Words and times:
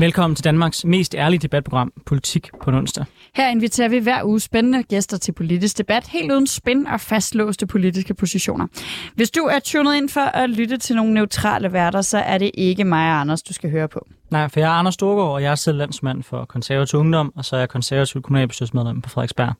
Velkommen 0.00 0.36
til 0.36 0.44
Danmarks 0.44 0.84
mest 0.84 1.14
ærlige 1.14 1.40
debatprogram, 1.40 1.92
Politik 2.06 2.50
på 2.62 2.70
onsdag. 2.70 3.04
Her 3.34 3.48
inviterer 3.48 3.88
vi 3.88 3.98
hver 3.98 4.24
uge 4.24 4.40
spændende 4.40 4.82
gæster 4.82 5.16
til 5.16 5.32
politisk 5.32 5.78
debat, 5.78 6.08
helt 6.08 6.32
uden 6.32 6.46
spænd 6.46 6.86
og 6.86 7.00
fastlåste 7.00 7.66
politiske 7.66 8.14
positioner. 8.14 8.66
Hvis 9.14 9.30
du 9.30 9.40
er 9.40 9.58
tunet 9.58 9.96
ind 9.96 10.08
for 10.08 10.20
at 10.20 10.50
lytte 10.50 10.76
til 10.76 10.96
nogle 10.96 11.14
neutrale 11.14 11.72
værter, 11.72 12.02
så 12.02 12.18
er 12.18 12.38
det 12.38 12.50
ikke 12.54 12.84
mig 12.84 13.12
og 13.12 13.20
Anders, 13.20 13.42
du 13.42 13.52
skal 13.52 13.70
høre 13.70 13.88
på. 13.88 14.06
Nej, 14.30 14.48
for 14.48 14.60
jeg 14.60 14.66
er 14.66 14.72
Anders 14.72 14.94
Storgård, 14.94 15.32
og 15.32 15.42
jeg 15.42 15.50
er 15.50 15.54
selv 15.54 15.78
landsmand 15.78 16.22
for 16.22 16.44
konservativ 16.44 16.98
ungdom, 16.98 17.32
og 17.36 17.44
så 17.44 17.56
er 17.56 17.60
jeg 17.60 17.68
konservativ 17.68 18.22
kommunalbestyrelsesmedlem 18.22 19.02
på 19.02 19.08
Frederiksberg. 19.08 19.52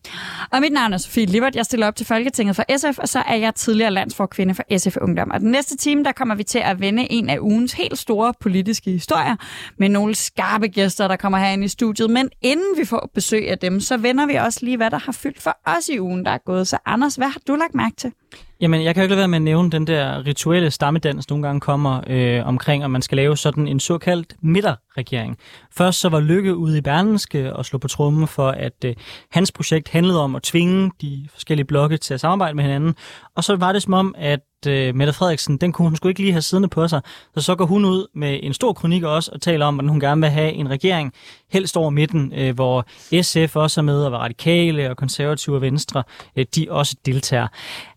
Og 0.53 0.61
mit 0.61 0.73
navn 0.73 0.93
er 0.93 0.99
Sofie 0.99 1.27
Libert. 1.27 1.57
Jeg 1.57 1.65
stiller 1.65 1.87
op 1.87 1.97
til 1.97 2.07
Folketinget 2.07 2.57
for 2.57 2.65
SF, 2.77 2.99
og 2.99 3.09
så 3.09 3.19
er 3.19 3.35
jeg 3.35 3.55
tidligere 3.55 3.91
landsforkvinde 3.91 4.55
for 4.55 4.79
SF 4.79 4.97
Ungdom. 5.01 5.31
Og 5.31 5.41
den 5.41 5.51
næste 5.51 5.77
time, 5.77 6.05
der 6.05 6.13
kommer 6.13 6.35
vi 6.35 6.43
til 6.43 6.59
at 6.59 6.81
vende 6.81 7.13
en 7.13 7.31
af 7.31 7.39
ugens 7.39 7.73
helt 7.73 7.99
store 7.99 8.35
politiske 8.41 8.91
historier 8.91 9.37
med 9.79 9.89
nogle 9.89 10.15
skarpe 10.15 10.69
gæster, 10.69 11.09
der 11.09 11.17
kommer 11.17 11.39
herinde 11.39 11.65
i 11.65 11.69
studiet. 11.69 12.11
Men 12.11 12.31
inden 12.43 12.79
vi 12.79 12.85
får 12.85 13.11
besøg 13.15 13.51
af 13.51 13.59
dem, 13.59 13.81
så 13.81 13.97
vender 13.97 14.27
vi 14.27 14.35
også 14.35 14.61
lige, 14.63 14.77
hvad 14.77 14.91
der 14.91 14.99
har 14.99 15.13
fyldt 15.13 15.43
for 15.43 15.57
os 15.67 15.89
i 15.89 16.01
ugen, 16.01 16.25
der 16.25 16.31
er 16.31 16.39
gået. 16.47 16.69
Så 16.69 16.79
Anders, 16.87 17.17
hvad 17.17 17.29
har 17.29 17.41
du 17.47 17.55
lagt 17.55 17.75
mærke 17.75 17.97
til? 17.97 18.13
Jamen, 18.61 18.85
jeg 18.85 18.95
kan 18.95 19.03
jo 19.03 19.05
ikke 19.05 19.15
lade 19.15 19.19
være 19.19 19.29
med 19.29 19.39
at 19.39 19.43
nævne 19.43 19.71
den 19.71 19.87
der 19.87 20.27
rituelle 20.27 20.71
stammedans, 20.71 21.31
nogle 21.31 21.47
gange 21.47 21.61
kommer 21.61 22.01
øh, 22.07 22.47
omkring, 22.47 22.85
at 22.85 22.91
man 22.91 23.03
skal 23.03 23.17
lave 23.17 23.37
sådan 23.37 23.69
en 23.69 23.81
såkaldt 23.81 24.37
midterregering. 24.43 25.39
Først 25.73 26.01
så 26.01 26.09
var 26.09 26.21
Lykke 26.21 26.57
ude 26.57 26.79
i 26.79 26.81
Berlinske 26.81 27.57
og 27.57 27.65
slå 27.65 27.79
på 27.79 27.89
trummen 27.89 28.29
for, 28.29 28.49
at 28.49 28.85
øh, 28.85 28.95
hans 29.31 29.53
projekt 29.53 29.89
handlede 29.89 30.23
om 30.23 30.37
at 30.37 30.43
tvinge 30.43 30.91
de 31.01 31.29
forskellige 31.33 31.67
blokke 31.67 31.97
til 31.97 32.15
at 32.15 32.21
samarbejde 32.21 32.57
med 32.57 32.65
hinanden. 32.65 32.95
Og 33.41 33.45
så 33.45 33.57
var 33.57 33.73
det 33.73 33.83
som 33.83 33.93
om, 33.93 34.15
at 34.19 34.41
øh, 34.67 34.95
Mette 34.95 35.13
Frederiksen, 35.13 35.57
den 35.57 35.73
kunne 35.73 35.89
hun 35.89 35.97
skulle 35.97 36.11
ikke 36.11 36.21
lige 36.21 36.33
have 36.33 36.43
siddende 36.43 36.69
på 36.69 36.89
sig. 36.89 37.01
Så 37.35 37.41
så 37.41 37.55
går 37.55 37.67
hun 37.67 37.85
ud 37.85 38.07
med 38.15 38.41
en 38.43 38.55
stor 38.55 38.73
kronik 38.73 39.03
også 39.03 39.31
og 39.35 39.41
taler 39.41 39.67
om, 39.67 39.75
hvordan 39.75 39.89
hun 39.89 40.01
gerne 40.01 40.21
vil 40.21 40.31
have 40.31 40.53
en 40.53 40.71
regering, 40.71 41.13
helst 41.53 41.77
over 41.77 41.91
midten, 41.91 42.33
øh, 42.37 42.55
hvor 42.55 42.87
SF 43.23 43.57
også 43.57 43.81
er 43.81 43.83
med, 43.83 44.05
og 44.05 44.13
var 44.13 44.19
radikale 44.19 44.91
og 44.91 44.97
konservative 44.97 45.57
og 45.57 45.63
venstre, 45.63 46.03
øh, 46.37 46.47
de 46.55 46.67
også 46.71 46.97
deltager. 47.07 47.49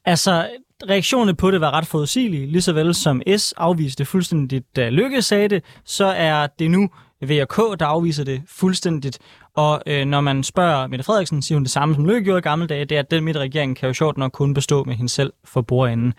Altså, 0.06 0.48
reaktionerne 0.90 1.36
på 1.36 1.52
det 1.52 1.62
var 1.62 1.72
ret 1.72 1.88
forudsigelige, 1.88 2.48
lige 2.48 2.62
så 2.62 2.74
vel 2.74 2.96
som 2.96 3.22
S 3.38 3.52
afviste 3.58 4.06
fuldstændigt, 4.06 4.76
da 4.76 4.90
Lykke 4.90 5.22
sagde 5.22 5.48
det, 5.48 5.64
så 5.86 6.06
er 6.06 6.48
det 6.60 6.72
nu 6.72 6.90
VRK, 7.30 7.80
der 7.80 7.86
afviser 7.86 8.24
det 8.24 8.42
fuldstændigt. 8.48 9.20
Og 9.56 9.82
øh, 9.88 10.06
når 10.06 10.22
man 10.22 10.44
spørger 10.44 10.88
Mette 10.88 11.06
Frederiksen, 11.06 11.42
siger 11.42 11.56
hun 11.56 11.64
det 11.64 11.72
samme, 11.72 11.96
som 11.96 12.06
Løkke 12.06 12.24
gjorde 12.24 12.40
i 12.40 12.42
gamle 12.42 12.68
dage, 12.68 12.86
det 12.86 12.96
er, 12.96 13.00
at 13.00 13.12
den 13.12 13.24
midterregering 13.24 13.78
kan 13.78 13.88
jo 13.88 13.94
sjovt 13.94 14.18
nok 14.18 14.32
kun 14.32 14.54
bestå 14.54 14.84
med 14.84 14.96
hende 14.96 15.10
selv 15.10 15.34
for 15.46 15.62
bordenden. 15.62 16.14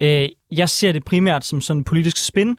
Øh, 0.00 0.28
jeg 0.52 0.68
ser 0.68 0.92
det 0.92 1.04
primært 1.04 1.44
som 1.44 1.60
sådan 1.60 1.80
en 1.80 1.84
politisk 1.84 2.26
spin, 2.26 2.56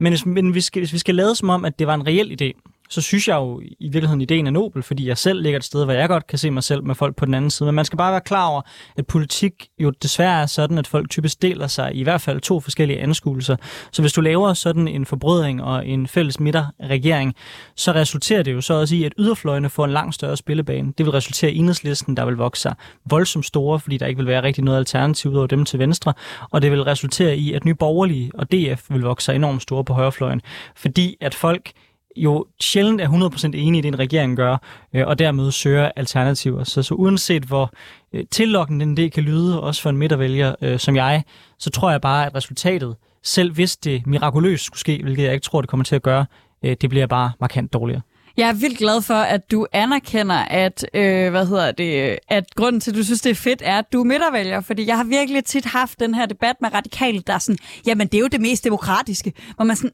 men 0.00 0.12
hvis, 0.12 0.26
men 0.26 0.50
hvis, 0.50 0.68
hvis 0.68 0.92
vi 0.92 0.98
skal 0.98 1.14
lade 1.14 1.34
som 1.34 1.50
om, 1.50 1.64
at 1.64 1.78
det 1.78 1.86
var 1.86 1.94
en 1.94 2.06
reel 2.06 2.42
idé, 2.42 2.79
så 2.90 3.00
synes 3.00 3.28
jeg 3.28 3.36
jo 3.36 3.60
i 3.60 3.88
virkeligheden, 3.88 4.20
ideen 4.20 4.46
er 4.46 4.50
nobel, 4.50 4.82
fordi 4.82 5.08
jeg 5.08 5.18
selv 5.18 5.42
ligger 5.42 5.58
et 5.58 5.64
sted, 5.64 5.84
hvor 5.84 5.92
jeg 5.92 6.08
godt 6.08 6.26
kan 6.26 6.38
se 6.38 6.50
mig 6.50 6.62
selv 6.62 6.84
med 6.84 6.94
folk 6.94 7.16
på 7.16 7.24
den 7.24 7.34
anden 7.34 7.50
side. 7.50 7.66
Men 7.66 7.74
man 7.74 7.84
skal 7.84 7.96
bare 7.96 8.12
være 8.12 8.20
klar 8.20 8.46
over, 8.46 8.62
at 8.96 9.06
politik 9.06 9.68
jo 9.78 9.90
desværre 9.90 10.42
er 10.42 10.46
sådan, 10.46 10.78
at 10.78 10.86
folk 10.86 11.10
typisk 11.10 11.42
deler 11.42 11.66
sig 11.66 11.94
i 11.94 12.02
hvert 12.02 12.20
fald 12.20 12.40
to 12.40 12.60
forskellige 12.60 13.00
anskuelser. 13.00 13.56
Så 13.92 14.02
hvis 14.02 14.12
du 14.12 14.20
laver 14.20 14.54
sådan 14.54 14.88
en 14.88 15.06
forbrødring 15.06 15.62
og 15.62 15.86
en 15.86 16.06
fælles 16.06 16.40
midterregering, 16.40 17.34
så 17.76 17.92
resulterer 17.92 18.42
det 18.42 18.52
jo 18.52 18.60
så 18.60 18.74
også 18.74 18.94
i, 18.94 19.04
at 19.04 19.12
yderfløjene 19.18 19.70
får 19.70 19.84
en 19.84 19.90
langt 19.90 20.14
større 20.14 20.36
spillebane. 20.36 20.92
Det 20.98 21.06
vil 21.06 21.12
resultere 21.12 21.52
i 21.52 21.58
enhedslisten, 21.58 22.16
der 22.16 22.24
vil 22.24 22.34
vokse 22.34 22.62
sig 22.62 22.74
voldsomt 23.10 23.46
store, 23.46 23.80
fordi 23.80 23.96
der 23.96 24.06
ikke 24.06 24.18
vil 24.18 24.26
være 24.26 24.42
rigtig 24.42 24.64
noget 24.64 24.78
alternativ 24.78 25.30
ud 25.30 25.36
over 25.36 25.46
dem 25.46 25.64
til 25.64 25.78
venstre. 25.78 26.12
Og 26.50 26.62
det 26.62 26.72
vil 26.72 26.82
resultere 26.82 27.36
i, 27.36 27.52
at 27.52 27.64
Nye 27.64 27.74
Borgerlige 27.74 28.30
og 28.34 28.52
DF 28.52 28.90
vil 28.90 29.02
vokse 29.02 29.24
sig 29.24 29.34
enormt 29.34 29.62
store 29.62 29.84
på 29.84 29.92
højrefløjen, 29.94 30.40
fordi 30.76 31.16
at 31.20 31.34
folk 31.34 31.72
jo 32.16 32.46
sjældent 32.60 33.00
er 33.00 33.08
100% 33.08 33.46
enige 33.46 33.78
i 33.78 33.82
det, 33.82 33.88
en 33.88 33.98
regering 33.98 34.36
gør, 34.36 34.56
øh, 34.94 35.06
og 35.06 35.18
dermed 35.18 35.50
søger 35.50 35.90
alternativer. 35.96 36.64
Så, 36.64 36.82
så 36.82 36.94
uanset 36.94 37.42
hvor 37.42 37.72
øh, 38.12 38.24
tillokkende 38.30 38.84
den 38.84 38.96
det 38.96 39.12
kan 39.12 39.22
lyde, 39.22 39.62
også 39.62 39.82
for 39.82 39.90
en 39.90 39.96
midtervælger 39.96 40.54
øh, 40.62 40.78
som 40.78 40.96
jeg, 40.96 41.24
så 41.58 41.70
tror 41.70 41.90
jeg 41.90 42.00
bare, 42.00 42.26
at 42.26 42.34
resultatet, 42.34 42.96
selv 43.22 43.52
hvis 43.52 43.76
det 43.76 44.06
mirakuløst 44.06 44.64
skulle 44.64 44.80
ske, 44.80 45.00
hvilket 45.02 45.24
jeg 45.24 45.32
ikke 45.32 45.44
tror, 45.44 45.60
det 45.60 45.70
kommer 45.70 45.84
til 45.84 45.96
at 45.96 46.02
gøre, 46.02 46.26
øh, 46.64 46.76
det 46.80 46.90
bliver 46.90 47.06
bare 47.06 47.32
markant 47.40 47.72
dårligere. 47.72 48.02
Jeg 48.36 48.48
er 48.48 48.52
vildt 48.52 48.78
glad 48.78 49.02
for, 49.02 49.14
at 49.14 49.50
du 49.50 49.66
anerkender, 49.72 50.34
at, 50.34 50.86
øh, 50.94 51.30
hvad 51.30 51.46
hedder 51.46 51.72
det, 51.72 52.18
at 52.28 52.54
grunden 52.54 52.80
til, 52.80 52.90
at 52.90 52.96
du 52.96 53.04
synes, 53.04 53.20
det 53.20 53.30
er 53.30 53.34
fedt, 53.34 53.62
er, 53.64 53.78
at 53.78 53.92
du 53.92 54.00
er 54.00 54.04
midtervælger. 54.04 54.60
Fordi 54.60 54.86
jeg 54.86 54.96
har 54.96 55.04
virkelig 55.04 55.44
tit 55.44 55.64
haft 55.64 56.00
den 56.00 56.14
her 56.14 56.26
debat 56.26 56.56
med 56.60 56.74
radikale, 56.74 57.22
der 57.26 57.34
er 57.34 57.38
sådan, 57.38 57.58
jamen 57.86 58.06
det 58.06 58.14
er 58.14 58.20
jo 58.20 58.28
det 58.28 58.40
mest 58.40 58.64
demokratiske. 58.64 59.32
Hvor 59.56 59.64
man 59.64 59.76
sådan, 59.76 59.90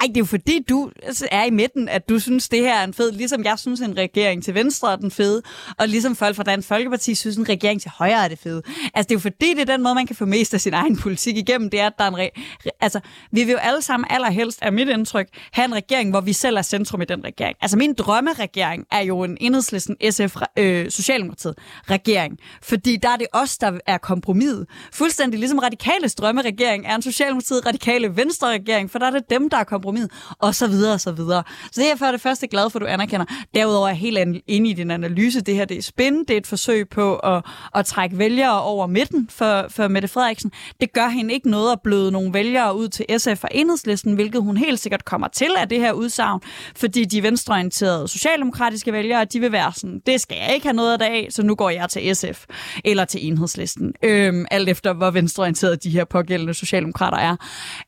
ej, 0.00 0.06
det 0.06 0.16
er 0.16 0.20
jo 0.20 0.24
fordi, 0.24 0.64
du 0.68 0.90
altså, 1.02 1.28
er 1.30 1.44
i 1.44 1.50
midten, 1.50 1.88
at 1.88 2.08
du 2.08 2.18
synes, 2.18 2.48
det 2.48 2.60
her 2.60 2.74
er 2.74 2.84
en 2.84 2.94
fed, 2.94 3.12
ligesom 3.12 3.44
jeg 3.44 3.58
synes, 3.58 3.80
en 3.80 3.96
regering 3.96 4.44
til 4.44 4.54
venstre 4.54 4.92
er 4.92 4.96
den 4.96 5.10
fede, 5.10 5.42
og 5.78 5.88
ligesom 5.88 6.16
folk 6.16 6.36
fra 6.36 6.42
Dansk 6.42 6.68
Folkeparti 6.68 7.14
synes, 7.14 7.36
en 7.36 7.48
regering 7.48 7.80
til 7.80 7.90
højre 7.90 8.24
er 8.24 8.28
det 8.28 8.38
fede. 8.38 8.62
Altså, 8.94 9.08
det 9.08 9.10
er 9.10 9.14
jo 9.14 9.18
fordi, 9.18 9.54
det 9.54 9.60
er 9.60 9.64
den 9.76 9.82
måde, 9.82 9.94
man 9.94 10.06
kan 10.06 10.16
få 10.16 10.24
mest 10.24 10.54
af 10.54 10.60
sin 10.60 10.74
egen 10.74 10.96
politik 10.96 11.36
igennem, 11.36 11.70
det 11.70 11.80
er, 11.80 11.86
at 11.86 11.92
der 11.98 12.04
er 12.04 12.08
en 12.08 12.16
re- 12.26 12.72
altså, 12.80 13.00
vi 13.32 13.44
vil 13.44 13.52
jo 13.52 13.58
alle 13.58 13.82
sammen 13.82 14.06
allerhelst, 14.10 14.58
er 14.62 14.70
mit 14.70 14.88
indtryk, 14.88 15.28
have 15.52 15.64
en 15.64 15.74
regering, 15.74 16.10
hvor 16.10 16.20
vi 16.20 16.32
selv 16.32 16.56
er 16.56 16.62
centrum 16.62 17.02
i 17.02 17.04
den 17.04 17.24
regering. 17.24 17.56
Altså, 17.60 17.76
min 17.76 17.94
drømmeregering 17.94 18.86
er 18.90 19.00
jo 19.00 19.22
en 19.22 19.36
enhedslisten 19.40 19.96
SF 20.10 20.36
øh, 20.56 20.90
Socialdemokratiet 20.90 21.54
regering, 21.90 22.38
fordi 22.62 22.96
der 22.96 23.08
er 23.08 23.16
det 23.16 23.26
os, 23.32 23.58
der 23.58 23.78
er 23.86 23.98
kompromis. 23.98 24.54
Fuldstændig 24.92 25.38
ligesom 25.40 25.58
radikale 25.58 26.08
drømmeregering 26.08 26.86
er 26.86 26.94
en 26.94 27.02
Socialdemokratiet 27.02 27.66
radikale 27.66 28.16
venstre 28.16 28.48
regering, 28.48 28.90
for 28.90 28.98
der 28.98 29.06
er 29.06 29.10
det 29.10 29.30
dem, 29.30 29.50
der 29.50 29.56
er 29.56 29.64
kompromis, 29.64 29.77
kompromis, 29.78 30.08
og 30.38 30.54
så 30.54 30.66
videre, 30.66 30.94
og 30.94 31.00
så 31.00 31.12
videre. 31.12 31.42
Så 31.72 31.80
det 31.80 31.90
er 31.90 31.96
for 31.96 32.06
det 32.06 32.20
første 32.20 32.46
glad 32.46 32.70
for, 32.70 32.78
at 32.78 32.80
du 32.80 32.86
anerkender. 32.86 33.26
Derudover 33.54 33.86
er 33.86 33.90
jeg 33.90 33.98
helt 33.98 34.42
inde 34.46 34.70
i 34.70 34.72
din 34.72 34.90
analyse. 34.90 35.40
Det 35.40 35.54
her 35.54 35.64
det 35.64 35.78
er 35.78 35.82
spændende. 35.82 36.26
Det 36.28 36.34
er 36.34 36.38
et 36.38 36.46
forsøg 36.46 36.88
på 36.88 37.16
at, 37.16 37.44
at 37.74 37.86
trække 37.86 38.18
vælgere 38.18 38.62
over 38.62 38.86
midten 38.86 39.28
for, 39.30 39.66
for 39.68 39.88
Mette 39.88 40.08
Frederiksen. 40.08 40.52
Det 40.80 40.92
gør 40.92 41.08
hende 41.08 41.34
ikke 41.34 41.50
noget 41.50 41.72
at 41.72 41.80
bløde 41.84 42.12
nogle 42.12 42.34
vælgere 42.34 42.76
ud 42.76 42.88
til 42.88 43.06
SF 43.18 43.44
og 43.44 43.50
enhedslisten, 43.52 44.14
hvilket 44.14 44.42
hun 44.42 44.56
helt 44.56 44.80
sikkert 44.80 45.04
kommer 45.04 45.28
til 45.28 45.50
af 45.58 45.68
det 45.68 45.78
her 45.78 45.92
udsagn, 45.92 46.40
fordi 46.76 47.04
de 47.04 47.22
venstreorienterede 47.22 48.08
socialdemokratiske 48.08 48.92
vælgere, 48.92 49.24
de 49.24 49.40
vil 49.40 49.52
være 49.52 49.72
sådan, 49.76 50.00
det 50.06 50.20
skal 50.20 50.36
jeg 50.40 50.54
ikke 50.54 50.66
have 50.66 50.76
noget 50.76 51.02
af, 51.02 51.26
så 51.30 51.42
nu 51.42 51.54
går 51.54 51.70
jeg 51.70 51.88
til 51.90 52.16
SF 52.16 52.44
eller 52.84 53.04
til 53.04 53.26
enhedslisten. 53.26 53.92
Øhm, 54.02 54.46
alt 54.50 54.68
efter, 54.68 54.92
hvor 54.92 55.10
venstreorienterede 55.10 55.76
de 55.76 55.90
her 55.90 56.04
pågældende 56.04 56.54
socialdemokrater 56.54 57.18
er. 57.18 57.36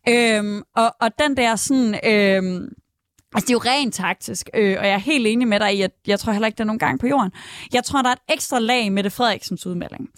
Øhm, 0.09 0.63
og, 0.77 0.95
og 1.01 1.11
den 1.19 1.37
der 1.37 1.57
sådan... 1.57 1.80
Øh, 2.05 2.71
Altså, 3.35 3.47
det 3.47 3.51
er 3.51 3.55
jo 3.55 3.71
rent 3.73 3.95
taktisk, 3.95 4.51
øh, 4.55 4.77
og 4.79 4.87
jeg 4.87 4.95
er 4.95 4.99
helt 4.99 5.27
enig 5.27 5.49
med 5.49 5.61
dig 5.61 5.77
i, 5.77 5.83
at 5.83 5.91
jeg 6.07 6.21
tror 6.21 6.33
heller 6.33 6.47
ikke, 6.47 6.57
det 6.57 6.61
er 6.61 6.67
nogen 6.67 6.79
gang 6.79 7.01
på 7.01 7.07
jorden. 7.07 7.33
Jeg 7.73 7.85
tror, 7.85 8.03
der 8.03 8.09
er 8.09 8.13
et 8.13 8.35
ekstra 8.35 8.59
lag 8.59 8.93
med 8.93 9.03
det 9.03 9.13
Frederiksens 9.13 9.67
udmelding. 9.67 10.09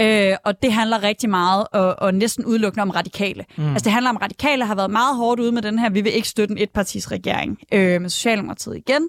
Øh, 0.00 0.36
og 0.44 0.62
det 0.62 0.72
handler 0.72 1.02
rigtig 1.02 1.30
meget, 1.30 1.66
og, 1.72 1.94
og 1.98 2.14
næsten 2.14 2.44
udelukkende 2.44 2.82
om 2.82 2.90
radikale. 2.90 3.44
Mm. 3.56 3.70
Altså, 3.70 3.84
det 3.84 3.92
handler 3.92 4.10
om, 4.10 4.16
radikale 4.16 4.64
har 4.64 4.74
været 4.74 4.90
meget 4.90 5.16
hårdt 5.16 5.40
ude 5.40 5.52
med 5.52 5.62
den 5.62 5.78
her, 5.78 5.90
vi 5.90 6.00
vil 6.00 6.14
ikke 6.14 6.28
støtte 6.28 6.52
en 6.52 6.58
etpartis 6.58 7.12
regering 7.12 7.58
øh, 7.72 8.00
med 8.00 8.10
Socialdemokratiet 8.10 8.76
igen. 8.76 9.08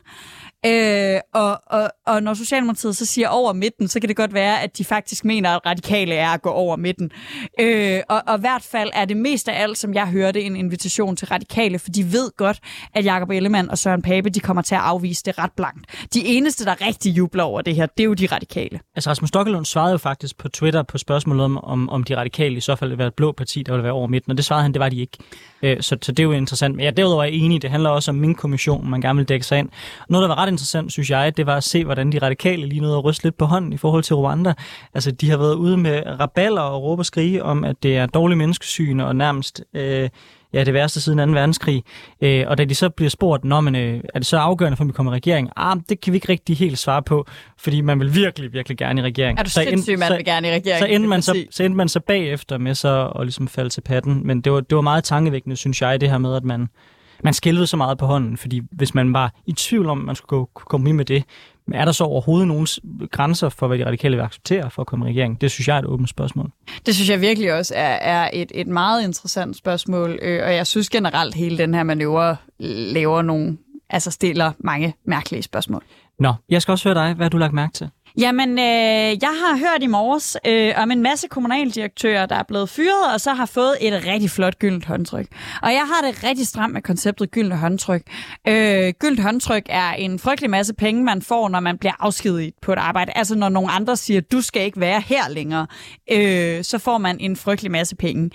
Øh, 0.65 1.19
og, 1.33 1.61
og, 1.67 1.89
og 2.07 2.23
når 2.23 2.33
Socialdemokratiet 2.33 2.95
så 2.95 3.05
siger 3.05 3.27
over 3.27 3.53
midten, 3.53 3.87
så 3.87 3.99
kan 3.99 4.09
det 4.09 4.15
godt 4.15 4.33
være, 4.33 4.61
at 4.61 4.77
de 4.77 4.85
faktisk 4.85 5.25
mener, 5.25 5.49
at 5.49 5.65
radikale 5.65 6.15
er 6.15 6.29
at 6.29 6.41
gå 6.41 6.49
over 6.49 6.75
midten. 6.75 7.11
Øh, 7.59 7.99
og, 8.09 8.21
og 8.27 8.37
i 8.37 8.39
hvert 8.39 8.63
fald 8.63 8.89
er 8.93 9.05
det 9.05 9.17
mest 9.17 9.49
af 9.49 9.61
alt, 9.63 9.77
som 9.77 9.93
jeg 9.93 10.07
hørte, 10.07 10.41
en 10.41 10.55
invitation 10.55 11.15
til 11.15 11.27
radikale, 11.27 11.79
for 11.79 11.89
de 11.89 12.11
ved 12.11 12.37
godt, 12.37 12.59
at 12.93 13.05
Jakob 13.05 13.29
Ellemann 13.29 13.69
og 13.69 13.77
Søren 13.77 14.01
Pape, 14.01 14.29
de 14.29 14.39
kommer 14.39 14.61
til 14.61 14.75
at 14.75 14.81
afvise 14.81 15.23
det 15.25 15.39
ret 15.39 15.51
blankt. 15.57 16.05
De 16.13 16.25
eneste, 16.25 16.65
der 16.65 16.87
rigtig 16.87 17.17
jubler 17.17 17.43
over 17.43 17.61
det 17.61 17.75
her, 17.75 17.85
det 17.85 18.03
er 18.03 18.05
jo 18.05 18.13
de 18.13 18.25
radikale. 18.25 18.79
Altså 18.95 19.09
Rasmus 19.09 19.27
Stokkelund 19.27 19.65
svarede 19.65 19.91
jo 19.91 19.97
faktisk 19.97 20.37
på 20.37 20.49
Twitter 20.49 20.83
på 20.83 20.97
spørgsmålet 20.97 21.45
om, 21.45 21.57
om, 21.63 21.89
om 21.89 22.03
de 22.03 22.17
radikale 22.17 22.57
i 22.57 22.59
så 22.59 22.75
fald 22.75 22.89
ville 22.89 22.97
være 22.97 23.07
et 23.07 23.13
blå 23.13 23.31
parti, 23.31 23.63
der 23.63 23.73
vil 23.73 23.83
være 23.83 23.91
over 23.91 24.07
midten, 24.07 24.31
og 24.31 24.37
det 24.37 24.45
svarede 24.45 24.63
han, 24.63 24.73
det 24.73 24.79
var 24.79 24.89
de 24.89 25.01
ikke. 25.01 25.17
Øh, 25.61 25.81
så, 25.81 25.97
så 26.01 26.11
det 26.11 26.19
er 26.19 26.23
jo 26.23 26.31
interessant. 26.31 26.75
Men 26.75 26.85
jeg 26.85 26.97
derudover 26.97 27.23
er 27.23 27.27
enig, 27.27 27.61
det 27.61 27.69
handler 27.69 27.89
også 27.89 28.11
om 28.11 28.15
min 28.15 28.35
kommission, 28.35 28.89
man 28.89 29.01
gerne 29.01 29.17
vil 29.17 29.29
dække 29.29 29.45
sig 29.45 29.59
ind. 29.59 29.69
Noget, 30.09 30.29
der 30.29 30.35
var 30.35 30.43
ret 30.43 30.48
interessant, 30.49 30.91
synes 30.91 31.09
jeg, 31.09 31.37
det 31.37 31.45
var 31.45 31.57
at 31.57 31.63
se, 31.63 31.85
hvordan 31.85 32.11
de 32.11 32.19
radikale 32.19 32.65
lige 32.65 32.81
nåede 32.81 32.97
at 32.97 33.03
ryste 33.03 33.23
lidt 33.23 33.37
på 33.37 33.45
hånden 33.45 33.73
i 33.73 33.77
forhold 33.77 34.03
til 34.03 34.15
Rwanda. 34.15 34.53
Altså, 34.93 35.11
de 35.11 35.29
har 35.29 35.37
været 35.37 35.55
ude 35.55 35.77
med 35.77 36.03
raballer 36.19 36.61
og 36.61 36.83
råbe 36.83 36.99
og 37.01 37.05
skrige 37.05 37.43
om, 37.43 37.63
at 37.63 37.83
det 37.83 37.97
er 37.97 38.05
dårlig 38.05 38.37
menneskesyn 38.37 38.99
og 38.99 39.15
nærmest... 39.15 39.63
Øh, 39.73 40.09
ja, 40.53 40.63
det 40.63 40.73
værste 40.73 41.01
siden 41.01 41.29
2. 41.29 41.33
verdenskrig. 41.33 41.83
Øh, 42.21 42.45
og 42.47 42.57
da 42.57 42.65
de 42.65 42.75
så 42.75 42.89
bliver 42.89 43.09
spurgt, 43.09 43.45
Nå, 43.45 43.61
men, 43.61 43.75
øh, 43.75 44.01
er 44.13 44.19
det 44.19 44.25
så 44.25 44.37
afgørende 44.37 44.77
for, 44.77 44.83
at 44.83 44.87
vi 44.87 44.93
kommer 44.93 45.11
i 45.11 45.15
regering? 45.15 45.49
Ah, 45.55 45.77
det 45.89 46.01
kan 46.01 46.13
vi 46.13 46.17
ikke 46.17 46.29
rigtig 46.29 46.57
helt 46.57 46.79
svare 46.79 47.03
på, 47.03 47.27
fordi 47.57 47.81
man 47.81 47.99
vil 47.99 48.15
virkelig, 48.15 48.53
virkelig 48.53 48.77
gerne 48.77 49.01
i 49.01 49.03
regering. 49.03 49.39
Er 49.39 49.43
du 49.43 49.49
sindssygt, 49.49 49.99
man 49.99 50.11
vil 50.11 50.25
gerne 50.25 50.47
i 50.47 50.51
regering? 50.51 50.79
Så 50.79 50.85
endte, 50.85 51.09
man 51.09 51.21
så, 51.21 51.45
så 51.51 51.63
endte 51.63 51.77
man 51.77 51.89
så 51.89 51.99
bagefter 51.99 52.57
med 52.57 52.75
så 52.75 53.11
at 53.19 53.21
ligesom 53.21 53.47
falde 53.47 53.69
til 53.69 53.81
patten. 53.81 54.27
Men 54.27 54.41
det 54.41 54.51
var, 54.51 54.59
det 54.59 54.75
var 54.75 54.81
meget 54.81 55.03
tankevækkende, 55.03 55.55
synes 55.55 55.81
jeg, 55.81 56.01
det 56.01 56.09
her 56.09 56.17
med, 56.17 56.35
at 56.35 56.43
man, 56.43 56.69
man 57.23 57.33
skælvede 57.33 57.67
så 57.67 57.77
meget 57.77 57.97
på 57.97 58.05
hånden, 58.05 58.37
fordi 58.37 58.61
hvis 58.71 58.95
man 58.95 59.13
var 59.13 59.33
i 59.45 59.53
tvivl 59.53 59.89
om, 59.89 59.99
at 59.99 60.05
man 60.05 60.15
skulle 60.15 60.45
gå 60.45 60.49
komme 60.53 60.93
med 60.93 61.05
det, 61.05 61.23
er 61.73 61.85
der 61.85 61.91
så 61.91 62.03
overhovedet 62.03 62.47
nogen 62.47 62.67
grænser 63.11 63.49
for, 63.49 63.67
hvad 63.67 63.77
de 63.77 63.85
radikale 63.85 64.15
vil 64.15 64.23
acceptere 64.23 64.69
for 64.69 64.81
at 64.81 64.87
komme 64.87 65.05
i 65.05 65.09
regering? 65.09 65.41
Det 65.41 65.51
synes 65.51 65.67
jeg 65.67 65.75
er 65.75 65.79
et 65.79 65.85
åbent 65.85 66.09
spørgsmål. 66.09 66.51
Det 66.85 66.95
synes 66.95 67.09
jeg 67.09 67.21
virkelig 67.21 67.53
også 67.53 67.73
er, 67.75 67.93
er 67.93 68.29
et, 68.33 68.51
et 68.55 68.67
meget 68.67 69.03
interessant 69.03 69.55
spørgsmål, 69.55 70.19
øh, 70.21 70.43
og 70.43 70.55
jeg 70.55 70.67
synes 70.67 70.89
generelt 70.89 71.35
hele 71.35 71.57
den 71.57 71.73
her 71.73 71.83
manøvre 71.83 72.37
laver 72.59 73.21
nogle 73.21 73.57
altså 73.89 74.11
stiller 74.11 74.51
mange 74.59 74.93
mærkelige 75.05 75.43
spørgsmål. 75.43 75.83
Nå, 76.19 76.33
jeg 76.49 76.61
skal 76.61 76.71
også 76.71 76.89
høre 76.89 77.05
dig. 77.05 77.13
Hvad 77.13 77.25
har 77.25 77.29
du 77.29 77.37
lagt 77.37 77.53
mærke 77.53 77.73
til? 77.73 77.89
Jamen, 78.17 78.59
øh, 78.59 79.23
jeg 79.23 79.33
har 79.43 79.57
hørt 79.57 79.83
i 79.83 79.87
morges 79.87 80.37
øh, 80.45 80.73
om 80.77 80.91
en 80.91 81.01
masse 81.01 81.27
kommunaldirektører, 81.27 82.25
der 82.25 82.35
er 82.35 82.43
blevet 82.43 82.69
fyret, 82.69 83.13
og 83.13 83.21
så 83.21 83.33
har 83.33 83.45
fået 83.45 83.75
et 83.81 84.05
rigtig 84.05 84.29
flot 84.29 84.59
gyldent 84.59 84.85
håndtryk. 84.85 85.27
Og 85.61 85.71
jeg 85.71 85.83
har 85.87 86.07
det 86.07 86.23
rigtig 86.23 86.47
stramt 86.47 86.73
med 86.73 86.81
konceptet 86.81 87.31
gyldent 87.31 87.59
håndtryk. 87.59 88.01
Øh, 88.47 88.93
gyldent 88.99 89.19
håndtryk 89.19 89.63
er 89.69 89.91
en 89.91 90.19
frygtelig 90.19 90.49
masse 90.49 90.73
penge, 90.73 91.03
man 91.03 91.21
får, 91.21 91.49
når 91.49 91.59
man 91.59 91.77
bliver 91.77 91.93
afskediget 91.99 92.53
på 92.61 92.73
et 92.73 92.77
arbejde. 92.77 93.11
Altså 93.15 93.35
når 93.35 93.49
nogle 93.49 93.71
andre 93.71 93.97
siger, 93.97 94.21
du 94.21 94.41
skal 94.41 94.61
ikke 94.61 94.79
være 94.79 95.01
her 95.01 95.29
længere, 95.29 95.67
øh, 96.11 96.63
så 96.63 96.77
får 96.77 96.97
man 96.97 97.17
en 97.19 97.35
frygtelig 97.35 97.71
masse 97.71 97.95
penge. 97.95 98.29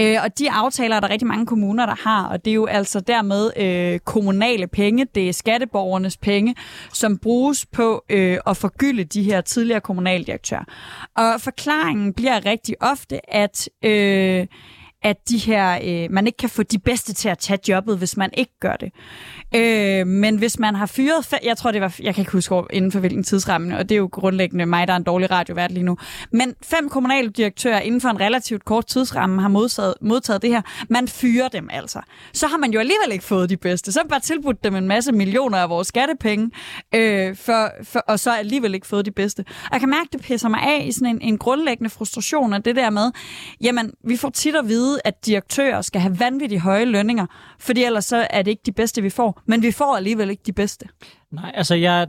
Øh, 0.00 0.16
og 0.24 0.38
de 0.38 0.50
aftaler 0.50 0.96
er 0.96 1.00
der 1.00 1.10
rigtig 1.10 1.28
mange 1.28 1.46
kommuner, 1.46 1.86
der 1.86 1.96
har, 2.08 2.26
og 2.26 2.44
det 2.44 2.50
er 2.50 2.54
jo 2.54 2.66
altså 2.66 3.00
dermed 3.00 3.50
øh, 3.56 3.98
kommunale 3.98 4.66
penge, 4.66 5.06
det 5.14 5.28
er 5.28 5.32
skatteborgernes 5.32 6.16
penge, 6.16 6.54
som 6.92 7.18
bruges 7.18 7.66
på 7.66 8.04
øh, 8.10 8.38
at 8.46 8.56
forgylde 8.56 9.04
de 9.04 9.15
de 9.16 9.22
her 9.22 9.40
tidligere 9.40 9.80
kommunaldirektører. 9.80 10.64
Og 11.16 11.40
forklaringen 11.40 12.12
bliver 12.12 12.46
rigtig 12.46 12.74
ofte, 12.80 13.34
at... 13.34 13.68
Øh, 13.84 14.46
at 15.02 15.16
de 15.28 15.38
her, 15.38 15.78
øh, 15.84 16.12
man 16.12 16.26
ikke 16.26 16.36
kan 16.36 16.48
få 16.48 16.62
de 16.62 16.78
bedste 16.78 17.14
til 17.14 17.28
at 17.28 17.38
tage 17.38 17.58
jobbet, 17.68 17.98
hvis 17.98 18.16
man 18.16 18.30
ikke 18.36 18.52
gør 18.60 18.76
det. 18.76 18.92
Øh, 19.54 20.06
men 20.06 20.36
hvis 20.36 20.58
man 20.58 20.74
har 20.74 20.86
fyret, 20.86 21.34
jeg 21.44 21.56
tror 21.56 21.70
det 21.70 21.80
var, 21.80 21.96
jeg 22.02 22.14
kan 22.14 22.22
ikke 22.22 22.32
huske 22.32 22.54
inden 22.70 22.92
for 22.92 23.00
hvilken 23.00 23.24
tidsramme, 23.24 23.78
og 23.78 23.88
det 23.88 23.94
er 23.94 23.98
jo 23.98 24.08
grundlæggende 24.12 24.66
mig, 24.66 24.86
der 24.86 24.92
er 24.92 24.96
en 24.96 25.02
dårlig 25.02 25.30
radiovært 25.30 25.70
lige 25.70 25.84
nu, 25.84 25.96
men 26.32 26.54
fem 26.62 26.88
kommunale 26.88 27.30
direktører 27.30 27.80
inden 27.80 28.00
for 28.00 28.08
en 28.08 28.20
relativt 28.20 28.64
kort 28.64 28.86
tidsramme 28.86 29.42
har 29.42 29.48
modtaget, 29.48 29.94
modtaget 30.00 30.42
det 30.42 30.50
her. 30.50 30.62
Man 30.90 31.08
fyrer 31.08 31.48
dem 31.48 31.68
altså. 31.72 32.00
Så 32.32 32.46
har 32.46 32.56
man 32.56 32.72
jo 32.72 32.80
alligevel 32.80 33.12
ikke 33.12 33.24
fået 33.24 33.50
de 33.50 33.56
bedste. 33.56 33.92
Så 33.92 33.98
har 34.00 34.04
man 34.04 34.10
bare 34.10 34.20
tilbudt 34.20 34.64
dem 34.64 34.76
en 34.76 34.88
masse 34.88 35.12
millioner 35.12 35.58
af 35.58 35.70
vores 35.70 35.88
skattepenge, 35.88 36.50
øh, 36.94 37.36
for, 37.36 37.70
for, 37.82 37.98
og 37.98 38.20
så 38.20 38.30
alligevel 38.30 38.74
ikke 38.74 38.86
fået 38.86 39.06
de 39.06 39.10
bedste. 39.10 39.44
Og 39.48 39.72
jeg 39.72 39.80
kan 39.80 39.88
mærke, 39.88 40.08
det 40.12 40.20
pisser 40.20 40.48
mig 40.48 40.60
af 40.60 40.84
i 40.88 40.92
sådan 40.92 41.08
en, 41.08 41.20
en 41.20 41.38
grundlæggende 41.38 41.90
frustration 41.90 42.52
af 42.52 42.62
det 42.62 42.76
der 42.76 42.90
med, 42.90 43.10
jamen, 43.60 43.92
vi 44.04 44.16
får 44.16 44.30
tit 44.30 44.56
at 44.56 44.68
vide, 44.68 44.95
at 45.04 45.26
direktører 45.26 45.80
skal 45.80 46.00
have 46.00 46.20
vanvittigt 46.20 46.60
høje 46.60 46.84
lønninger, 46.84 47.26
fordi 47.58 47.84
ellers 47.84 48.04
så 48.04 48.26
er 48.30 48.42
det 48.42 48.50
ikke 48.50 48.62
de 48.66 48.72
bedste, 48.72 49.02
vi 49.02 49.10
får. 49.10 49.40
Men 49.46 49.62
vi 49.62 49.72
får 49.72 49.96
alligevel 49.96 50.30
ikke 50.30 50.42
de 50.46 50.52
bedste. 50.52 50.88
Nej, 51.30 51.52
altså 51.54 51.74
jeg, 51.74 52.08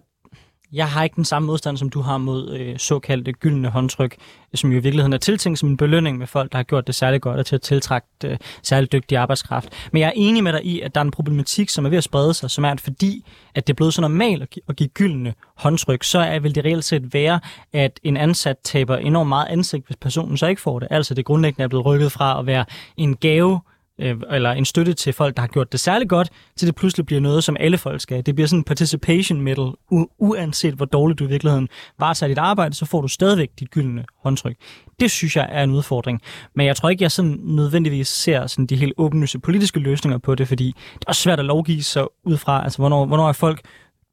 jeg 0.73 0.87
har 0.87 1.03
ikke 1.03 1.15
den 1.15 1.25
samme 1.25 1.45
modstand, 1.45 1.77
som 1.77 1.89
du 1.89 2.01
har 2.01 2.17
mod 2.17 2.53
øh, 2.53 2.77
såkaldte 2.77 3.31
gyldne 3.31 3.69
håndtryk, 3.69 4.15
som 4.55 4.71
jo 4.71 4.77
i 4.77 4.81
virkeligheden 4.81 5.13
er 5.13 5.17
tiltænkt 5.17 5.59
som 5.59 5.69
en 5.69 5.77
belønning 5.77 6.17
med 6.17 6.27
folk, 6.27 6.51
der 6.51 6.57
har 6.57 6.63
gjort 6.63 6.87
det 6.87 6.95
særlig 6.95 7.21
godt 7.21 7.39
og 7.39 7.45
til 7.45 7.55
at 7.55 7.61
tiltrække 7.61 8.07
øh, 8.25 8.37
særlig 8.63 8.91
dygtig 8.91 9.17
arbejdskraft. 9.17 9.69
Men 9.91 9.99
jeg 9.99 10.07
er 10.07 10.13
enig 10.15 10.43
med 10.43 10.53
dig 10.53 10.65
i, 10.65 10.81
at 10.81 10.95
der 10.95 11.01
er 11.01 11.05
en 11.05 11.11
problematik, 11.11 11.69
som 11.69 11.85
er 11.85 11.89
ved 11.89 11.97
at 11.97 12.03
sprede 12.03 12.33
sig, 12.33 12.51
som 12.51 12.65
er, 12.65 12.69
at 12.71 12.81
fordi 12.81 13.25
at 13.55 13.67
det 13.67 13.73
er 13.73 13.75
blevet 13.75 13.93
så 13.93 14.01
normalt 14.01 14.41
at, 14.41 14.49
gi- 14.49 14.61
at 14.69 14.75
give 14.75 14.89
gyldne 14.89 15.33
håndtryk, 15.55 16.03
så 16.03 16.19
er, 16.19 16.39
vil 16.39 16.55
det 16.55 16.65
reelt 16.65 16.85
set 16.85 17.13
være, 17.13 17.39
at 17.73 17.99
en 18.03 18.17
ansat 18.17 18.57
taber 18.63 18.97
enormt 18.97 19.29
meget 19.29 19.47
ansigt, 19.47 19.85
hvis 19.85 19.97
personen 19.97 20.37
så 20.37 20.47
ikke 20.47 20.61
får 20.61 20.79
det. 20.79 20.87
Altså 20.91 21.13
det 21.13 21.25
grundlæggende 21.25 21.63
er 21.63 21.67
blevet 21.67 21.85
rykket 21.85 22.11
fra 22.11 22.39
at 22.39 22.45
være 22.45 22.65
en 22.97 23.15
gave 23.15 23.59
øh, 23.99 24.15
eller 24.31 24.51
en 24.51 24.65
støtte 24.65 24.93
til 24.93 25.13
folk, 25.13 25.35
der 25.35 25.41
har 25.41 25.47
gjort 25.47 25.71
det 25.71 25.79
særligt 25.79 26.09
godt, 26.09 26.29
til 26.55 26.67
det 26.67 26.75
pludselig 26.75 27.05
bliver 27.05 27.21
noget, 27.21 27.43
som 27.43 27.57
alle 27.59 27.77
folk 27.77 28.01
skal. 28.01 28.25
Det 28.25 28.35
bliver 28.35 28.47
sådan 28.47 28.59
en 28.59 28.63
participation 28.63 29.41
medal, 29.41 29.71
u- 29.93 30.15
uanset 30.19 30.73
hvor 30.73 30.85
dårligt 30.85 31.19
du 31.19 31.23
i 31.23 31.27
virkeligheden 31.27 31.69
varetager 31.99 32.27
dit 32.27 32.37
arbejde, 32.37 32.73
så 32.75 32.85
får 32.85 33.01
du 33.01 33.07
stadigvæk 33.07 33.49
dit 33.59 33.71
gyldne 33.71 34.05
håndtryk. 34.23 34.55
Det 34.99 35.11
synes 35.11 35.35
jeg 35.35 35.47
er 35.51 35.63
en 35.63 35.71
udfordring. 35.71 36.21
Men 36.55 36.65
jeg 36.67 36.75
tror 36.75 36.89
ikke, 36.89 37.03
jeg 37.03 37.11
sådan 37.11 37.39
nødvendigvis 37.43 38.07
ser 38.07 38.47
sådan 38.47 38.65
de 38.65 38.75
helt 38.75 38.93
åbenlyse 38.97 39.39
politiske 39.39 39.79
løsninger 39.79 40.17
på 40.17 40.35
det, 40.35 40.47
fordi 40.47 40.65
det 40.93 41.05
er 41.05 41.07
også 41.09 41.21
svært 41.21 41.39
at 41.39 41.45
lovgive 41.45 41.83
sig 41.83 42.03
ud 42.25 42.37
fra, 42.37 42.63
altså 42.63 42.77
hvornår, 42.77 43.05
hvornår 43.05 43.29
er 43.29 43.33
folk 43.33 43.61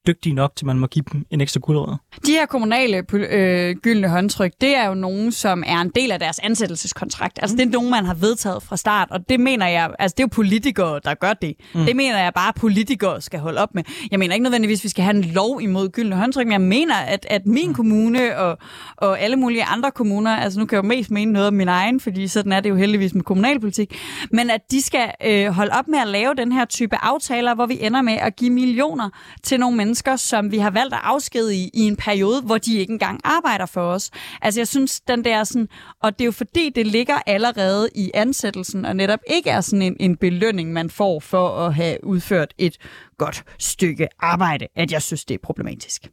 dygtige 0.07 0.35
nok, 0.35 0.57
til 0.57 0.67
man 0.67 0.79
må 0.79 0.87
give 0.87 1.05
dem 1.13 1.27
en 1.31 1.41
ekstra 1.41 1.61
guldrød. 1.61 1.97
De 2.27 2.33
her 2.33 2.47
kommunale 2.47 3.03
øh, 3.13 3.77
gyldne 3.77 4.09
håndtryk, 4.09 4.53
det 4.61 4.77
er 4.77 4.89
jo 4.89 4.95
nogen, 4.95 5.33
som 5.33 5.63
er 5.67 5.81
en 5.81 5.91
del 5.95 6.13
af 6.13 6.19
deres 6.19 6.39
ansættelseskontrakt. 6.39 7.39
Altså, 7.43 7.55
mm. 7.55 7.59
det 7.59 7.67
er 7.67 7.71
nogen, 7.71 7.91
man 7.91 8.05
har 8.05 8.15
vedtaget 8.15 8.63
fra 8.63 8.77
start, 8.77 9.09
og 9.11 9.29
det 9.29 9.41
mener 9.41 9.69
jeg, 9.69 9.91
altså 9.99 10.15
det 10.17 10.23
er 10.23 10.25
jo 10.25 10.31
politikere, 10.33 11.01
der 11.05 11.15
gør 11.15 11.33
det. 11.33 11.55
Mm. 11.75 11.85
Det 11.85 11.97
mener 11.97 12.23
jeg 12.23 12.33
bare, 12.35 12.49
at 12.49 12.55
politikere 12.55 13.21
skal 13.21 13.41
holde 13.41 13.61
op 13.61 13.75
med. 13.75 13.83
Jeg 14.11 14.19
mener 14.19 14.35
ikke 14.35 14.43
nødvendigvis, 14.43 14.81
at 14.81 14.85
vi 14.85 14.89
skal 14.89 15.05
have 15.05 15.17
en 15.17 15.25
lov 15.25 15.61
imod 15.63 15.89
gyldne 15.89 16.17
håndtryk, 16.17 16.47
men 16.47 16.53
jeg 16.53 16.61
mener, 16.61 16.95
at, 16.95 17.27
at 17.31 17.47
min 17.47 17.69
mm. 17.69 17.75
kommune 17.75 18.39
og, 18.39 18.59
og 18.97 19.21
alle 19.21 19.37
mulige 19.37 19.65
andre 19.65 19.91
kommuner, 19.91 20.37
altså 20.37 20.61
nu 20.61 20.67
kan 20.67 20.77
jeg 20.77 20.85
jo 20.85 20.89
mest 20.89 21.11
mene 21.11 21.33
noget 21.33 21.49
om 21.49 21.55
min 21.55 21.69
egen, 21.69 22.01
fordi 22.01 22.29
sådan 22.29 22.53
er 22.53 22.61
det 22.61 22.71
jo 22.71 22.77
heldigvis 22.77 23.15
med 23.15 23.23
kommunalpolitik, 23.23 23.99
men 24.33 24.51
at 24.51 24.61
de 24.71 24.83
skal 24.83 25.11
øh, 25.27 25.47
holde 25.47 25.73
op 25.73 25.89
med 25.89 25.99
at 25.99 26.09
lave 26.09 26.35
den 26.35 26.53
her 26.53 26.65
type 26.65 26.97
aftaler, 27.03 27.55
hvor 27.55 27.67
vi 27.67 27.79
ender 27.81 28.03
med 28.03 28.13
at 28.13 28.37
give 28.37 28.51
millioner 28.51 29.11
til 29.43 29.61
nogle 29.61 29.77
mennesker, 29.77 29.94
mennesker, 29.95 30.17
som 30.17 30.51
vi 30.53 30.59
har 30.59 30.71
valgt 30.71 30.95
at 30.95 31.01
afskedige 31.03 31.65
i, 31.65 31.71
i 31.75 31.81
en 31.81 31.97
periode, 31.97 32.41
hvor 32.43 32.59
de 32.59 32.79
ikke 32.79 32.93
engang 32.93 33.21
arbejder 33.25 33.67
for 33.67 33.81
os. 33.81 34.11
Altså 34.43 34.61
jeg 34.61 34.69
synes, 34.69 35.01
den 35.01 35.25
der 35.25 35.45
sådan, 35.45 35.69
og 36.03 36.13
det 36.13 36.21
er 36.21 36.27
jo 36.27 36.33
fordi, 36.33 36.71
det 36.75 36.87
ligger 36.87 37.15
allerede 37.27 37.89
i 37.95 38.11
ansættelsen, 38.15 38.85
og 38.85 38.97
netop 38.97 39.21
ikke 39.27 39.51
er 39.51 39.61
sådan 39.61 39.83
en, 39.83 39.97
en 40.01 40.17
belønning, 40.17 40.73
man 40.73 40.91
får 40.91 41.21
for 41.21 41.49
at 41.49 41.75
have 41.75 42.05
udført 42.05 42.55
et 42.59 42.79
godt 43.19 43.45
stykke 43.59 44.09
arbejde, 44.21 44.67
at 44.77 44.93
jeg 44.93 45.03
synes, 45.03 45.25
det 45.25 45.35
er 45.35 45.39
problematisk. 45.43 46.09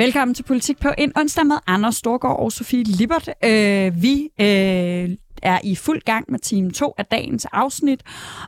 Velkommen 0.00 0.34
til 0.34 0.42
Politik 0.42 0.80
på 0.80 0.88
en 0.98 1.12
onsdag 1.16 1.46
med 1.46 1.56
Anders 1.66 1.96
Storgård 1.96 2.38
og 2.38 2.52
Sofie 2.52 2.82
Lippert. 2.84 3.28
Øh, 3.44 4.02
vi 4.02 4.30
øh, 4.40 5.16
er 5.42 5.58
i 5.64 5.76
fuld 5.76 6.00
gang 6.00 6.24
med 6.28 6.38
time 6.38 6.70
2 6.70 6.94
af 6.98 7.06
dagens 7.06 7.46
afsnit, 7.52 8.02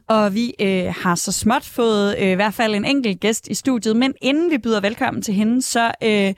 og 0.09 0.35
vi 0.35 0.55
øh, 0.61 0.95
har 1.03 1.15
så 1.15 1.33
småt 1.33 1.65
fået 1.65 2.17
øh, 2.19 2.29
i 2.29 2.35
hvert 2.35 2.55
fald 2.55 2.75
en 2.75 2.85
enkelt 2.85 3.21
gæst 3.21 3.49
i 3.49 3.55
studiet, 3.55 3.97
men 3.97 4.15
inden 4.23 4.51
vi 4.51 4.59
byder 4.59 4.81
velkommen 4.81 5.23
til 5.23 5.35
hende, 5.35 5.63
så 5.63 5.93
øh, 6.03 6.35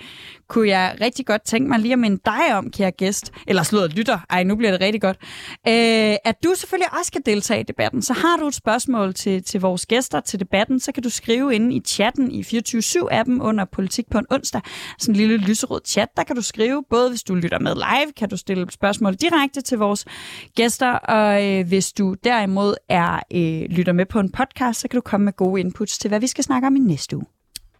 kunne 0.49 0.69
jeg 0.69 0.97
rigtig 1.01 1.27
godt 1.27 1.43
tænke 1.45 1.69
mig 1.69 1.79
lige 1.79 1.93
at 1.93 1.99
minde 1.99 2.21
dig 2.25 2.57
om, 2.57 2.71
kære 2.71 2.91
gæst, 2.91 3.33
eller 3.47 3.63
slået 3.63 3.95
lytter, 3.95 4.19
ej, 4.31 4.43
nu 4.43 4.57
bliver 4.57 4.71
det 4.71 4.81
rigtig 4.81 5.01
godt, 5.01 5.17
øh, 5.69 6.17
at 6.25 6.45
du 6.45 6.55
selvfølgelig 6.57 6.93
også 6.99 7.07
skal 7.07 7.23
deltage 7.27 7.61
i 7.61 7.63
debatten. 7.63 8.03
Så 8.03 8.13
har 8.13 8.37
du 8.37 8.47
et 8.47 8.55
spørgsmål 8.55 9.15
til, 9.15 9.43
til 9.43 9.61
vores 9.61 9.87
gæster 9.87 10.21
til 10.21 10.41
debatten, 10.41 10.81
så 10.81 10.93
kan 10.93 11.03
du 11.03 11.11
skrive 11.11 11.55
inde 11.55 11.75
i 11.77 11.81
chatten 11.81 12.31
i 12.31 12.41
24-7-appen 12.41 13.41
under 13.41 13.65
Politik 13.65 14.11
på 14.11 14.19
en 14.19 14.27
onsdag. 14.31 14.61
Sådan 14.99 15.15
en 15.15 15.17
lille 15.17 15.37
lyserød 15.37 15.81
chat, 15.85 16.09
der 16.17 16.25
kan 16.25 16.37
du 16.37 16.43
skrive, 16.43 16.85
både 16.91 17.09
hvis 17.09 17.23
du 17.23 17.35
lytter 17.35 17.59
med 17.59 17.75
live, 17.75 18.13
kan 18.17 18.29
du 18.29 18.37
stille 18.37 18.67
spørgsmål 18.71 19.15
direkte 19.15 19.61
til 19.61 19.79
vores 19.79 20.05
gæster, 20.57 20.93
og 20.93 21.47
øh, 21.47 21.67
hvis 21.67 21.93
du 21.93 22.15
derimod 22.25 22.75
er 22.89 23.21
øh, 23.33 23.77
lytter 23.77 23.93
med 23.93 24.07
på 24.07 24.21
en 24.21 24.33
podcast, 24.33 24.81
så 24.81 24.89
kan 24.89 24.97
du 24.97 25.03
komme 25.03 25.25
med 25.25 25.33
gode 25.33 25.61
inputs 25.61 25.99
til, 25.99 26.09
hvad 26.09 26.21
vi 26.21 26.27
skal 26.27 26.45
snakke 26.45 26.67
om 26.67 26.77
i 26.77 26.79
næste 26.79 27.17
uge. 27.17 27.27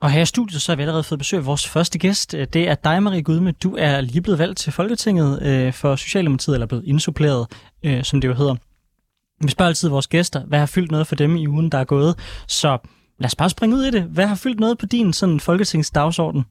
Og 0.01 0.11
her 0.11 0.23
i 0.23 0.27
studiet, 0.27 0.63
så 0.63 0.73
har 0.73 0.77
vi 0.77 0.83
allerede 0.83 1.03
fået 1.03 1.19
besøg 1.19 1.39
af 1.39 1.47
vores 1.47 1.69
første 1.69 1.99
gæst. 1.99 2.35
Øh, 2.35 2.47
det 2.53 2.69
er 2.69 2.75
dig, 2.75 3.03
Marie 3.03 3.23
Gudme. 3.23 3.53
Du 3.53 3.77
er 3.79 4.01
lige 4.01 4.21
blevet 4.21 4.39
valgt 4.39 4.59
til 4.59 4.73
Folketinget 4.73 5.43
øh, 5.43 5.73
for 5.73 5.97
Socialdemokratiet, 5.97 6.55
eller 6.55 6.67
blevet 6.67 6.85
indsuppleret, 6.87 7.47
øh, 7.83 8.05
som 8.05 8.21
det 8.21 8.29
jo 8.29 8.35
hedder. 8.35 8.55
Vi 9.45 9.51
spørger 9.51 9.69
altid 9.69 9.89
vores 9.89 10.07
gæster, 10.07 10.45
hvad 10.45 10.59
har 10.59 10.67
fyldt 10.67 10.91
noget 10.91 11.07
for 11.07 11.15
dem 11.15 11.37
i 11.37 11.47
ugen, 11.47 11.71
der 11.71 11.79
er 11.79 11.85
gået. 11.85 12.19
Så 12.49 12.79
lad 13.19 13.27
os 13.27 13.35
bare 13.35 13.51
springe 13.51 13.77
ud 13.77 13.85
i 13.85 13.91
det. 13.91 14.03
Hvad 14.03 14.27
har 14.27 14.35
fyldt 14.35 14.61
noget 14.61 14.79
på 14.79 14.87
din 14.87 15.13
sådan, 15.13 15.41
Folketingsdagsorden? 15.41 16.45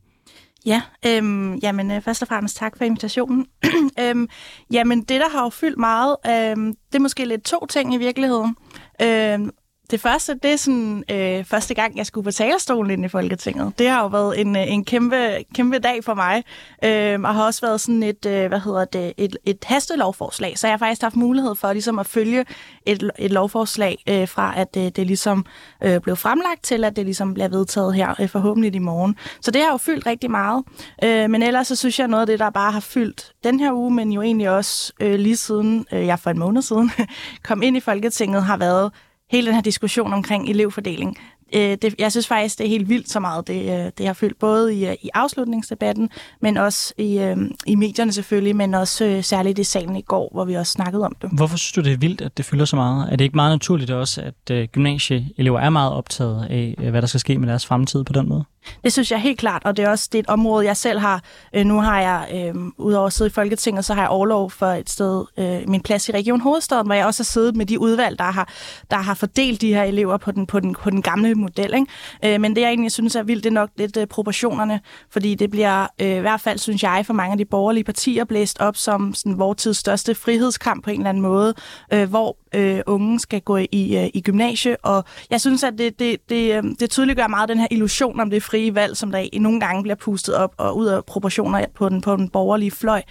Ja, 0.65 0.81
øhm, 1.05 1.55
jamen 1.55 1.91
øh, 1.91 2.01
først 2.01 2.21
og 2.21 2.27
fremmest 2.27 2.57
tak 2.57 2.77
for 2.77 2.85
invitationen. 2.85 3.47
øhm, 3.99 4.29
jamen 4.71 5.01
det, 5.01 5.21
der 5.21 5.29
har 5.29 5.43
jo 5.43 5.49
fyldt 5.49 5.77
meget, 5.77 6.15
øhm, 6.27 6.75
det 6.91 6.95
er 6.95 6.99
måske 6.99 7.25
lidt 7.25 7.43
to 7.43 7.65
ting 7.65 7.93
i 7.93 7.97
virkeligheden. 7.97 8.55
Øhm, 9.01 9.49
det 9.91 10.01
første, 10.01 10.33
det 10.33 10.51
er 10.51 10.55
sådan 10.55 11.03
øh, 11.11 11.45
første 11.45 11.73
gang, 11.73 11.97
jeg 11.97 12.05
skulle 12.05 12.25
på 12.25 12.31
talerstolen 12.31 12.91
ind 12.91 13.05
i 13.05 13.07
Folketinget. 13.07 13.79
Det 13.79 13.89
har 13.89 14.01
jo 14.01 14.07
været 14.07 14.41
en, 14.41 14.55
øh, 14.55 14.63
en 14.67 14.85
kæmpe, 14.85 15.45
kæmpe 15.55 15.79
dag 15.79 16.03
for 16.03 16.13
mig, 16.13 16.43
øh, 16.83 17.21
og 17.21 17.35
har 17.35 17.45
også 17.45 17.61
været 17.61 17.81
sådan 17.81 18.03
et, 18.03 18.25
øh, 18.25 18.47
hvad 18.47 18.59
hedder 18.59 18.85
det, 18.85 19.13
et, 19.17 19.37
et 19.45 19.63
hastelovforslag, 19.63 20.57
så 20.57 20.67
jeg 20.67 20.73
har 20.73 20.77
faktisk 20.77 21.01
haft 21.01 21.15
mulighed 21.15 21.55
for 21.55 21.73
ligesom 21.73 21.99
at 21.99 22.05
følge 22.05 22.45
et, 22.85 23.11
et 23.19 23.31
lovforslag 23.31 24.03
øh, 24.09 24.27
fra, 24.27 24.53
at 24.55 24.73
det, 24.73 24.95
det 24.95 25.07
ligesom 25.07 25.45
øh, 25.83 26.01
blev 26.01 26.15
fremlagt 26.15 26.63
til, 26.63 26.83
at 26.83 26.95
det 26.95 27.05
ligesom 27.05 27.33
bliver 27.33 27.47
vedtaget 27.47 27.95
her 27.95 28.21
øh, 28.21 28.29
forhåbentlig 28.29 28.75
i 28.75 28.79
morgen. 28.79 29.15
Så 29.41 29.51
det 29.51 29.61
har 29.61 29.71
jo 29.71 29.77
fyldt 29.77 30.05
rigtig 30.05 30.31
meget, 30.31 30.63
øh, 31.03 31.29
men 31.29 31.43
ellers 31.43 31.67
så 31.67 31.75
synes 31.75 31.99
jeg 31.99 32.07
noget 32.07 32.21
af 32.21 32.27
det, 32.27 32.39
der 32.39 32.49
bare 32.49 32.71
har 32.71 32.79
fyldt 32.79 33.31
den 33.43 33.59
her 33.59 33.73
uge, 33.73 33.91
men 33.91 34.11
jo 34.11 34.21
egentlig 34.21 34.49
også 34.49 34.93
øh, 34.99 35.15
lige 35.19 35.37
siden 35.37 35.85
øh, 35.93 36.05
jeg 36.05 36.19
for 36.19 36.29
en 36.29 36.39
måned 36.39 36.61
siden 36.61 36.91
kom 37.47 37.61
ind 37.61 37.77
i 37.77 37.79
Folketinget, 37.79 38.43
har 38.43 38.57
været 38.57 38.91
hele 39.33 39.47
den 39.47 39.55
her 39.55 39.61
diskussion 39.61 40.13
omkring 40.13 40.49
elevfordeling. 40.49 41.17
øh, 41.55 41.77
det, 41.81 41.95
jeg 41.99 42.11
synes 42.11 42.27
faktisk, 42.27 42.57
det 42.57 42.65
er 42.65 42.69
helt 42.69 42.89
vildt 42.89 43.09
så 43.09 43.19
meget, 43.19 43.47
det, 43.47 43.85
øh, 43.85 43.91
det 43.97 44.05
har 44.05 44.13
fyldt 44.13 44.39
både 44.39 44.75
i, 44.75 44.85
øh, 44.87 44.95
i 45.01 45.09
afslutningsdebatten, 45.13 46.09
men 46.41 46.57
også 46.57 46.93
i, 46.97 47.17
øh, 47.17 47.37
i 47.65 47.75
medierne 47.75 48.11
selvfølgelig, 48.11 48.55
men 48.55 48.73
også 48.73 49.05
øh, 49.05 49.23
særligt 49.23 49.59
i 49.59 49.63
salen 49.63 49.95
i 49.95 50.01
går, 50.01 50.29
hvor 50.33 50.45
vi 50.45 50.53
også 50.53 50.71
snakkede 50.71 51.05
om 51.05 51.15
det. 51.21 51.29
Hvorfor 51.33 51.57
synes 51.57 51.71
du, 51.71 51.81
det 51.81 51.93
er 51.93 51.97
vildt, 51.97 52.21
at 52.21 52.37
det 52.37 52.45
fylder 52.45 52.65
så 52.65 52.75
meget? 52.75 53.11
Er 53.11 53.15
det 53.15 53.23
ikke 53.25 53.35
meget 53.35 53.53
naturligt 53.53 53.91
også, 53.91 54.21
at 54.21 54.51
øh, 54.51 54.67
gymnasieelever 54.67 55.59
er 55.59 55.69
meget 55.69 55.93
optaget 55.93 56.47
af, 56.49 56.75
øh, 56.77 56.89
hvad 56.89 57.01
der 57.01 57.07
skal 57.07 57.19
ske 57.19 57.37
med 57.37 57.47
deres 57.47 57.65
fremtid 57.65 58.03
på 58.03 58.13
den 58.13 58.29
måde? 58.29 58.45
Det 58.83 58.93
synes 58.93 59.11
jeg 59.11 59.21
helt 59.21 59.39
klart, 59.39 59.61
og 59.65 59.77
det 59.77 59.85
er 59.85 59.89
også 59.89 60.09
det 60.11 60.17
er 60.17 60.23
et 60.23 60.29
område, 60.29 60.65
jeg 60.65 60.77
selv 60.77 60.99
har. 60.99 61.21
Øh, 61.55 61.65
nu 61.65 61.81
har 61.81 62.01
jeg, 62.01 62.27
øh, 62.33 62.55
udover 62.77 63.07
at 63.07 63.13
sidde 63.13 63.27
i 63.27 63.31
Folketinget, 63.31 63.85
så 63.85 63.93
har 63.93 64.01
jeg 64.01 64.09
overlov 64.09 64.51
for 64.51 64.65
et 64.65 64.89
sted, 64.89 65.25
øh, 65.39 65.69
min 65.69 65.81
plads 65.81 66.09
i 66.09 66.11
Region 66.11 66.41
Hovedstaden, 66.41 66.85
hvor 66.85 66.95
jeg 66.95 67.05
også 67.05 67.23
har 67.23 67.25
siddet 67.25 67.55
med 67.55 67.65
de 67.65 67.79
udvalg, 67.79 68.19
der 68.19 68.31
har, 68.31 68.49
der 68.91 68.97
har 68.97 69.13
fordelt 69.13 69.61
de 69.61 69.73
her 69.73 69.83
elever 69.83 70.17
på 70.17 70.31
den, 70.31 70.47
på 70.47 70.59
den, 70.59 70.75
på 70.75 70.89
den 70.89 71.01
gamle 71.01 71.35
model. 71.35 71.73
Ikke? 71.73 72.33
Øh, 72.35 72.41
men 72.41 72.55
det, 72.55 72.61
jeg 72.61 72.69
egentlig 72.69 72.91
synes 72.91 73.15
er 73.15 73.23
vildt, 73.23 73.43
det 73.43 73.49
er 73.49 73.53
nok 73.53 73.69
lidt 73.77 73.97
øh, 73.97 74.07
proportionerne, 74.07 74.79
fordi 75.11 75.35
det 75.35 75.51
bliver 75.51 75.87
øh, 76.01 76.17
i 76.17 76.19
hvert 76.19 76.41
fald, 76.41 76.59
synes 76.59 76.83
jeg, 76.83 77.03
for 77.05 77.13
mange 77.13 77.31
af 77.31 77.37
de 77.37 77.45
borgerlige 77.45 77.83
partier 77.83 78.23
blæst 78.23 78.59
op 78.59 78.77
som 78.77 79.13
sådan, 79.13 79.39
vores 79.39 79.57
tids 79.57 79.77
største 79.77 80.15
frihedskamp 80.15 80.83
på 80.83 80.89
en 80.89 80.99
eller 80.99 81.09
anden 81.09 81.23
måde, 81.23 81.53
øh, 81.93 82.09
hvor 82.09 82.37
øh, 82.53 82.81
unge 82.87 83.19
skal 83.19 83.41
gå 83.41 83.57
i, 83.57 83.97
øh, 83.97 84.09
i 84.13 84.21
gymnasie, 84.21 84.85
og 84.85 85.03
jeg 85.29 85.41
synes, 85.41 85.63
at 85.63 85.73
det, 85.77 85.99
det, 85.99 86.29
det, 86.29 86.57
øh, 86.57 86.63
det 86.79 86.89
tydeliggør 86.89 87.27
meget 87.27 87.49
den 87.49 87.59
her 87.59 87.67
illusion 87.71 88.19
om 88.19 88.29
det 88.29 88.43
frie 88.43 88.75
valg, 88.75 88.97
som 88.97 89.11
der 89.11 89.39
nogle 89.39 89.59
gange 89.59 89.83
bliver 89.83 89.95
pustet 89.95 90.35
op 90.35 90.55
og 90.57 90.77
ud 90.77 90.85
af 90.85 91.05
proportioner 91.05 91.65
på 91.75 91.89
den, 91.89 92.01
på 92.01 92.15
den 92.15 92.29
borgerlige 92.29 92.71
fløj, 92.71 93.01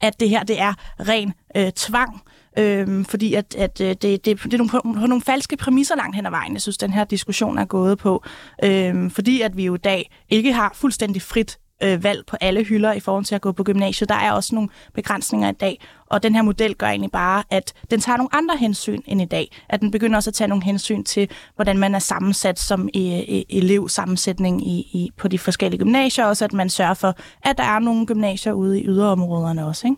at 0.00 0.20
det 0.20 0.28
her 0.28 0.42
det 0.42 0.60
er 0.60 0.74
ren 1.08 1.32
øh, 1.56 1.72
tvang, 1.72 2.22
Øhm, 2.58 3.04
fordi 3.04 3.34
at, 3.34 3.54
at 3.54 3.80
øh, 3.80 3.88
det, 3.88 4.02
det, 4.02 4.24
det 4.24 4.54
er 4.54 4.58
nogle, 4.58 4.70
på 5.00 5.06
nogle 5.06 5.22
falske 5.22 5.56
præmisser 5.56 5.96
langt 5.96 6.16
hen 6.16 6.26
ad 6.26 6.30
vejen, 6.30 6.52
jeg 6.52 6.62
synes, 6.62 6.78
den 6.78 6.92
her 6.92 7.04
diskussion 7.04 7.58
er 7.58 7.64
gået 7.64 7.98
på. 7.98 8.24
Øhm, 8.64 9.10
fordi 9.10 9.40
at 9.40 9.56
vi 9.56 9.64
jo 9.64 9.74
i 9.74 9.78
dag 9.78 10.10
ikke 10.30 10.52
har 10.52 10.72
fuldstændig 10.74 11.22
frit 11.22 11.58
øh, 11.82 12.04
valg 12.04 12.26
på 12.26 12.36
alle 12.40 12.64
hylder 12.64 12.92
i 12.92 13.00
forhold 13.00 13.24
til 13.24 13.34
at 13.34 13.40
gå 13.40 13.52
på 13.52 13.64
gymnasiet. 13.64 14.08
Der 14.08 14.14
er 14.14 14.32
også 14.32 14.54
nogle 14.54 14.70
begrænsninger 14.94 15.48
i 15.48 15.52
dag, 15.52 15.80
og 16.06 16.22
den 16.22 16.34
her 16.34 16.42
model 16.42 16.74
gør 16.74 16.86
egentlig 16.86 17.10
bare, 17.10 17.42
at 17.50 17.72
den 17.90 18.00
tager 18.00 18.16
nogle 18.16 18.34
andre 18.34 18.56
hensyn 18.56 19.00
end 19.06 19.22
i 19.22 19.24
dag. 19.24 19.50
At 19.68 19.80
den 19.80 19.90
begynder 19.90 20.16
også 20.16 20.30
at 20.30 20.34
tage 20.34 20.48
nogle 20.48 20.64
hensyn 20.64 21.04
til, 21.04 21.30
hvordan 21.54 21.78
man 21.78 21.94
er 21.94 21.98
sammensat 21.98 22.58
som 22.58 22.88
øh, 22.96 23.18
øh, 23.18 23.42
elevsammensætning 23.50 24.68
i, 24.68 24.78
i, 24.78 25.10
på 25.16 25.28
de 25.28 25.38
forskellige 25.38 25.78
gymnasier, 25.78 26.24
også 26.24 26.44
at 26.44 26.52
man 26.52 26.70
sørger 26.70 26.94
for, 26.94 27.14
at 27.42 27.58
der 27.58 27.64
er 27.64 27.78
nogle 27.78 28.06
gymnasier 28.06 28.52
ude 28.52 28.80
i 28.80 28.86
yderområderne 28.86 29.66
også. 29.66 29.86
Ikke? 29.86 29.96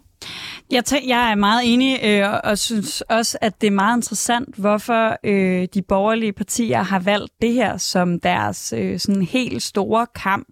Jeg, 0.71 0.83
tæ- 0.89 1.09
jeg 1.09 1.31
er 1.31 1.35
meget 1.35 1.73
enig, 1.73 2.01
øh, 2.05 2.29
og 2.45 2.59
synes 2.59 3.01
også, 3.01 3.39
at 3.41 3.61
det 3.61 3.67
er 3.67 3.71
meget 3.71 3.99
interessant, 3.99 4.55
hvorfor 4.57 5.17
øh, 5.25 5.69
de 5.75 5.83
borgerlige 5.83 6.33
partier 6.33 6.83
har 6.83 6.99
valgt 6.99 7.33
det 7.43 7.53
her 7.53 7.77
som 7.77 8.21
deres 8.21 8.75
øh, 8.77 8.99
sådan 8.99 9.23
helt 9.23 9.63
store 9.63 10.07
kamp. 10.15 10.49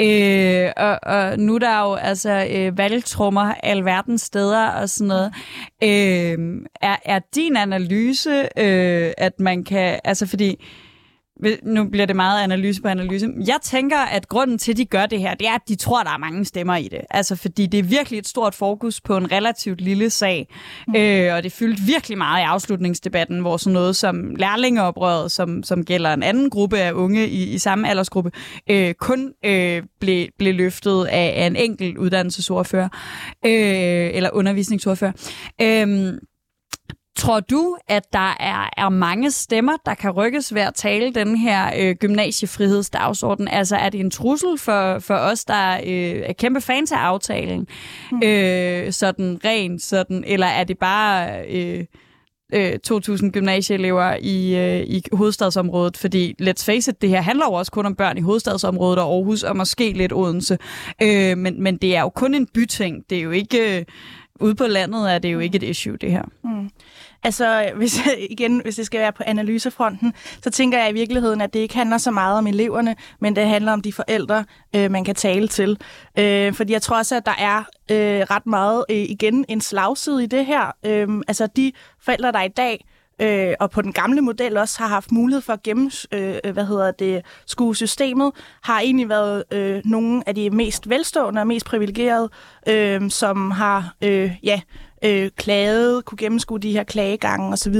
Øh, 0.00 0.70
og, 0.76 0.98
og 1.02 1.38
nu 1.38 1.54
er 1.54 1.58
der 1.58 1.80
jo 1.80 1.94
altså 1.94 2.46
øh, 2.50 2.78
valgtrummer 2.78 3.54
alverdens 3.62 4.22
steder 4.22 4.66
og 4.68 4.88
sådan 4.88 5.08
noget. 5.08 5.32
Øh, 5.82 6.62
er, 6.80 6.96
er 7.04 7.20
din 7.34 7.56
analyse, 7.56 8.48
øh, 8.58 9.12
at 9.18 9.40
man 9.40 9.64
kan... 9.64 10.00
Altså 10.04 10.26
fordi 10.26 10.64
nu 11.62 11.88
bliver 11.88 12.06
det 12.06 12.16
meget 12.16 12.42
analyse 12.42 12.82
på 12.82 12.88
analyse. 12.88 13.28
Jeg 13.46 13.58
tænker, 13.62 13.98
at 13.98 14.28
grunden 14.28 14.58
til, 14.58 14.72
at 14.72 14.76
de 14.76 14.84
gør 14.84 15.06
det 15.06 15.20
her, 15.20 15.34
det 15.34 15.48
er, 15.48 15.54
at 15.54 15.68
de 15.68 15.76
tror, 15.76 16.00
at 16.00 16.06
der 16.06 16.12
er 16.12 16.18
mange 16.18 16.44
stemmer 16.44 16.76
i 16.76 16.88
det. 16.88 17.00
Altså, 17.10 17.36
fordi 17.36 17.66
det 17.66 17.78
er 17.78 17.82
virkelig 17.82 18.18
et 18.18 18.26
stort 18.26 18.54
fokus 18.54 19.00
på 19.00 19.16
en 19.16 19.32
relativt 19.32 19.80
lille 19.80 20.10
sag. 20.10 20.48
Mm. 20.88 20.94
Øh, 20.96 21.34
og 21.34 21.42
det 21.42 21.52
fyldte 21.52 21.82
virkelig 21.82 22.18
meget 22.18 22.42
i 22.42 22.44
afslutningsdebatten, 22.44 23.40
hvor 23.40 23.56
sådan 23.56 23.72
noget 23.72 23.96
som 23.96 24.36
lærlingeoprøret, 24.36 25.32
som, 25.32 25.62
som 25.62 25.84
gælder 25.84 26.14
en 26.14 26.22
anden 26.22 26.50
gruppe 26.50 26.78
af 26.78 26.92
unge 26.92 27.28
i, 27.28 27.54
i 27.54 27.58
samme 27.58 27.88
aldersgruppe, 27.88 28.30
øh, 28.70 28.94
kun 28.94 29.32
øh, 29.44 29.82
blev, 30.00 30.28
blev 30.38 30.54
løftet 30.54 31.04
af, 31.04 31.34
af 31.36 31.46
en 31.46 31.56
enkelt 31.56 31.98
uddannelsesordfører, 31.98 32.88
øh, 33.44 34.10
eller 34.14 34.30
undervisningsordfører. 34.32 35.12
Øh, 35.60 36.14
Tror 37.16 37.40
du, 37.40 37.76
at 37.88 38.12
der 38.12 38.36
er, 38.40 38.70
er 38.76 38.88
mange 38.88 39.30
stemmer, 39.30 39.72
der 39.86 39.94
kan 39.94 40.10
rykkes 40.10 40.54
ved 40.54 40.62
at 40.62 40.74
tale 40.74 41.14
den 41.14 41.36
her 41.36 41.70
øh, 41.78 41.94
gymnasiefrihedsdagsorden? 41.94 43.48
Altså 43.48 43.76
er 43.76 43.88
det 43.88 44.00
en 44.00 44.10
trussel 44.10 44.58
for, 44.58 44.98
for 44.98 45.14
os, 45.14 45.44
der 45.44 45.74
øh, 45.74 46.22
er 46.26 46.32
kæmpe 46.32 46.60
fans 46.60 46.92
af 46.92 46.96
aftalen? 46.96 47.66
Mm. 48.12 48.22
Øh, 48.24 48.92
sådan 48.92 49.40
rent 49.44 49.82
sådan, 49.82 50.24
eller 50.26 50.46
er 50.46 50.64
det 50.64 50.78
bare... 50.78 51.44
Øh, 51.48 51.84
2.000 52.54 53.30
gymnasieelever 53.30 54.16
i, 54.20 54.56
øh, 54.56 54.80
i 54.80 55.02
hovedstadsområdet, 55.12 55.96
fordi 55.96 56.34
let's 56.42 56.64
face 56.64 56.90
it, 56.90 57.02
det 57.02 57.08
her 57.08 57.20
handler 57.20 57.46
jo 57.46 57.52
også 57.52 57.72
kun 57.72 57.86
om 57.86 57.94
børn 57.94 58.18
i 58.18 58.20
hovedstadsområdet 58.20 58.98
og 58.98 59.14
Aarhus, 59.14 59.42
og 59.42 59.56
måske 59.56 59.92
lidt 59.92 60.12
Odense. 60.12 60.58
Øh, 61.02 61.38
men, 61.38 61.62
men 61.62 61.76
det 61.76 61.96
er 61.96 62.00
jo 62.00 62.08
kun 62.08 62.34
en 62.34 62.46
byting. 62.46 63.04
Det 63.10 63.18
er 63.18 63.22
jo 63.22 63.30
ikke... 63.30 63.78
Øh, 63.78 63.84
ude 64.40 64.54
på 64.54 64.66
landet 64.66 65.14
er 65.14 65.18
det 65.18 65.32
jo 65.32 65.38
ikke 65.38 65.56
et 65.56 65.62
issue, 65.62 65.96
det 65.96 66.10
her. 66.10 66.22
Mm. 66.44 66.70
Altså, 67.22 67.70
hvis, 67.76 68.00
igen, 68.30 68.60
hvis 68.64 68.76
det 68.76 68.86
skal 68.86 69.00
være 69.00 69.12
på 69.12 69.22
analysefronten, 69.26 70.14
så 70.42 70.50
tænker 70.50 70.78
jeg 70.78 70.90
i 70.90 70.92
virkeligheden, 70.92 71.40
at 71.40 71.54
det 71.54 71.60
ikke 71.60 71.74
handler 71.74 71.98
så 71.98 72.10
meget 72.10 72.38
om 72.38 72.46
eleverne, 72.46 72.96
men 73.20 73.36
det 73.36 73.46
handler 73.46 73.72
om 73.72 73.80
de 73.80 73.92
forældre, 73.92 74.44
øh, 74.76 74.90
man 74.90 75.04
kan 75.04 75.14
tale 75.14 75.48
til. 75.48 75.78
Øh, 76.18 76.54
fordi 76.54 76.72
jeg 76.72 76.82
tror 76.82 76.96
også, 76.96 77.16
at 77.16 77.26
der 77.26 77.34
er 77.38 77.58
øh, 77.90 78.20
ret 78.30 78.46
meget, 78.46 78.84
øh, 78.90 78.96
igen, 78.96 79.44
en 79.48 79.60
slagside 79.60 80.24
i 80.24 80.26
det 80.26 80.46
her. 80.46 80.72
Øh, 80.86 81.08
altså, 81.28 81.46
de 81.56 81.72
forældre, 82.00 82.32
der 82.32 82.42
i 82.42 82.48
dag 82.48 82.84
øh, 83.22 83.54
og 83.60 83.70
på 83.70 83.82
den 83.82 83.92
gamle 83.92 84.20
model 84.20 84.56
også 84.56 84.78
har 84.78 84.88
haft 84.88 85.12
mulighed 85.12 85.40
for 85.40 85.52
at 85.52 85.62
gennem, 85.62 85.90
øh, 86.12 86.52
hvad 86.52 86.66
hedder 86.66 86.90
det, 86.90 87.22
skue 87.46 87.76
systemet, 87.76 88.32
har 88.62 88.80
egentlig 88.80 89.08
været 89.08 89.44
øh, 89.52 89.82
nogle 89.84 90.22
af 90.26 90.34
de 90.34 90.50
mest 90.50 90.88
velstående 90.88 91.40
og 91.40 91.46
mest 91.46 91.66
privilegerede, 91.66 92.30
øh, 92.68 93.10
som 93.10 93.50
har, 93.50 93.94
øh, 94.02 94.32
ja, 94.42 94.60
øh, 95.04 95.30
klaget, 95.36 96.04
kunne 96.04 96.18
gennemskue 96.18 96.58
de 96.58 96.72
her 96.72 96.84
klagegange 96.84 97.52
osv. 97.52 97.76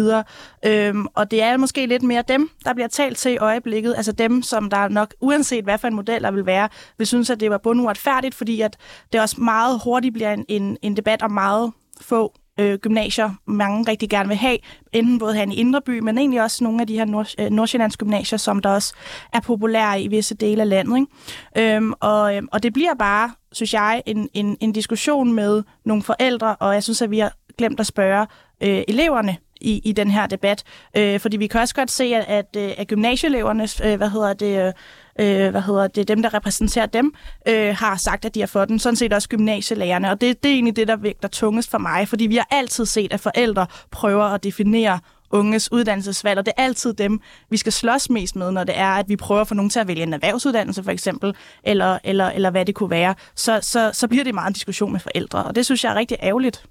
Øhm, 0.67 1.07
og 1.15 1.31
det 1.31 1.43
er 1.43 1.57
måske 1.57 1.87
lidt 1.87 2.03
mere 2.03 2.23
dem, 2.29 2.51
der 2.65 2.75
bliver 2.75 2.89
talt 2.89 3.19
til 3.19 3.33
i 3.33 3.37
øjeblikket, 3.37 3.95
altså 3.97 4.13
dem, 4.13 4.43
som 4.43 4.71
der 4.71 4.89
nok, 4.89 5.15
uanset 5.21 5.65
hvad 5.65 5.79
for 5.79 5.89
en 5.89 5.95
model 5.95 6.23
der 6.23 6.31
vil 6.31 6.47
være, 6.47 6.69
vil 6.99 7.07
synes, 7.07 7.31
at 7.31 7.41
det 7.41 7.51
var 7.51 7.59
bunduretfærdigt, 7.59 8.35
fordi 8.35 8.61
at 8.61 8.77
det 9.13 9.21
også 9.21 9.41
meget 9.41 9.81
hurtigt 9.85 10.15
bliver 10.15 10.33
en, 10.33 10.45
en, 10.49 10.77
en 10.83 10.97
debat 10.97 11.23
om 11.23 11.31
meget 11.31 11.73
få 12.01 12.35
øh, 12.61 12.79
gymnasier, 12.79 13.31
mange 13.47 13.91
rigtig 13.91 14.11
gerne 14.11 14.29
vil 14.29 14.37
have, 14.37 14.59
enten 14.93 15.19
både 15.19 15.35
her 15.35 15.47
i 15.51 15.55
Indre 15.55 15.81
By, 15.81 15.99
men 15.99 16.19
egentlig 16.19 16.43
også 16.43 16.65
nogle 16.65 16.81
af 16.81 16.87
de 16.87 16.95
her 16.95 17.05
Nord- 17.05 17.35
øh, 17.39 17.51
Nordsjællands 17.51 17.97
gymnasier, 17.97 18.39
som 18.39 18.59
der 18.59 18.71
også 18.71 18.95
er 19.33 19.41
populære 19.41 20.03
i 20.03 20.09
visse 20.09 20.35
dele 20.35 20.63
af 20.63 20.69
landet. 20.69 20.97
Ikke? 20.97 21.77
Øhm, 21.77 21.93
og, 22.01 22.37
øh, 22.37 22.43
og 22.53 22.63
det 22.63 22.73
bliver 22.73 22.95
bare, 22.95 23.31
synes 23.53 23.75
jeg, 23.75 24.03
en, 24.07 24.29
en, 24.35 24.57
en 24.61 24.73
diskussion 24.73 25.33
med 25.33 25.63
nogle 25.85 26.03
forældre, 26.03 26.57
og 26.57 26.75
jeg 26.75 26.83
synes, 26.83 27.03
at 27.03 27.11
vi 27.11 27.19
har 27.19 27.33
glemt 27.59 27.81
at 27.81 27.87
spørge 27.87 28.27
øh, 28.63 28.83
eleverne 28.89 29.37
i, 29.61 29.81
i 29.85 29.93
den 29.93 30.11
her 30.11 30.27
debat. 30.27 30.65
Øh, 30.97 31.21
fordi 31.21 31.37
vi 31.37 31.47
kan 31.47 31.61
også 31.61 31.75
godt 31.75 31.91
se, 31.91 32.05
at, 32.05 32.25
at, 32.29 32.63
øh, 32.63 32.75
at 32.79 32.89
gymnasieelevernes 32.89 33.81
øh, 33.85 33.97
hvad 33.97 34.11
hedder 34.11 34.33
det, 34.33 34.67
øh, 34.67 34.73
øh, 35.21 35.51
hvad 35.51 35.63
hedder 35.63 35.87
det, 35.87 36.09
dem, 36.09 36.23
der 36.23 36.35
repræsenterer 36.35 36.87
dem, 36.87 37.15
øh, 37.49 37.77
har 37.77 37.97
sagt, 37.97 38.25
at 38.25 38.35
de 38.35 38.41
har 38.41 38.47
fået 38.47 38.69
den. 38.69 38.79
Sådan 38.79 38.97
set 38.97 39.13
også 39.13 39.29
gymnasielærerne. 39.29 40.11
Og 40.11 40.21
det, 40.21 40.43
det 40.43 40.49
er 40.49 40.55
egentlig 40.55 40.77
det, 40.77 40.89
der 40.89 40.97
vægter 40.97 41.29
tungest 41.29 41.71
for 41.71 41.79
mig, 41.79 42.09
fordi 42.09 42.27
vi 42.27 42.37
har 42.37 42.49
altid 42.51 42.87
set, 42.87 43.13
at 43.13 43.21
forældre 43.21 43.67
prøver 43.91 44.25
at 44.25 44.45
definere 44.45 44.99
unges 45.33 45.73
uddannelsesvalg, 45.73 46.39
og 46.39 46.47
det 46.47 46.53
er 46.57 46.63
altid 46.63 46.93
dem, 46.95 47.21
vi 47.51 47.57
skal 47.57 47.73
slås 47.73 48.11
mest 48.11 48.37
med, 48.37 48.51
når 48.51 48.65
det 48.65 48.79
er, 48.79 48.89
at 48.89 49.09
vi 49.09 49.17
prøver 49.17 49.41
at 49.41 49.49
få 49.49 49.55
nogen 49.55 49.71
til 49.71 49.81
at 49.81 49.89
vælge 49.89 50.03
en 50.03 50.13
erhvervsuddannelse 50.13 50.83
for 50.83 50.91
eksempel, 50.91 51.35
eller, 51.65 51.99
eller, 52.05 52.31
eller 52.31 52.51
hvad 52.51 52.65
det 52.65 52.75
kunne 52.75 52.91
være, 52.91 53.15
så, 53.37 53.59
så, 53.63 53.91
så 53.93 54.09
bliver 54.09 54.25
det 54.25 54.35
meget 54.35 54.49
en 54.49 54.53
diskussion 54.55 54.93
med 54.93 55.01
forældre, 55.01 55.45
og 55.45 55.55
det 55.55 55.65
synes 55.65 55.85
jeg 55.85 55.91
er 55.91 55.95
rigtig 55.95 56.17
ærgerligt. 56.23 56.65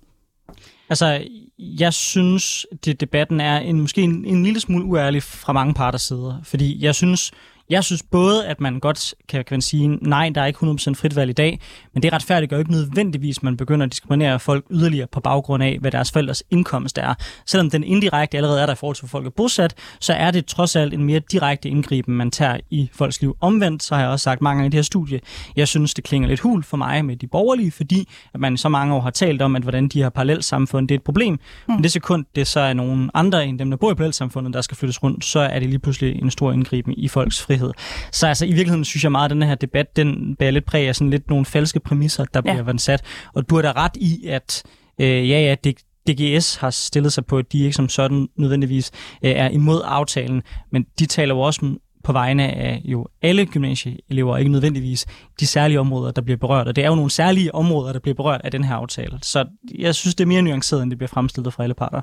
Altså, 0.90 1.24
jeg 1.58 1.94
synes, 1.94 2.66
at 2.72 3.02
debatten 3.02 3.42
er 3.42 3.58
en, 3.58 3.82
måske 3.82 4.02
en, 4.02 4.26
en 4.26 4.44
lille 4.44 4.60
smule 4.60 4.86
uærlig 4.86 5.24
fra 5.24 5.54
mange 5.54 5.74
parters 5.74 6.02
sider. 6.02 6.42
Fordi 6.44 6.84
jeg 6.86 6.96
synes, 6.96 7.32
jeg 7.72 7.84
synes 7.84 8.04
både, 8.04 8.48
at 8.48 8.62
man 8.62 8.80
godt 8.80 9.16
kan, 9.30 9.46
kan 9.46 9.56
man 9.56 9.62
sige, 9.62 9.88
nej, 9.88 10.30
der 10.36 10.42
er 10.42 10.46
ikke 10.46 10.60
100% 10.60 10.94
frit 10.94 11.16
valg 11.16 11.30
i 11.30 11.34
dag, 11.34 11.60
men 11.94 12.04
det 12.04 12.14
retfærdiggør 12.14 12.58
ikke 12.58 12.72
nødvendigvis, 12.72 13.38
at 13.38 13.44
man 13.44 13.58
begynder 13.58 13.86
at 13.86 13.92
diskriminere 13.92 14.40
folk 14.40 14.66
yderligere 14.72 15.08
på 15.08 15.20
baggrund 15.20 15.64
af, 15.64 15.78
hvad 15.82 15.92
deres 15.92 16.12
forældres 16.12 16.44
indkomst 16.50 16.98
er. 16.98 17.14
Selvom 17.46 17.70
den 17.70 17.84
indirekte 17.84 18.38
allerede 18.38 18.62
er 18.62 18.66
der 18.66 18.74
i 18.74 18.76
forhold 18.76 18.96
til, 18.96 19.02
hvor 19.02 19.10
folk 19.10 19.26
er 19.26 19.30
bosat, 19.30 19.76
så 20.00 20.14
er 20.14 20.32
det 20.32 20.46
trods 20.46 20.76
alt 20.76 20.94
en 20.94 21.04
mere 21.04 21.20
direkte 21.20 21.70
indgriben, 21.70 22.16
man 22.16 22.32
tager 22.32 22.58
i 22.70 22.90
folks 22.94 23.22
liv. 23.22 23.38
Omvendt, 23.42 23.84
så 23.84 23.96
har 23.96 24.02
jeg 24.02 24.12
også 24.12 24.24
sagt 24.24 24.42
mange 24.42 24.58
gange 24.58 24.68
i 24.68 24.70
det 24.70 24.78
her 24.78 24.82
studie, 24.82 25.20
jeg 25.56 25.68
synes, 25.68 25.94
det 25.94 26.04
klinger 26.04 26.30
lidt 26.30 26.40
hul 26.40 26.64
for 26.64 26.78
mig 26.78 27.06
med 27.06 27.16
de 27.16 27.28
borgerlige, 27.28 27.72
fordi 27.72 28.08
at 28.34 28.40
man 28.40 28.58
så 28.58 28.70
mange 28.70 28.96
år 28.96 29.02
har 29.02 29.10
talt 29.10 29.42
om, 29.42 29.56
at 29.56 29.62
hvordan 29.62 29.88
de 29.88 30.02
her 30.02 30.10
parallelt 30.10 30.46
samfund, 30.46 30.88
det 30.88 30.96
er 30.96 31.00
et 31.00 31.04
problem. 31.04 31.34
Mm. 31.34 31.74
Men 31.74 31.84
det 31.84 31.92
sekund, 31.92 32.26
det 32.36 32.48
så 32.48 32.60
er 32.60 32.74
nogen 32.74 33.10
andre 33.14 33.46
end 33.46 33.60
dem, 33.60 33.70
der 33.70 33.78
bor 33.78 33.92
i 33.92 33.96
parallelsamfundet, 33.96 34.54
der 34.54 34.62
skal 34.62 34.78
flyttes 34.78 35.04
rundt, 35.04 35.26
så 35.26 35.40
er 35.40 35.60
det 35.60 35.70
lige 35.70 35.80
pludselig 35.80 36.22
en 36.22 36.32
stor 36.32 36.52
indgriben 36.52 36.94
i 36.98 37.08
folks 37.08 37.42
frihed 37.42 37.61
frihed. 37.62 37.74
Så 38.12 38.28
altså, 38.28 38.46
i 38.46 38.52
virkeligheden 38.52 38.86
synes 38.86 39.04
jeg 39.04 39.12
meget, 39.12 39.26
at 39.26 39.32
den 39.32 39.44
her 39.44 39.56
debat, 39.56 39.96
den 39.96 40.36
bærer 40.36 40.52
lidt 40.52 40.66
præg 40.66 40.88
af 40.88 40.96
sådan 40.96 41.10
lidt 41.10 41.30
nogle 41.30 41.46
falske 41.46 41.80
præmisser, 41.80 42.26
der 42.26 42.42
ja. 42.46 42.62
bliver 42.62 42.78
sat. 42.78 43.02
Og 43.34 43.50
du 43.50 43.56
har 43.56 43.62
da 43.62 43.72
ret 43.72 43.96
i, 43.96 44.28
at 44.28 44.64
øh, 45.00 45.30
ja, 45.30 45.42
ja, 45.42 45.56
det, 45.64 45.76
DGS 46.08 46.56
har 46.56 46.70
stillet 46.70 47.14
sig 47.14 47.26
på, 47.26 47.38
at 47.38 47.52
de 47.52 47.64
ikke 47.64 47.76
som 47.76 47.90
sådan 47.90 48.28
nødvendigvis 48.36 48.92
øh, 49.24 49.32
er 49.32 49.50
imod 49.50 49.82
aftalen, 49.86 50.42
men 50.72 50.86
de 51.00 51.06
taler 51.06 51.36
jo 51.36 51.42
også 51.42 51.76
på 52.04 52.14
vegne 52.14 52.44
af 52.48 52.82
jo 52.86 53.08
alle 53.22 53.46
gymnasieelever, 53.46 54.38
ikke 54.38 54.52
nødvendigvis 54.52 55.06
de 55.40 55.48
særlige 55.48 55.80
områder, 55.80 56.12
der 56.12 56.22
bliver 56.22 56.38
berørt. 56.38 56.68
Og 56.68 56.76
det 56.76 56.84
er 56.84 56.88
jo 56.88 56.96
nogle 56.96 57.12
særlige 57.12 57.56
områder, 57.56 57.94
der 57.94 58.00
bliver 58.00 58.16
berørt 58.16 58.42
af 58.44 58.52
den 58.52 58.64
her 58.64 58.76
aftale. 58.76 59.20
Så 59.22 59.46
jeg 59.80 59.96
synes, 59.96 60.16
det 60.16 60.24
er 60.24 60.28
mere 60.28 60.42
nuanceret, 60.42 60.84
end 60.84 60.92
det 60.92 60.98
bliver 60.98 61.08
fremstillet 61.08 61.54
fra 61.54 61.64
alle 61.64 61.74
parter. 61.74 62.02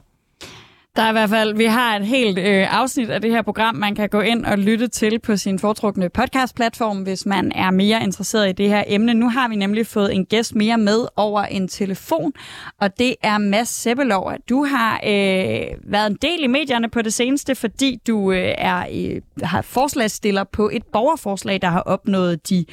Der 0.98 1.04
er 1.04 1.08
i 1.08 1.12
hvert 1.12 1.30
fald, 1.30 1.56
vi 1.56 1.64
har 1.64 1.96
et 1.96 2.06
helt 2.06 2.38
øh, 2.38 2.80
afsnit 2.80 3.10
af 3.10 3.20
det 3.20 3.30
her 3.30 3.42
program, 3.42 3.74
man 3.74 3.94
kan 3.94 4.08
gå 4.08 4.20
ind 4.20 4.44
og 4.44 4.58
lytte 4.58 4.88
til 4.88 5.18
på 5.18 5.36
sin 5.36 5.58
foretrukne 5.58 6.08
podcast-platform, 6.08 7.02
hvis 7.02 7.26
man 7.26 7.52
er 7.54 7.70
mere 7.70 8.02
interesseret 8.02 8.48
i 8.48 8.52
det 8.52 8.68
her 8.68 8.84
emne. 8.86 9.14
Nu 9.14 9.28
har 9.28 9.48
vi 9.48 9.56
nemlig 9.56 9.86
fået 9.86 10.14
en 10.14 10.26
gæst 10.26 10.54
mere 10.54 10.78
med 10.78 11.06
over 11.16 11.42
en 11.42 11.68
telefon, 11.68 12.32
og 12.80 12.98
det 12.98 13.14
er 13.22 13.38
Mads 13.38 13.68
Sebbelov. 13.68 14.32
Du 14.48 14.64
har 14.64 15.00
øh, 15.06 15.92
været 15.92 16.10
en 16.10 16.18
del 16.22 16.44
i 16.44 16.46
medierne 16.46 16.90
på 16.90 17.02
det 17.02 17.12
seneste, 17.12 17.54
fordi 17.54 17.98
du 18.06 18.32
øh, 18.32 18.54
er 18.58 18.78
øh, 18.78 19.20
har 19.42 19.62
forslagsstiller 19.62 20.44
på 20.44 20.70
et 20.72 20.82
borgerforslag, 20.92 21.62
der 21.62 21.68
har 21.68 21.80
opnået 21.80 22.48
de 22.48 22.64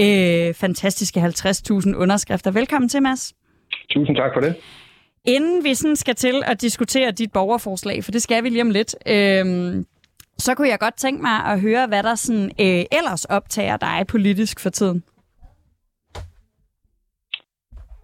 øh, 0.00 0.54
fantastiske 0.54 1.20
50.000 1.20 1.94
underskrifter. 1.94 2.50
Velkommen 2.50 2.88
til, 2.88 3.02
Mads. 3.02 3.34
Tusind 3.90 4.16
tak 4.16 4.30
for 4.34 4.40
det. 4.40 4.54
Inden 5.24 5.64
vi 5.64 5.74
sådan 5.74 5.96
skal 5.96 6.14
til 6.14 6.42
at 6.46 6.60
diskutere 6.60 7.10
dit 7.10 7.32
borgerforslag, 7.32 8.04
for 8.04 8.10
det 8.10 8.22
skal 8.22 8.44
vi 8.44 8.48
lige 8.48 8.62
om 8.62 8.70
lidt, 8.70 8.94
øhm, 9.06 9.86
så 10.38 10.54
kunne 10.54 10.68
jeg 10.68 10.78
godt 10.78 10.96
tænke 10.96 11.22
mig 11.22 11.38
at 11.52 11.60
høre, 11.60 11.86
hvad 11.86 12.02
der 12.02 12.14
sådan, 12.14 12.50
øh, 12.60 12.84
ellers 12.98 13.24
optager 13.24 13.76
dig 13.76 14.06
politisk 14.08 14.60
for 14.60 14.70
tiden. 14.70 15.04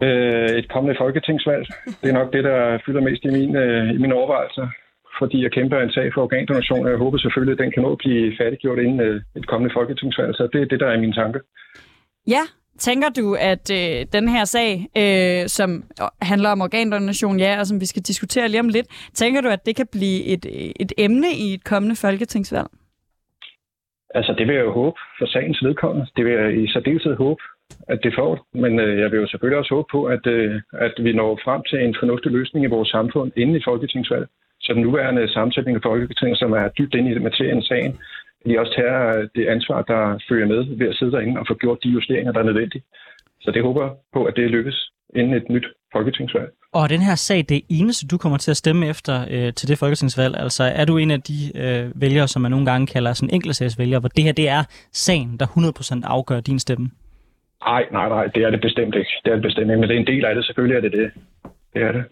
Øh, 0.02 0.50
et 0.60 0.68
kommende 0.72 0.96
folketingsvalg. 1.02 1.66
Det 2.00 2.08
er 2.08 2.18
nok 2.20 2.32
det, 2.32 2.44
der 2.44 2.78
fylder 2.86 3.00
mest 3.00 3.24
i, 3.24 3.30
min, 3.38 3.56
øh, 3.56 3.94
i 3.94 3.98
mine 3.98 4.14
overvejelser, 4.14 4.66
fordi 5.18 5.42
jeg 5.42 5.52
kæmper 5.52 5.78
en 5.80 5.90
sag 5.96 6.10
for 6.14 6.22
organdonation, 6.22 6.84
og 6.86 6.90
jeg 6.90 6.98
håber 6.98 7.18
selvfølgelig, 7.18 7.52
at 7.52 7.62
den 7.64 7.72
kan 7.72 7.82
nå 7.82 7.92
at 7.92 8.02
blive 8.04 8.36
færdiggjort 8.40 8.78
inden 8.78 9.00
øh, 9.00 9.20
et 9.36 9.46
kommende 9.46 9.74
folketingsvalg. 9.74 10.34
Så 10.34 10.48
det 10.52 10.60
er 10.60 10.64
det, 10.64 10.80
der 10.80 10.88
er 10.90 11.00
min 11.00 11.12
tanke. 11.12 11.40
Ja, 12.34 12.44
Tænker 12.78 13.08
du, 13.08 13.36
at 13.40 13.70
øh, 13.72 14.06
den 14.12 14.28
her 14.28 14.44
sag, 14.44 14.70
øh, 14.96 15.48
som 15.48 15.84
handler 16.22 16.50
om 16.50 16.60
organdonation, 16.60 17.40
ja, 17.40 17.60
og 17.60 17.66
som 17.66 17.80
vi 17.80 17.86
skal 17.86 18.02
diskutere 18.02 18.48
lige 18.48 18.60
om 18.60 18.68
lidt, 18.68 18.86
tænker 19.14 19.40
du, 19.40 19.48
at 19.48 19.66
det 19.66 19.76
kan 19.76 19.86
blive 19.92 20.24
et, 20.24 20.46
et 20.80 20.92
emne 20.98 21.30
i 21.36 21.54
et 21.54 21.64
kommende 21.64 21.96
folketingsvalg? 21.96 22.68
Altså, 24.14 24.34
det 24.38 24.46
vil 24.46 24.54
jeg 24.54 24.64
jo 24.64 24.72
håbe 24.72 24.98
for 25.18 25.26
sagens 25.26 25.62
vedkommende. 25.62 26.06
Det 26.16 26.24
vil 26.24 26.32
jeg 26.32 26.62
i 26.62 26.72
særdeleshed 26.72 27.16
håbe, 27.16 27.42
at 27.88 27.98
det 28.02 28.12
får. 28.18 28.46
Men 28.54 28.80
øh, 28.80 28.98
jeg 28.98 29.10
vil 29.10 29.20
jo 29.20 29.26
selvfølgelig 29.26 29.58
også 29.58 29.74
håbe 29.74 29.88
på, 29.92 30.04
at, 30.04 30.26
øh, 30.26 30.62
at 30.72 30.94
vi 31.04 31.12
når 31.12 31.40
frem 31.44 31.62
til 31.70 31.78
en 31.84 31.96
fornuftig 32.00 32.32
løsning 32.32 32.64
i 32.64 32.74
vores 32.76 32.88
samfund 32.88 33.32
inden 33.36 33.56
i 33.56 33.64
folketingsvalget. 33.64 34.28
Så 34.60 34.72
den 34.72 34.82
nuværende 34.82 35.32
sammensætning 35.32 35.74
af 35.76 35.82
Folketinget, 35.82 36.38
som 36.38 36.52
er 36.52 36.68
dybt 36.68 36.94
inde 36.94 37.10
i 37.10 37.18
materien 37.18 37.62
sagen, 37.62 37.98
vi 38.44 38.56
også 38.56 38.72
tager 38.76 39.28
det 39.34 39.46
ansvar, 39.46 39.82
der 39.82 40.18
følger 40.28 40.46
med 40.46 40.76
ved 40.78 40.88
at 40.88 40.96
sidde 40.96 41.12
derinde 41.12 41.40
og 41.40 41.46
få 41.48 41.54
gjort 41.54 41.78
de 41.84 41.88
justeringer, 41.88 42.32
der 42.32 42.40
er 42.40 42.44
nødvendige. 42.44 42.82
Så 43.40 43.50
det 43.50 43.62
håber 43.62 43.90
på, 44.12 44.24
at 44.24 44.36
det 44.36 44.50
lykkes 44.50 44.90
inden 45.14 45.34
et 45.34 45.48
nyt 45.50 45.66
folketingsvalg. 45.92 46.50
Og 46.72 46.88
den 46.88 47.00
her 47.00 47.14
sag, 47.14 47.44
det 47.48 47.62
eneste, 47.68 48.06
du 48.06 48.18
kommer 48.18 48.38
til 48.38 48.50
at 48.50 48.56
stemme 48.56 48.88
efter 48.88 49.14
øh, 49.30 49.52
til 49.52 49.68
det 49.68 49.78
folketingsvalg, 49.78 50.36
altså 50.36 50.64
er 50.64 50.84
du 50.84 50.96
en 50.96 51.10
af 51.10 51.20
de 51.22 51.38
øh, 51.62 52.02
vælgere, 52.02 52.28
som 52.28 52.42
man 52.42 52.50
nogle 52.50 52.66
gange 52.66 52.86
kalder 52.86 53.12
sådan 53.12 53.34
enkeltsagsvælgere, 53.34 54.00
hvor 54.00 54.08
det 54.08 54.24
her 54.24 54.32
det 54.32 54.48
er 54.48 54.62
sagen, 54.92 55.36
der 55.40 55.46
100% 55.46 56.00
afgør 56.04 56.40
din 56.40 56.58
stemme? 56.58 56.90
Nej, 57.64 57.84
nej, 57.92 58.08
nej, 58.08 58.26
det 58.26 58.42
er 58.42 58.50
det 58.50 58.60
bestemt 58.60 58.94
ikke. 58.94 59.10
Det 59.24 59.30
er 59.30 59.34
det 59.34 59.42
bestemt 59.42 59.70
ikke, 59.70 59.80
men 59.80 59.88
det 59.88 59.96
er 59.96 60.00
en 60.00 60.06
del 60.06 60.24
af 60.24 60.34
det. 60.34 60.44
Selvfølgelig 60.46 60.76
er 60.76 60.80
det 60.80 60.92
det. 60.92 61.10
Det 61.74 61.82
er 61.82 61.92
det. 61.92 62.04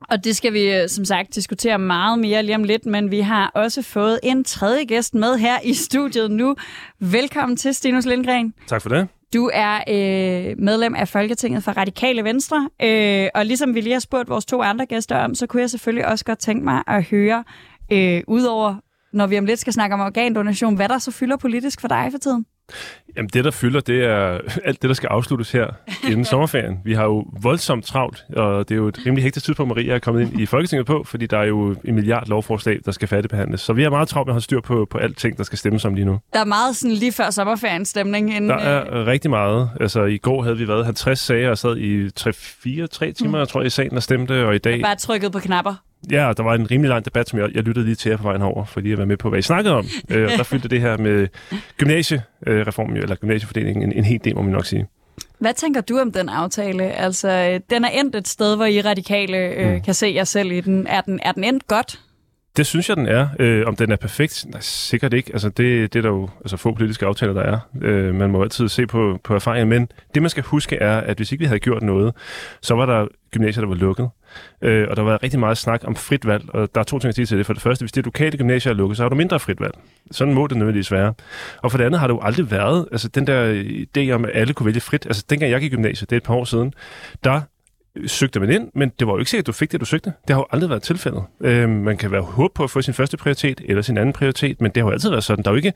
Og 0.00 0.24
det 0.24 0.36
skal 0.36 0.52
vi 0.52 0.72
øh, 0.72 0.88
som 0.88 1.04
sagt 1.04 1.34
diskutere 1.34 1.78
meget 1.78 2.18
mere 2.18 2.42
lige 2.42 2.54
om 2.54 2.64
lidt, 2.64 2.86
men 2.86 3.10
vi 3.10 3.20
har 3.20 3.50
også 3.54 3.82
fået 3.82 4.20
en 4.22 4.44
tredje 4.44 4.84
gæst 4.84 5.14
med 5.14 5.38
her 5.38 5.58
i 5.64 5.74
studiet 5.74 6.30
nu. 6.30 6.56
Velkommen 7.00 7.56
til, 7.56 7.74
Stinus 7.74 8.06
Lindgren. 8.06 8.54
Tak 8.66 8.82
for 8.82 8.88
det. 8.88 9.08
Du 9.34 9.50
er 9.52 9.74
øh, 9.88 10.58
medlem 10.58 10.94
af 10.94 11.08
Folketinget 11.08 11.64
for 11.64 11.72
Radikale 11.72 12.24
Venstre, 12.24 12.68
øh, 12.82 13.28
og 13.34 13.46
ligesom 13.46 13.74
vi 13.74 13.80
lige 13.80 13.92
har 13.92 14.00
spurgt 14.00 14.28
vores 14.28 14.44
to 14.44 14.62
andre 14.62 14.86
gæster 14.86 15.16
om, 15.16 15.34
så 15.34 15.46
kunne 15.46 15.60
jeg 15.62 15.70
selvfølgelig 15.70 16.06
også 16.06 16.24
godt 16.24 16.38
tænke 16.38 16.64
mig 16.64 16.82
at 16.86 17.04
høre, 17.04 17.44
øh, 17.92 18.22
udover 18.28 18.74
når 19.12 19.26
vi 19.26 19.38
om 19.38 19.44
lidt 19.44 19.60
skal 19.60 19.72
snakke 19.72 19.94
om 19.94 20.00
organdonation, 20.00 20.76
hvad 20.76 20.88
der 20.88 20.98
så 20.98 21.10
fylder 21.10 21.36
politisk 21.36 21.80
for 21.80 21.88
dig 21.88 22.08
for 22.10 22.18
tiden? 22.18 22.44
Jamen 23.16 23.30
det, 23.32 23.44
der 23.44 23.50
fylder, 23.50 23.80
det 23.80 24.04
er 24.04 24.38
alt 24.68 24.82
det, 24.82 24.88
der 24.88 24.94
skal 24.94 25.06
afsluttes 25.06 25.52
her 25.52 25.66
inden 26.04 26.24
sommerferien. 26.32 26.80
Vi 26.84 26.94
har 26.94 27.04
jo 27.04 27.26
voldsomt 27.42 27.84
travlt, 27.84 28.24
og 28.36 28.68
det 28.68 28.74
er 28.74 28.78
jo 28.78 28.88
et 28.88 28.98
rimelig 29.06 29.24
hektisk 29.24 29.46
tidspunkt, 29.46 29.68
Maria 29.68 29.94
er 29.94 29.98
kommet 29.98 30.20
ind 30.20 30.40
i 30.40 30.46
Folketinget 30.46 30.86
på, 30.86 31.04
fordi 31.04 31.26
der 31.26 31.38
er 31.38 31.44
jo 31.44 31.76
en 31.84 31.94
milliard 31.94 32.28
lovforslag, 32.28 32.78
der 32.84 32.92
skal 32.92 33.08
færdigbehandles. 33.08 33.60
Så 33.60 33.72
vi 33.72 33.84
er 33.84 33.90
meget 33.90 34.08
travlt 34.08 34.26
med 34.26 34.32
at 34.32 34.34
have 34.34 34.40
styr 34.40 34.60
på, 34.60 34.86
på 34.90 34.98
alting, 34.98 35.36
der 35.36 35.44
skal 35.44 35.58
stemmes 35.58 35.84
om 35.84 35.94
lige 35.94 36.04
nu. 36.04 36.18
Der 36.32 36.40
er 36.40 36.44
meget 36.44 36.76
sådan 36.76 36.96
lige 36.96 37.12
før 37.12 37.30
sommerferien 37.30 37.84
stemning. 37.84 38.36
Inden, 38.36 38.50
der 38.50 38.56
er 38.56 39.00
øh... 39.00 39.06
rigtig 39.06 39.30
meget. 39.30 39.70
Altså 39.80 40.04
i 40.04 40.18
går 40.18 40.42
havde 40.42 40.56
vi 40.58 40.68
været 40.68 40.84
50 40.84 41.18
sager 41.18 41.50
og 41.50 41.58
sad 41.58 41.76
i 41.76 42.06
3-4-3 42.06 43.12
timer, 43.12 43.40
mm. 43.40 43.46
tror 43.46 43.60
jeg, 43.60 43.66
i 43.66 43.70
salen 43.70 43.96
og 43.96 44.02
stemte, 44.02 44.46
og 44.46 44.54
i 44.54 44.58
dag... 44.58 44.82
bare 44.82 44.96
trykket 44.96 45.32
på 45.32 45.38
knapper. 45.38 45.74
Ja, 46.10 46.32
der 46.36 46.42
var 46.42 46.54
en 46.54 46.70
rimelig 46.70 46.88
lang 46.88 47.04
debat, 47.04 47.28
som 47.28 47.38
jeg, 47.38 47.48
jeg 47.54 47.62
lyttede 47.62 47.86
lige 47.86 47.94
til 47.94 48.10
jer 48.10 48.16
på 48.16 48.22
vejen 48.22 48.42
over, 48.42 48.64
fordi 48.64 48.90
jeg 48.90 48.98
var 48.98 49.04
med 49.04 49.16
på, 49.16 49.28
hvad 49.28 49.38
I 49.38 49.42
snakkede 49.42 49.74
om. 49.74 49.86
øh, 50.10 50.24
og 50.24 50.38
der 50.38 50.42
fyldte 50.42 50.68
det 50.68 50.80
her 50.80 50.96
med 50.96 51.28
gymnasiereformen, 51.76 52.96
eller 52.96 53.16
gymnasiefordelingen, 53.16 53.82
en, 53.82 53.92
en 53.92 54.04
hel 54.04 54.20
del, 54.24 54.34
må 54.34 54.42
man 54.42 54.52
nok 54.52 54.66
sige. 54.66 54.86
Hvad 55.38 55.54
tænker 55.54 55.80
du 55.80 55.98
om 55.98 56.12
den 56.12 56.28
aftale? 56.28 56.84
Altså, 56.84 57.60
den 57.70 57.84
er 57.84 57.88
endt 57.88 58.16
et 58.16 58.28
sted, 58.28 58.56
hvor 58.56 58.64
I 58.64 58.80
radikale 58.80 59.36
øh, 59.38 59.72
mm. 59.72 59.80
kan 59.80 59.94
se 59.94 60.12
jer 60.14 60.24
selv 60.24 60.52
i 60.52 60.60
den. 60.60 60.86
Er 60.86 61.00
den, 61.00 61.20
er 61.22 61.32
den 61.32 61.44
endt 61.44 61.66
godt? 61.66 62.00
Det 62.58 62.66
synes 62.66 62.88
jeg, 62.88 62.96
den 62.96 63.06
er. 63.06 63.28
Øh, 63.38 63.66
om 63.66 63.76
den 63.76 63.92
er 63.92 63.96
perfekt? 63.96 64.46
Nej, 64.48 64.60
sikkert 64.60 65.14
ikke. 65.14 65.30
Altså, 65.32 65.48
det, 65.48 65.92
det 65.92 65.98
er 65.98 66.02
der 66.02 66.08
jo 66.08 66.28
altså, 66.40 66.56
få 66.56 66.74
politiske 66.74 67.06
aftaler, 67.06 67.32
der 67.32 67.42
er. 67.42 67.58
Øh, 67.82 68.14
man 68.14 68.30
må 68.30 68.42
altid 68.42 68.68
se 68.68 68.86
på, 68.86 69.18
på 69.24 69.34
erfaringen. 69.34 69.68
Men 69.68 69.88
det, 70.14 70.22
man 70.22 70.30
skal 70.30 70.42
huske, 70.42 70.76
er, 70.76 71.00
at 71.00 71.16
hvis 71.16 71.32
ikke 71.32 71.42
vi 71.42 71.46
havde 71.46 71.60
gjort 71.60 71.82
noget, 71.82 72.14
så 72.62 72.74
var 72.74 72.86
der 72.86 73.06
gymnasier, 73.30 73.60
der 73.60 73.68
var 73.68 73.74
lukket. 73.74 74.08
Øh, 74.62 74.86
og 74.90 74.96
der 74.96 75.02
var 75.02 75.22
rigtig 75.22 75.40
meget 75.40 75.58
snak 75.58 75.82
om 75.84 75.96
frit 75.96 76.26
valg, 76.26 76.44
og 76.48 76.68
der 76.74 76.80
er 76.80 76.84
to 76.84 76.98
ting 76.98 77.08
at 77.08 77.14
sige 77.14 77.26
til 77.26 77.38
det. 77.38 77.46
For 77.46 77.52
det 77.52 77.62
første, 77.62 77.82
hvis 77.82 77.92
det 77.92 78.04
lokale 78.04 78.38
gymnasier 78.38 78.72
er 78.72 78.76
lukket, 78.76 78.96
så 78.96 79.02
har 79.02 79.08
du 79.08 79.16
mindre 79.16 79.40
frit 79.40 79.60
valg. 79.60 79.74
Sådan 80.10 80.34
må 80.34 80.46
det 80.46 80.56
nødvendigvis 80.56 80.92
være. 80.92 81.14
Og 81.62 81.70
for 81.70 81.78
det 81.78 81.84
andet 81.84 82.00
har 82.00 82.06
det 82.06 82.14
jo 82.14 82.20
aldrig 82.22 82.50
været, 82.50 82.88
altså 82.92 83.08
den 83.08 83.26
der 83.26 83.62
idé 83.98 84.10
om, 84.10 84.24
at 84.24 84.30
alle 84.34 84.54
kunne 84.54 84.66
vælge 84.66 84.80
frit. 84.80 85.06
Altså 85.06 85.24
dengang 85.30 85.52
jeg 85.52 85.60
gik 85.60 85.72
i 85.72 85.76
gymnasiet, 85.76 86.10
det 86.10 86.16
er 86.16 86.20
et 86.20 86.24
par 86.24 86.34
år 86.34 86.44
siden, 86.44 86.74
der 87.24 87.40
søgte 88.06 88.40
man 88.40 88.50
ind, 88.50 88.68
men 88.74 88.92
det 88.98 89.06
var 89.06 89.12
jo 89.12 89.18
ikke 89.18 89.30
sikkert, 89.30 89.42
at 89.42 89.46
du 89.46 89.52
fik 89.52 89.72
det, 89.72 89.80
du 89.80 89.84
søgte. 89.84 90.12
Det 90.28 90.34
har 90.34 90.40
jo 90.40 90.46
aldrig 90.50 90.70
været 90.70 90.82
tilfældet. 90.82 91.22
Øh, 91.40 91.68
man 91.68 91.96
kan 91.96 92.10
være 92.10 92.22
håb 92.22 92.54
på 92.54 92.64
at 92.64 92.70
få 92.70 92.82
sin 92.82 92.94
første 92.94 93.16
prioritet 93.16 93.60
eller 93.64 93.82
sin 93.82 93.98
anden 93.98 94.12
prioritet, 94.12 94.60
men 94.60 94.70
det 94.70 94.82
har 94.82 94.88
jo 94.88 94.92
altid 94.92 95.10
været 95.10 95.24
sådan. 95.24 95.44
Der 95.44 95.50
er 95.50 95.52
jo 95.52 95.56
ikke 95.56 95.72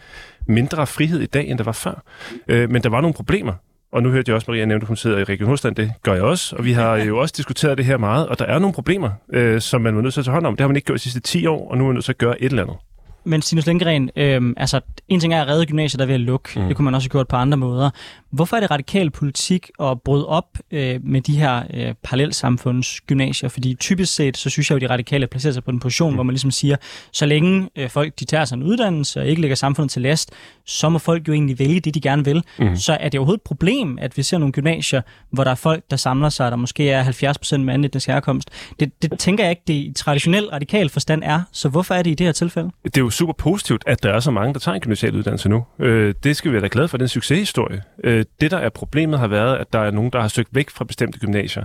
mindre 0.46 0.86
frihed 0.86 1.20
i 1.20 1.26
dag, 1.26 1.48
end 1.48 1.58
der 1.58 1.64
var 1.64 1.72
før. 1.72 2.02
Øh, 2.48 2.70
men 2.70 2.82
der 2.82 2.88
var 2.88 3.00
nogle 3.00 3.14
problemer. 3.14 3.52
Og 3.92 4.02
nu 4.02 4.10
hørte 4.10 4.30
jeg 4.30 4.34
også 4.34 4.50
Maria 4.50 4.64
nævnte, 4.64 4.84
at 4.84 4.88
hun 4.88 4.96
sidder 4.96 5.18
i 5.18 5.24
Region 5.24 5.46
Hovedstaden. 5.46 5.76
Det 5.76 5.92
gør 6.02 6.14
jeg 6.14 6.22
også. 6.22 6.56
Og 6.56 6.64
vi 6.64 6.72
har 6.72 6.96
jo 6.96 7.18
også 7.18 7.34
diskuteret 7.36 7.78
det 7.78 7.86
her 7.86 7.96
meget. 7.96 8.28
Og 8.28 8.38
der 8.38 8.44
er 8.44 8.58
nogle 8.58 8.74
problemer, 8.74 9.10
øh, 9.32 9.60
som 9.60 9.80
man 9.80 9.96
var 9.96 10.02
nødt 10.02 10.14
til 10.14 10.20
at 10.20 10.24
tage 10.24 10.32
hånd 10.32 10.46
om. 10.46 10.56
Det 10.56 10.60
har 10.60 10.68
man 10.68 10.76
ikke 10.76 10.86
gjort 10.86 10.98
de 10.98 11.02
sidste 11.02 11.20
10 11.20 11.46
år, 11.46 11.70
og 11.70 11.78
nu 11.78 11.84
er 11.84 11.88
man 11.88 11.94
nødt 11.94 12.04
til 12.04 12.12
at 12.12 12.18
gøre 12.18 12.42
et 12.42 12.50
eller 12.50 12.62
andet. 12.62 12.76
Men 13.24 13.42
Sinus 13.42 13.66
Lindgren, 13.66 14.10
øh, 14.16 14.54
altså 14.56 14.80
en 15.08 15.20
ting 15.20 15.34
er 15.34 15.42
at 15.42 15.48
redde 15.48 15.66
gymnasiet, 15.66 15.98
der 15.98 16.04
er 16.04 16.06
ved 16.06 16.14
at 16.14 16.20
lukke. 16.20 16.60
Mm. 16.60 16.66
Det 16.66 16.76
kunne 16.76 16.84
man 16.84 16.94
også 16.94 17.06
have 17.06 17.12
gjort 17.12 17.28
på 17.28 17.36
andre 17.36 17.58
måder. 17.58 17.90
Hvorfor 18.30 18.56
er 18.56 18.60
det 18.60 18.70
radikal 18.70 19.10
politik 19.10 19.70
at 19.80 20.00
bryde 20.00 20.28
op 20.28 20.58
øh, 20.70 21.00
med 21.04 21.20
de 21.20 21.36
her 21.36 21.62
øh, 21.74 21.94
parallelsamfundsgymnasier? 22.04 23.48
Fordi 23.48 23.74
typisk 23.74 24.14
set, 24.14 24.36
så 24.36 24.50
synes 24.50 24.70
jeg 24.70 24.74
jo, 24.74 24.76
at 24.76 24.88
de 24.88 24.92
radikale 24.92 25.26
placerer 25.26 25.52
sig 25.52 25.64
på 25.64 25.70
en 25.70 25.80
position, 25.80 26.10
mm. 26.10 26.14
hvor 26.14 26.22
man 26.22 26.32
ligesom 26.32 26.50
siger, 26.50 26.76
så 27.12 27.26
længe 27.26 27.68
øh, 27.76 27.90
folk 27.90 28.20
de 28.20 28.24
tager 28.24 28.44
sig 28.44 28.56
en 28.56 28.62
uddannelse 28.62 29.20
og 29.20 29.26
ikke 29.26 29.40
lægger 29.40 29.54
samfundet 29.54 29.90
til 29.90 30.02
last, 30.02 30.30
så 30.66 30.88
må 30.88 30.98
folk 30.98 31.28
jo 31.28 31.32
egentlig 31.32 31.58
vælge 31.58 31.80
det, 31.80 31.94
de 31.94 32.00
gerne 32.00 32.24
vil. 32.24 32.42
Mm. 32.58 32.76
Så 32.76 32.96
er 33.00 33.08
det 33.08 33.18
overhovedet 33.18 33.40
et 33.40 33.44
problem, 33.44 33.98
at 34.00 34.16
vi 34.16 34.22
ser 34.22 34.38
nogle 34.38 34.52
gymnasier, 34.52 35.02
hvor 35.30 35.44
der 35.44 35.50
er 35.50 35.54
folk, 35.54 35.84
der 35.90 35.96
samler 35.96 36.28
sig, 36.28 36.50
der 36.50 36.56
måske 36.56 36.90
er 36.90 37.04
70% 37.04 37.56
med 37.56 37.74
anden 37.74 37.84
etnisk 37.84 38.08
herkomst. 38.08 38.50
Det, 38.80 39.02
det 39.02 39.18
tænker 39.18 39.44
jeg 39.44 39.50
ikke, 39.50 39.62
det 39.66 39.74
i 39.74 39.92
traditionel 39.96 40.48
radikal 40.48 40.88
forstand 40.88 41.22
er. 41.24 41.40
Så 41.52 41.68
hvorfor 41.68 41.94
er 41.94 42.02
det 42.02 42.10
i 42.10 42.14
det 42.14 42.26
her 42.26 42.32
tilfælde? 42.32 42.70
Det 42.84 42.96
er 42.96 43.00
jo 43.00 43.10
super 43.12 43.32
positivt, 43.32 43.84
at 43.86 44.02
der 44.02 44.12
er 44.12 44.20
så 44.20 44.30
mange, 44.30 44.54
der 44.54 44.60
tager 44.60 44.74
en 44.74 44.80
gymnasial 44.80 45.16
uddannelse 45.16 45.48
nu. 45.48 45.64
Øh, 45.78 46.14
det 46.24 46.36
skal 46.36 46.52
vi 46.52 46.60
være 46.60 46.68
glade 46.68 46.88
for, 46.88 46.98
den 46.98 47.08
succeshistorie. 47.08 47.82
Øh, 48.04 48.24
det, 48.40 48.50
der 48.50 48.56
er 48.58 48.68
problemet, 48.68 49.18
har 49.18 49.26
været, 49.26 49.56
at 49.56 49.72
der 49.72 49.78
er 49.78 49.90
nogen, 49.90 50.10
der 50.12 50.20
har 50.20 50.28
søgt 50.28 50.48
væk 50.52 50.70
fra 50.70 50.84
bestemte 50.84 51.18
gymnasier, 51.18 51.64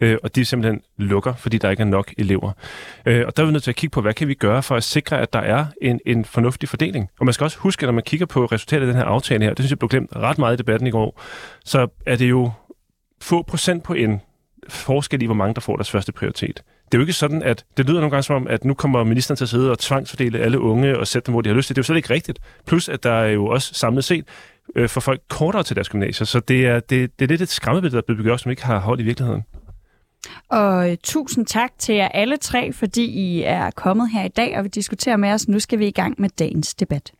øh, 0.00 0.16
og 0.22 0.36
de 0.36 0.44
simpelthen 0.44 0.80
lukker, 0.96 1.34
fordi 1.34 1.58
der 1.58 1.70
ikke 1.70 1.80
er 1.80 1.84
nok 1.84 2.14
elever. 2.18 2.52
Øh, 3.06 3.26
og 3.26 3.36
der 3.36 3.42
er 3.42 3.46
vi 3.46 3.52
nødt 3.52 3.62
til 3.62 3.70
at 3.70 3.76
kigge 3.76 3.94
på, 3.94 4.00
hvad 4.00 4.14
kan 4.14 4.28
vi 4.28 4.34
gøre 4.34 4.62
for 4.62 4.76
at 4.76 4.84
sikre, 4.84 5.20
at 5.20 5.32
der 5.32 5.40
er 5.40 5.66
en, 5.82 6.00
en 6.06 6.24
fornuftig 6.24 6.68
fordeling. 6.68 7.08
Og 7.20 7.24
man 7.24 7.34
skal 7.34 7.44
også 7.44 7.58
huske, 7.58 7.82
at 7.82 7.86
når 7.86 7.92
man 7.92 8.04
kigger 8.04 8.26
på 8.26 8.44
resultatet 8.44 8.86
af 8.86 8.92
den 8.92 8.96
her 8.96 9.08
aftale 9.08 9.44
her, 9.44 9.50
det 9.50 9.58
synes 9.58 9.70
jeg 9.70 9.78
blev 9.78 9.88
glemt 9.88 10.16
ret 10.16 10.38
meget 10.38 10.54
i 10.54 10.56
debatten 10.56 10.86
i 10.86 10.90
går, 10.90 11.22
så 11.64 11.88
er 12.06 12.16
det 12.16 12.30
jo 12.30 12.50
få 13.20 13.42
procent 13.42 13.82
på 13.82 13.94
en 13.94 14.20
forskel 14.68 15.22
i, 15.22 15.24
hvor 15.24 15.34
mange 15.34 15.54
der 15.54 15.60
får 15.60 15.76
deres 15.76 15.90
første 15.90 16.12
prioritet 16.12 16.62
det 16.92 16.94
er 16.94 16.98
jo 16.98 17.02
ikke 17.02 17.12
sådan, 17.12 17.42
at 17.42 17.64
det 17.76 17.86
lyder 17.86 18.00
nogle 18.00 18.10
gange 18.10 18.22
som 18.22 18.36
om, 18.36 18.46
at 18.46 18.64
nu 18.64 18.74
kommer 18.74 19.04
ministeren 19.04 19.36
til 19.36 19.44
at 19.44 19.48
sidde 19.48 19.70
og 19.70 19.78
tvangsfordele 19.78 20.38
alle 20.38 20.60
unge 20.60 20.98
og 20.98 21.06
sætte 21.06 21.26
dem, 21.26 21.32
hvor 21.32 21.42
de 21.42 21.48
har 21.48 21.56
lyst 21.56 21.66
til. 21.66 21.76
Det 21.76 21.80
er 21.80 21.82
jo 21.82 21.86
slet 21.86 21.96
ikke 21.96 22.10
rigtigt. 22.10 22.38
Plus, 22.66 22.88
at 22.88 23.02
der 23.02 23.12
er 23.12 23.28
jo 23.28 23.46
også 23.46 23.74
samlet 23.74 24.04
set 24.04 24.24
øh, 24.76 24.88
for 24.88 25.00
folk 25.00 25.20
kortere 25.28 25.62
til 25.62 25.76
deres 25.76 25.88
gymnasier. 25.88 26.24
Så 26.24 26.40
det 26.40 26.66
er, 26.66 26.80
det, 26.80 27.18
det 27.18 27.24
er 27.24 27.28
lidt 27.28 27.42
et 27.42 27.48
skræmmebillede, 27.48 27.96
der 27.96 28.02
bliver 28.02 28.18
bygget 28.18 28.32
op, 28.32 28.38
som 28.38 28.50
ikke 28.50 28.64
har 28.64 28.78
hold 28.78 29.00
i 29.00 29.02
virkeligheden. 29.02 29.42
Og 30.48 30.90
øh, 30.90 30.96
tusind 31.02 31.46
tak 31.46 31.70
til 31.78 31.94
jer 31.94 32.08
alle 32.08 32.36
tre, 32.36 32.72
fordi 32.72 33.04
I 33.04 33.42
er 33.42 33.70
kommet 33.70 34.10
her 34.10 34.24
i 34.24 34.28
dag 34.28 34.58
og 34.58 34.64
vi 34.64 34.68
diskuterer 34.68 35.16
med 35.16 35.32
os. 35.32 35.48
Nu 35.48 35.58
skal 35.58 35.78
vi 35.78 35.86
i 35.86 35.90
gang 35.90 36.14
med 36.18 36.28
dagens 36.38 36.74
debat. 36.74 37.12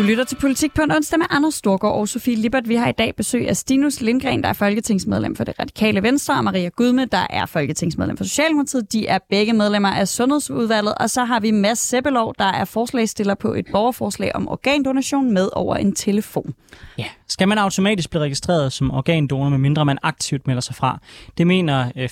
Du 0.00 0.04
lytter 0.04 0.24
til 0.24 0.36
Politik 0.36 0.74
på 0.74 0.82
en 0.82 0.90
onsdag 0.90 1.18
med 1.18 1.26
Anders 1.30 1.54
Storgård 1.54 1.94
og 1.94 2.08
Sofie 2.08 2.36
Lippert. 2.36 2.68
Vi 2.68 2.74
har 2.74 2.88
i 2.88 2.92
dag 2.92 3.14
besøg 3.16 3.48
af 3.48 3.56
Stinus 3.56 4.00
Lindgren, 4.00 4.42
der 4.42 4.48
er 4.48 4.52
folketingsmedlem 4.52 5.36
for 5.36 5.44
det 5.44 5.54
radikale 5.60 6.02
Venstre, 6.02 6.34
og 6.34 6.44
Maria 6.44 6.68
Gudme, 6.68 7.04
der 7.04 7.26
er 7.30 7.46
folketingsmedlem 7.46 8.16
for 8.16 8.24
Socialdemokratiet. 8.24 8.92
De 8.92 9.06
er 9.06 9.18
begge 9.30 9.52
medlemmer 9.52 9.88
af 9.88 10.08
Sundhedsudvalget, 10.08 10.94
og 10.94 11.10
så 11.10 11.24
har 11.24 11.40
vi 11.40 11.50
Mads 11.50 11.78
Sebbelov, 11.78 12.34
der 12.38 12.44
er 12.44 12.64
forslagstiller 12.64 13.34
på 13.34 13.54
et 13.54 13.66
borgerforslag 13.72 14.34
om 14.34 14.48
organdonation 14.48 15.32
med 15.32 15.48
over 15.52 15.76
en 15.76 15.94
telefon. 15.94 16.54
Ja, 16.98 17.06
skal 17.30 17.48
man 17.48 17.58
automatisk 17.58 18.10
blive 18.10 18.22
registreret 18.22 18.72
som 18.72 18.90
organdonor, 18.90 19.48
medmindre 19.48 19.84
man 19.84 19.98
aktivt 20.02 20.46
melder 20.46 20.60
sig 20.60 20.74
fra? 20.74 20.98
Det 21.38 21.46
mener 21.46 21.92
øh, 21.96 22.08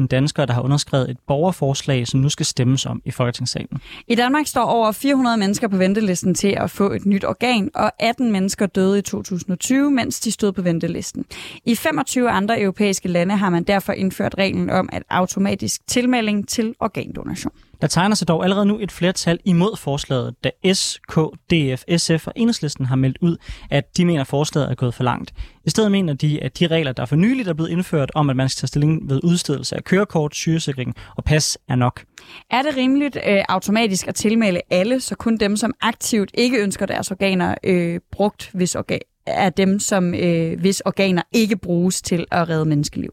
54.000 0.00 0.06
danskere, 0.06 0.46
der 0.46 0.52
har 0.52 0.62
underskrevet 0.62 1.10
et 1.10 1.18
borgerforslag, 1.26 2.08
som 2.08 2.20
nu 2.20 2.28
skal 2.28 2.46
stemmes 2.46 2.86
om 2.86 3.02
i 3.04 3.10
Folketingssalen. 3.10 3.80
I 4.08 4.14
Danmark 4.14 4.46
står 4.46 4.64
over 4.64 4.92
400 4.92 5.36
mennesker 5.36 5.68
på 5.68 5.76
ventelisten 5.76 6.34
til 6.34 6.54
at 6.56 6.70
få 6.70 6.92
et 6.92 7.06
nyt 7.06 7.24
organ, 7.24 7.70
og 7.74 7.92
18 7.98 8.32
mennesker 8.32 8.66
døde 8.66 8.98
i 8.98 9.02
2020, 9.02 9.90
mens 9.90 10.20
de 10.20 10.32
stod 10.32 10.52
på 10.52 10.62
ventelisten. 10.62 11.24
I 11.64 11.74
25 11.74 12.30
andre 12.30 12.60
europæiske 12.60 13.08
lande 13.08 13.36
har 13.36 13.50
man 13.50 13.64
derfor 13.64 13.92
indført 13.92 14.34
reglen 14.38 14.70
om 14.70 14.88
at 14.92 15.02
automatisk 15.10 15.86
tilmelding 15.86 16.48
til 16.48 16.74
organdonation. 16.80 17.52
Der 17.80 17.86
tegner 17.86 18.14
sig 18.14 18.28
dog 18.28 18.44
allerede 18.44 18.66
nu 18.66 18.78
et 18.80 18.92
flertal 18.92 19.38
imod 19.44 19.76
forslaget, 19.76 20.34
da 20.44 20.50
S, 20.74 21.00
K, 21.08 21.14
DF, 21.50 21.82
SF 21.96 22.26
og 22.26 22.32
Enhedslisten 22.36 22.86
har 22.86 22.96
meldt 22.96 23.18
ud, 23.20 23.36
at 23.70 23.96
de 23.96 24.04
mener, 24.04 24.20
at 24.20 24.26
forslaget 24.26 24.70
er 24.70 24.74
gået 24.74 24.94
for 24.94 25.04
langt. 25.04 25.34
I 25.64 25.70
stedet 25.70 25.90
mener 25.90 26.12
de, 26.14 26.42
at 26.42 26.58
de 26.58 26.66
regler, 26.66 26.92
der 26.92 27.06
for 27.06 27.16
nyligt 27.16 27.48
er 27.48 27.52
blevet 27.52 27.70
indført 27.70 28.10
om, 28.14 28.30
at 28.30 28.36
man 28.36 28.48
skal 28.48 28.60
tage 28.60 28.68
stilling 28.68 29.08
ved 29.08 29.20
udstedelse 29.24 29.76
af 29.76 29.84
kørekort, 29.84 30.34
sygesikring 30.34 30.94
og 31.16 31.24
pas, 31.24 31.58
er 31.68 31.74
nok. 31.74 32.04
Er 32.50 32.62
det 32.62 32.76
rimeligt 32.76 33.16
øh, 33.26 33.42
automatisk 33.48 34.08
at 34.08 34.14
tilmelde 34.14 34.60
alle, 34.70 35.00
så 35.00 35.14
kun 35.14 35.36
dem, 35.36 35.56
som 35.56 35.72
aktivt 35.80 36.30
ikke 36.34 36.58
ønsker 36.62 36.86
deres 36.86 37.10
organer 37.10 37.54
øh, 37.64 38.00
brugt, 38.12 38.50
hvis 38.54 38.76
orga- 38.76 39.22
er 39.26 39.50
dem, 39.50 39.78
som 39.78 40.14
øh, 40.14 40.60
hvis 40.60 40.80
organer 40.80 41.22
ikke 41.32 41.56
bruges 41.56 42.02
til 42.02 42.24
at 42.30 42.48
redde 42.48 42.64
menneskeliv? 42.64 43.10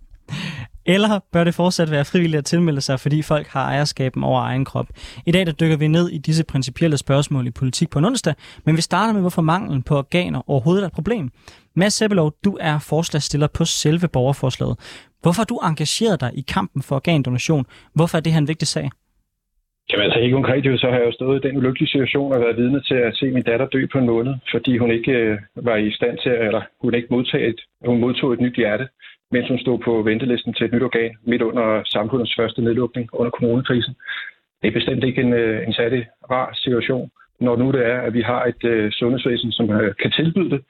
Eller 0.86 1.20
bør 1.34 1.44
det 1.44 1.56
fortsat 1.56 1.92
være 1.92 2.06
frivilligt 2.06 2.38
at 2.38 2.46
tilmelde 2.46 2.82
sig, 2.82 3.00
fordi 3.00 3.22
folk 3.22 3.48
har 3.48 3.66
ejerskaben 3.66 4.24
over 4.24 4.42
egen 4.42 4.66
krop? 4.66 4.88
I 5.26 5.32
dag 5.32 5.46
der 5.46 5.52
dykker 5.52 5.78
vi 5.78 5.88
ned 5.88 6.10
i 6.10 6.18
disse 6.18 6.46
principielle 6.46 6.98
spørgsmål 6.98 7.48
i 7.48 7.52
politik 7.52 7.90
på 7.90 8.00
en 8.00 8.06
onsdag, 8.06 8.34
men 8.66 8.76
vi 8.76 8.82
starter 8.82 9.14
med, 9.14 9.22
hvorfor 9.22 9.42
manglen 9.42 9.84
på 9.84 9.98
organer 9.98 10.50
overhovedet 10.50 10.84
er 10.84 10.88
et 10.88 10.94
problem. 10.94 11.30
Mads 11.76 11.94
Sebelov, 11.94 12.34
du 12.46 12.58
er 12.62 12.80
forslagsstiller 12.90 13.48
på 13.58 13.66
selve 13.66 14.08
borgerforslaget. 14.08 14.76
Hvorfor 15.22 15.40
har 15.40 15.46
du 15.46 15.58
engageret 15.58 16.22
dig 16.22 16.32
i 16.34 16.44
kampen 16.54 16.82
for 16.82 16.96
organdonation? 16.96 17.66
Hvorfor 17.96 18.18
er 18.18 18.22
det 18.22 18.34
her 18.34 18.40
en 18.40 18.48
vigtig 18.48 18.68
sag? 18.68 18.90
Jamen 19.90 20.04
altså 20.06 20.20
helt 20.20 20.34
konkret, 20.34 20.80
så 20.80 20.88
har 20.90 20.98
jeg 20.98 21.06
jo 21.06 21.12
stået 21.12 21.46
i 21.46 21.48
den 21.48 21.58
ulykkelige 21.58 21.90
situation 21.90 22.34
og 22.34 22.40
været 22.42 22.58
vidne 22.58 22.82
til 22.82 22.96
at 22.96 23.16
se 23.16 23.26
min 23.32 23.44
datter 23.44 23.68
dø 23.68 23.82
på 23.92 23.98
en 23.98 24.06
måned, 24.06 24.34
fordi 24.52 24.78
hun 24.78 24.92
ikke 24.92 25.12
øh, 25.12 25.38
var 25.56 25.76
i 25.76 25.92
stand 25.92 26.18
til, 26.24 26.32
eller 26.32 26.62
hun 26.82 26.94
ikke 26.94 27.08
modtog 27.12 27.42
et, 27.42 27.62
hun 27.86 28.00
modtog 28.00 28.34
et 28.34 28.40
nyt 28.40 28.56
hjerte 28.56 28.88
mens 29.34 29.48
hun 29.50 29.60
stod 29.60 29.78
på 29.88 30.02
ventelisten 30.02 30.54
til 30.54 30.66
et 30.66 30.74
nyt 30.74 30.88
organ 30.90 31.12
midt 31.32 31.42
under 31.42 31.68
samfundets 31.86 32.36
første 32.40 32.62
nedlukning 32.62 33.06
under 33.14 33.32
coronakrisen. 33.32 33.96
Det 34.62 34.68
er 34.68 34.80
bestemt 34.80 35.04
ikke 35.04 35.22
en, 35.22 35.34
øh, 35.34 35.68
en 35.68 35.74
særlig 35.74 36.08
rar 36.32 36.50
situation, 36.64 37.10
når 37.40 37.56
nu 37.56 37.72
det 37.72 37.86
er, 37.94 38.02
at 38.02 38.14
vi 38.14 38.22
har 38.22 38.42
et 38.52 38.64
uh, 38.64 38.92
sundhedsvæsen, 38.92 39.52
som 39.52 39.70
uh, 39.70 39.90
kan 40.02 40.12
tilbyde 40.12 40.50
det, 40.50 40.62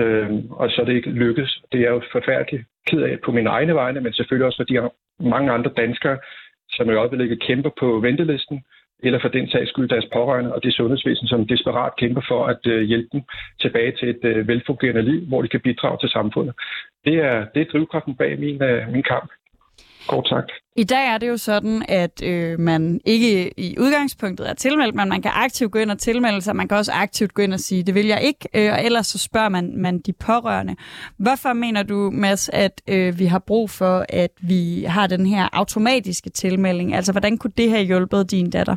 uh, 0.00 0.60
og 0.60 0.70
så 0.70 0.84
det 0.86 0.94
ikke 0.94 1.10
lykkes. 1.10 1.60
Det 1.72 1.80
er 1.80 1.90
jo 1.90 2.02
forfærdeligt 2.12 2.64
ked 2.86 3.02
af 3.02 3.16
på 3.24 3.30
mine 3.32 3.50
egne 3.50 3.74
vegne, 3.74 4.00
men 4.00 4.12
selvfølgelig 4.12 4.46
også 4.46 4.58
for 4.58 4.64
de 4.64 4.90
mange 5.30 5.52
andre 5.52 5.70
danskere, 5.76 6.18
som 6.70 6.90
i 6.90 6.94
øjeblikket 6.94 7.42
kæmper 7.42 7.70
på 7.80 8.00
ventelisten, 8.00 8.64
eller 9.02 9.18
for 9.20 9.28
den 9.28 9.48
sags 9.48 9.70
skyld 9.70 9.88
deres 9.88 10.08
pårørende 10.12 10.54
og 10.54 10.62
det 10.62 10.74
sundhedsvæsen, 10.74 11.28
som 11.28 11.46
desperat 11.46 11.96
kæmper 11.96 12.22
for 12.28 12.46
at 12.46 12.86
hjælpe 12.86 13.08
dem 13.12 13.22
tilbage 13.60 13.92
til 13.92 14.08
et 14.08 14.46
velfungerende 14.46 15.02
liv, 15.02 15.20
hvor 15.28 15.42
de 15.42 15.48
kan 15.48 15.60
bidrage 15.60 15.98
til 16.00 16.08
samfundet. 16.08 16.54
Det 17.06 17.16
er, 17.30 17.36
det 17.54 17.60
er 17.62 17.70
drivkraften 17.72 18.14
bag 18.14 18.38
min, 18.38 18.62
uh, 18.62 18.92
min 18.94 19.02
kamp. 19.12 19.30
Kort 20.08 20.28
sagt. 20.28 20.50
I 20.76 20.84
dag 20.84 21.14
er 21.14 21.18
det 21.18 21.28
jo 21.28 21.36
sådan, 21.36 21.82
at 21.88 22.22
øh, 22.24 22.60
man 22.60 23.00
ikke 23.04 23.60
i 23.60 23.76
udgangspunktet 23.78 24.50
er 24.50 24.54
tilmeldt, 24.54 24.94
men 24.94 25.08
man 25.08 25.22
kan 25.22 25.30
aktivt 25.34 25.72
gå 25.72 25.78
ind 25.78 25.90
og 25.90 25.98
tilmelde 25.98 26.40
sig. 26.40 26.56
Man 26.56 26.68
kan 26.68 26.76
også 26.76 26.92
aktivt 26.94 27.34
gå 27.34 27.42
ind 27.42 27.52
og 27.52 27.60
sige, 27.60 27.82
det 27.82 27.94
vil 27.94 28.06
jeg 28.06 28.20
ikke, 28.22 28.48
øh, 28.56 28.72
og 28.72 28.84
ellers 28.84 29.06
så 29.06 29.18
spørger 29.18 29.48
man, 29.48 29.72
man 29.76 29.98
de 29.98 30.12
pårørende. 30.26 30.76
Hvorfor 31.18 31.52
mener 31.52 31.82
du, 31.82 32.10
Mads, 32.10 32.48
at 32.48 32.82
øh, 32.90 33.18
vi 33.18 33.24
har 33.24 33.42
brug 33.46 33.70
for, 33.70 34.04
at 34.08 34.30
vi 34.48 34.84
har 34.88 35.06
den 35.06 35.26
her 35.26 35.48
automatiske 35.52 36.30
tilmelding? 36.30 36.94
Altså, 36.94 37.12
hvordan 37.12 37.38
kunne 37.38 37.56
det 37.56 37.70
have 37.70 37.84
hjulpet 37.84 38.30
din 38.30 38.50
datter? 38.50 38.76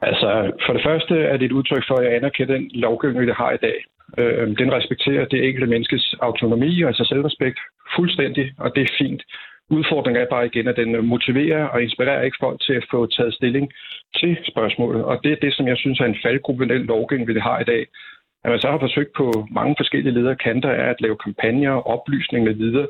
Altså, 0.00 0.52
for 0.66 0.72
det 0.72 0.82
første 0.88 1.14
er 1.14 1.36
det 1.36 1.44
et 1.44 1.52
udtryk 1.52 1.84
for, 1.88 1.94
at 1.94 2.04
jeg 2.04 2.14
anerkender 2.14 2.54
den 2.54 2.70
lovgivning, 2.74 3.26
vi 3.26 3.32
har 3.36 3.52
i 3.52 3.56
dag. 3.56 3.78
Øh, 4.18 4.48
den 4.58 4.72
respekterer 4.72 5.24
det 5.24 5.44
enkelte 5.48 5.66
menneskes 5.66 6.14
autonomi 6.20 6.82
og 6.82 6.88
altså 6.88 7.04
selvrespekt 7.04 7.58
fuldstændig, 7.96 8.52
og 8.58 8.74
det 8.74 8.82
er 8.82 8.94
fint. 8.98 9.22
Udfordringen 9.70 10.22
er 10.22 10.26
bare 10.30 10.46
igen, 10.46 10.68
at 10.68 10.76
den 10.76 11.06
motiverer 11.06 11.64
og 11.64 11.82
inspirerer 11.82 12.22
ikke 12.22 12.36
folk 12.40 12.60
til 12.60 12.72
at 12.72 12.86
få 12.90 13.06
taget 13.06 13.34
stilling 13.34 13.72
til 14.20 14.38
spørgsmålet. 14.50 15.04
Og 15.04 15.20
det 15.24 15.32
er 15.32 15.36
det, 15.42 15.54
som 15.54 15.68
jeg 15.68 15.76
synes 15.76 16.00
er 16.00 16.04
en 16.04 16.22
faldgruppe 16.24 16.68
den 16.68 16.86
lovgivning, 16.86 17.28
vi 17.28 17.40
har 17.40 17.60
i 17.60 17.64
dag. 17.64 17.86
At 18.44 18.50
man 18.50 18.60
så 18.60 18.70
har 18.70 18.78
forsøgt 18.78 19.12
på 19.16 19.46
mange 19.50 19.74
forskellige 19.78 20.14
lederkanter 20.14 20.68
er 20.68 20.90
at 20.90 21.00
lave 21.00 21.16
kampagner, 21.16 21.88
oplysning 21.94 22.44
med 22.44 22.54
videre. 22.54 22.88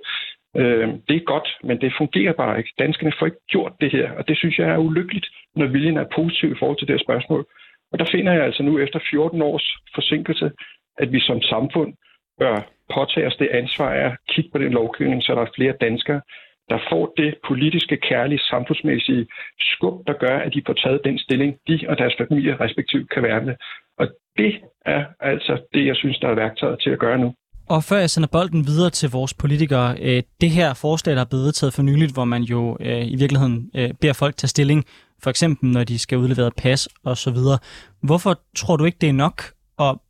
Øh, 0.56 0.88
det 1.08 1.16
er 1.16 1.30
godt, 1.32 1.48
men 1.64 1.80
det 1.80 1.98
fungerer 1.98 2.32
bare 2.32 2.58
ikke. 2.58 2.72
Danskerne 2.78 3.12
får 3.18 3.26
ikke 3.26 3.46
gjort 3.48 3.72
det 3.80 3.90
her, 3.92 4.10
og 4.18 4.28
det 4.28 4.36
synes 4.36 4.58
jeg 4.58 4.68
er 4.68 4.78
ulykkeligt, 4.78 5.26
når 5.56 5.66
viljen 5.66 5.96
er 5.96 6.12
positiv 6.14 6.52
i 6.52 6.58
forhold 6.58 6.78
til 6.78 6.88
det 6.88 6.94
her 6.94 7.04
spørgsmål. 7.06 7.46
Og 7.92 7.98
der 7.98 8.08
finder 8.12 8.32
jeg 8.32 8.44
altså 8.44 8.62
nu 8.62 8.78
efter 8.78 8.98
14 9.10 9.42
års 9.42 9.66
forsinkelse, 9.94 10.50
at 10.98 11.12
vi 11.12 11.20
som 11.20 11.42
samfund 11.42 11.92
bør 12.38 12.56
påtage 12.94 13.26
os 13.26 13.36
det 13.36 13.48
ansvar 13.48 13.90
af 13.92 14.06
at 14.06 14.16
kigge 14.28 14.50
på 14.52 14.58
den 14.58 14.72
lovgivning, 14.72 15.22
så 15.22 15.34
der 15.34 15.40
er 15.42 15.56
flere 15.56 15.74
danskere, 15.80 16.20
der 16.68 16.78
får 16.90 17.12
det 17.16 17.34
politiske, 17.48 17.96
kærlige, 17.96 18.38
samfundsmæssige 18.38 19.26
skub, 19.60 20.06
der 20.06 20.12
gør, 20.12 20.36
at 20.38 20.54
de 20.54 20.62
får 20.66 20.72
taget 20.72 21.00
den 21.04 21.18
stilling, 21.18 21.50
de 21.68 21.76
og 21.88 21.98
deres 21.98 22.14
familie 22.18 22.56
respektivt 22.60 23.10
kan 23.10 23.22
være 23.22 23.40
med. 23.46 23.54
Og 23.98 24.06
det 24.36 24.52
er 24.86 25.04
altså 25.20 25.54
det, 25.74 25.86
jeg 25.86 25.96
synes, 25.96 26.18
der 26.18 26.28
er 26.28 26.34
værktøjet 26.34 26.78
til 26.80 26.90
at 26.90 26.98
gøre 26.98 27.18
nu. 27.18 27.34
Og 27.68 27.84
før 27.84 27.98
jeg 27.98 28.10
sender 28.10 28.28
bolden 28.32 28.66
videre 28.66 28.90
til 28.90 29.10
vores 29.10 29.34
politikere, 29.34 29.96
øh, 30.00 30.22
det 30.40 30.50
her 30.50 30.74
forslag, 30.74 31.14
der 31.16 31.20
er 31.20 31.30
blevet 31.30 31.44
vedtaget 31.44 31.74
for 31.74 31.82
nyligt, 31.82 32.12
hvor 32.12 32.24
man 32.24 32.42
jo 32.42 32.76
øh, 32.80 33.06
i 33.12 33.16
virkeligheden 33.16 33.70
øh, 33.74 33.90
beder 34.00 34.12
folk 34.12 34.36
tage 34.36 34.48
stilling, 34.48 34.84
for 35.22 35.30
eksempel 35.30 35.70
når 35.70 35.84
de 35.84 35.98
skal 35.98 36.18
udlevere 36.18 36.50
pas 36.62 36.88
og 37.04 37.16
så 37.16 37.30
videre. 37.30 37.58
Hvorfor 38.02 38.40
tror 38.56 38.76
du 38.76 38.84
ikke, 38.84 38.98
det 39.00 39.08
er 39.08 39.12
nok? 39.12 39.42
Og 39.82 40.02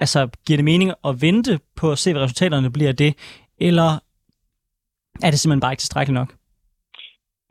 altså, 0.00 0.28
giver 0.46 0.56
det 0.56 0.64
mening 0.64 0.90
at 1.08 1.14
vente 1.20 1.60
på 1.76 1.92
at 1.92 1.98
se, 1.98 2.12
hvad 2.12 2.22
resultaterne 2.22 2.72
bliver 2.72 2.88
af 2.88 2.96
det? 2.96 3.12
Eller 3.60 3.90
er 5.22 5.30
det 5.30 5.38
simpelthen 5.40 5.60
bare 5.60 5.72
ikke 5.72 5.80
tilstrækkeligt 5.80 6.20
nok? 6.20 6.30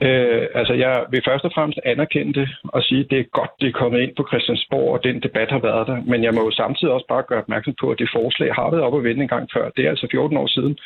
Øh, 0.08 0.46
altså, 0.60 0.74
jeg 0.74 1.06
vil 1.12 1.22
først 1.28 1.46
og 1.46 1.52
fremmest 1.56 1.80
anerkende 1.86 2.34
det 2.40 2.50
og 2.64 2.84
sige, 2.84 3.02
at 3.04 3.10
det 3.12 3.20
er 3.20 3.34
godt, 3.40 3.52
det 3.62 3.68
er 3.68 3.80
kommet 3.82 4.00
ind 4.02 4.16
på 4.16 4.26
Christiansborg, 4.30 4.94
og 4.94 5.04
den 5.04 5.22
debat 5.26 5.50
har 5.52 5.60
været 5.60 5.88
der. 5.88 5.98
Men 6.12 6.24
jeg 6.24 6.34
må 6.34 6.42
jo 6.48 6.52
samtidig 6.52 6.94
også 6.94 7.08
bare 7.14 7.28
gøre 7.30 7.44
opmærksom 7.44 7.76
på, 7.82 7.92
at 7.92 8.00
det 8.00 8.10
forslag 8.18 8.54
har 8.54 8.70
været 8.72 8.84
op 8.84 8.94
og 8.94 9.04
vende 9.04 9.22
en 9.22 9.34
gang 9.36 9.50
før. 9.54 9.70
Det 9.70 9.86
er 9.86 9.90
altså 9.90 10.08
14 10.12 10.38
år 10.38 10.48
siden. 10.48 10.78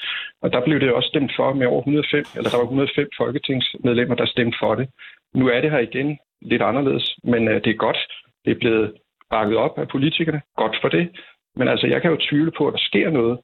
Og 0.41 0.53
der 0.53 0.61
blev 0.65 0.79
det 0.79 0.93
også 0.93 1.09
stemt 1.09 1.31
for 1.37 1.53
med 1.53 1.67
over 1.67 1.81
105, 1.81 2.23
eller 2.35 2.49
der 2.49 2.57
var 2.57 2.63
105 2.63 3.09
folketingsmedlemmer, 3.17 4.15
der 4.15 4.25
stemte 4.25 4.57
for 4.61 4.75
det. 4.75 4.87
Nu 5.33 5.47
er 5.47 5.61
det 5.61 5.71
her 5.71 5.79
igen 5.89 6.17
lidt 6.41 6.61
anderledes, 6.61 7.05
men 7.23 7.47
øh, 7.47 7.63
det 7.63 7.71
er 7.71 7.83
godt. 7.87 7.99
Det 8.45 8.51
er 8.51 8.59
blevet 8.63 8.93
bakket 9.29 9.57
op 9.57 9.79
af 9.79 9.87
politikerne. 9.87 10.41
Godt 10.57 10.77
for 10.81 10.89
det. 10.89 11.09
Men 11.55 11.67
altså, 11.67 11.87
jeg 11.87 12.01
kan 12.01 12.11
jo 12.11 12.17
tvivle 12.29 12.51
på, 12.57 12.67
at 12.67 12.73
der 12.73 12.79
sker 12.79 13.09
noget. 13.09 13.39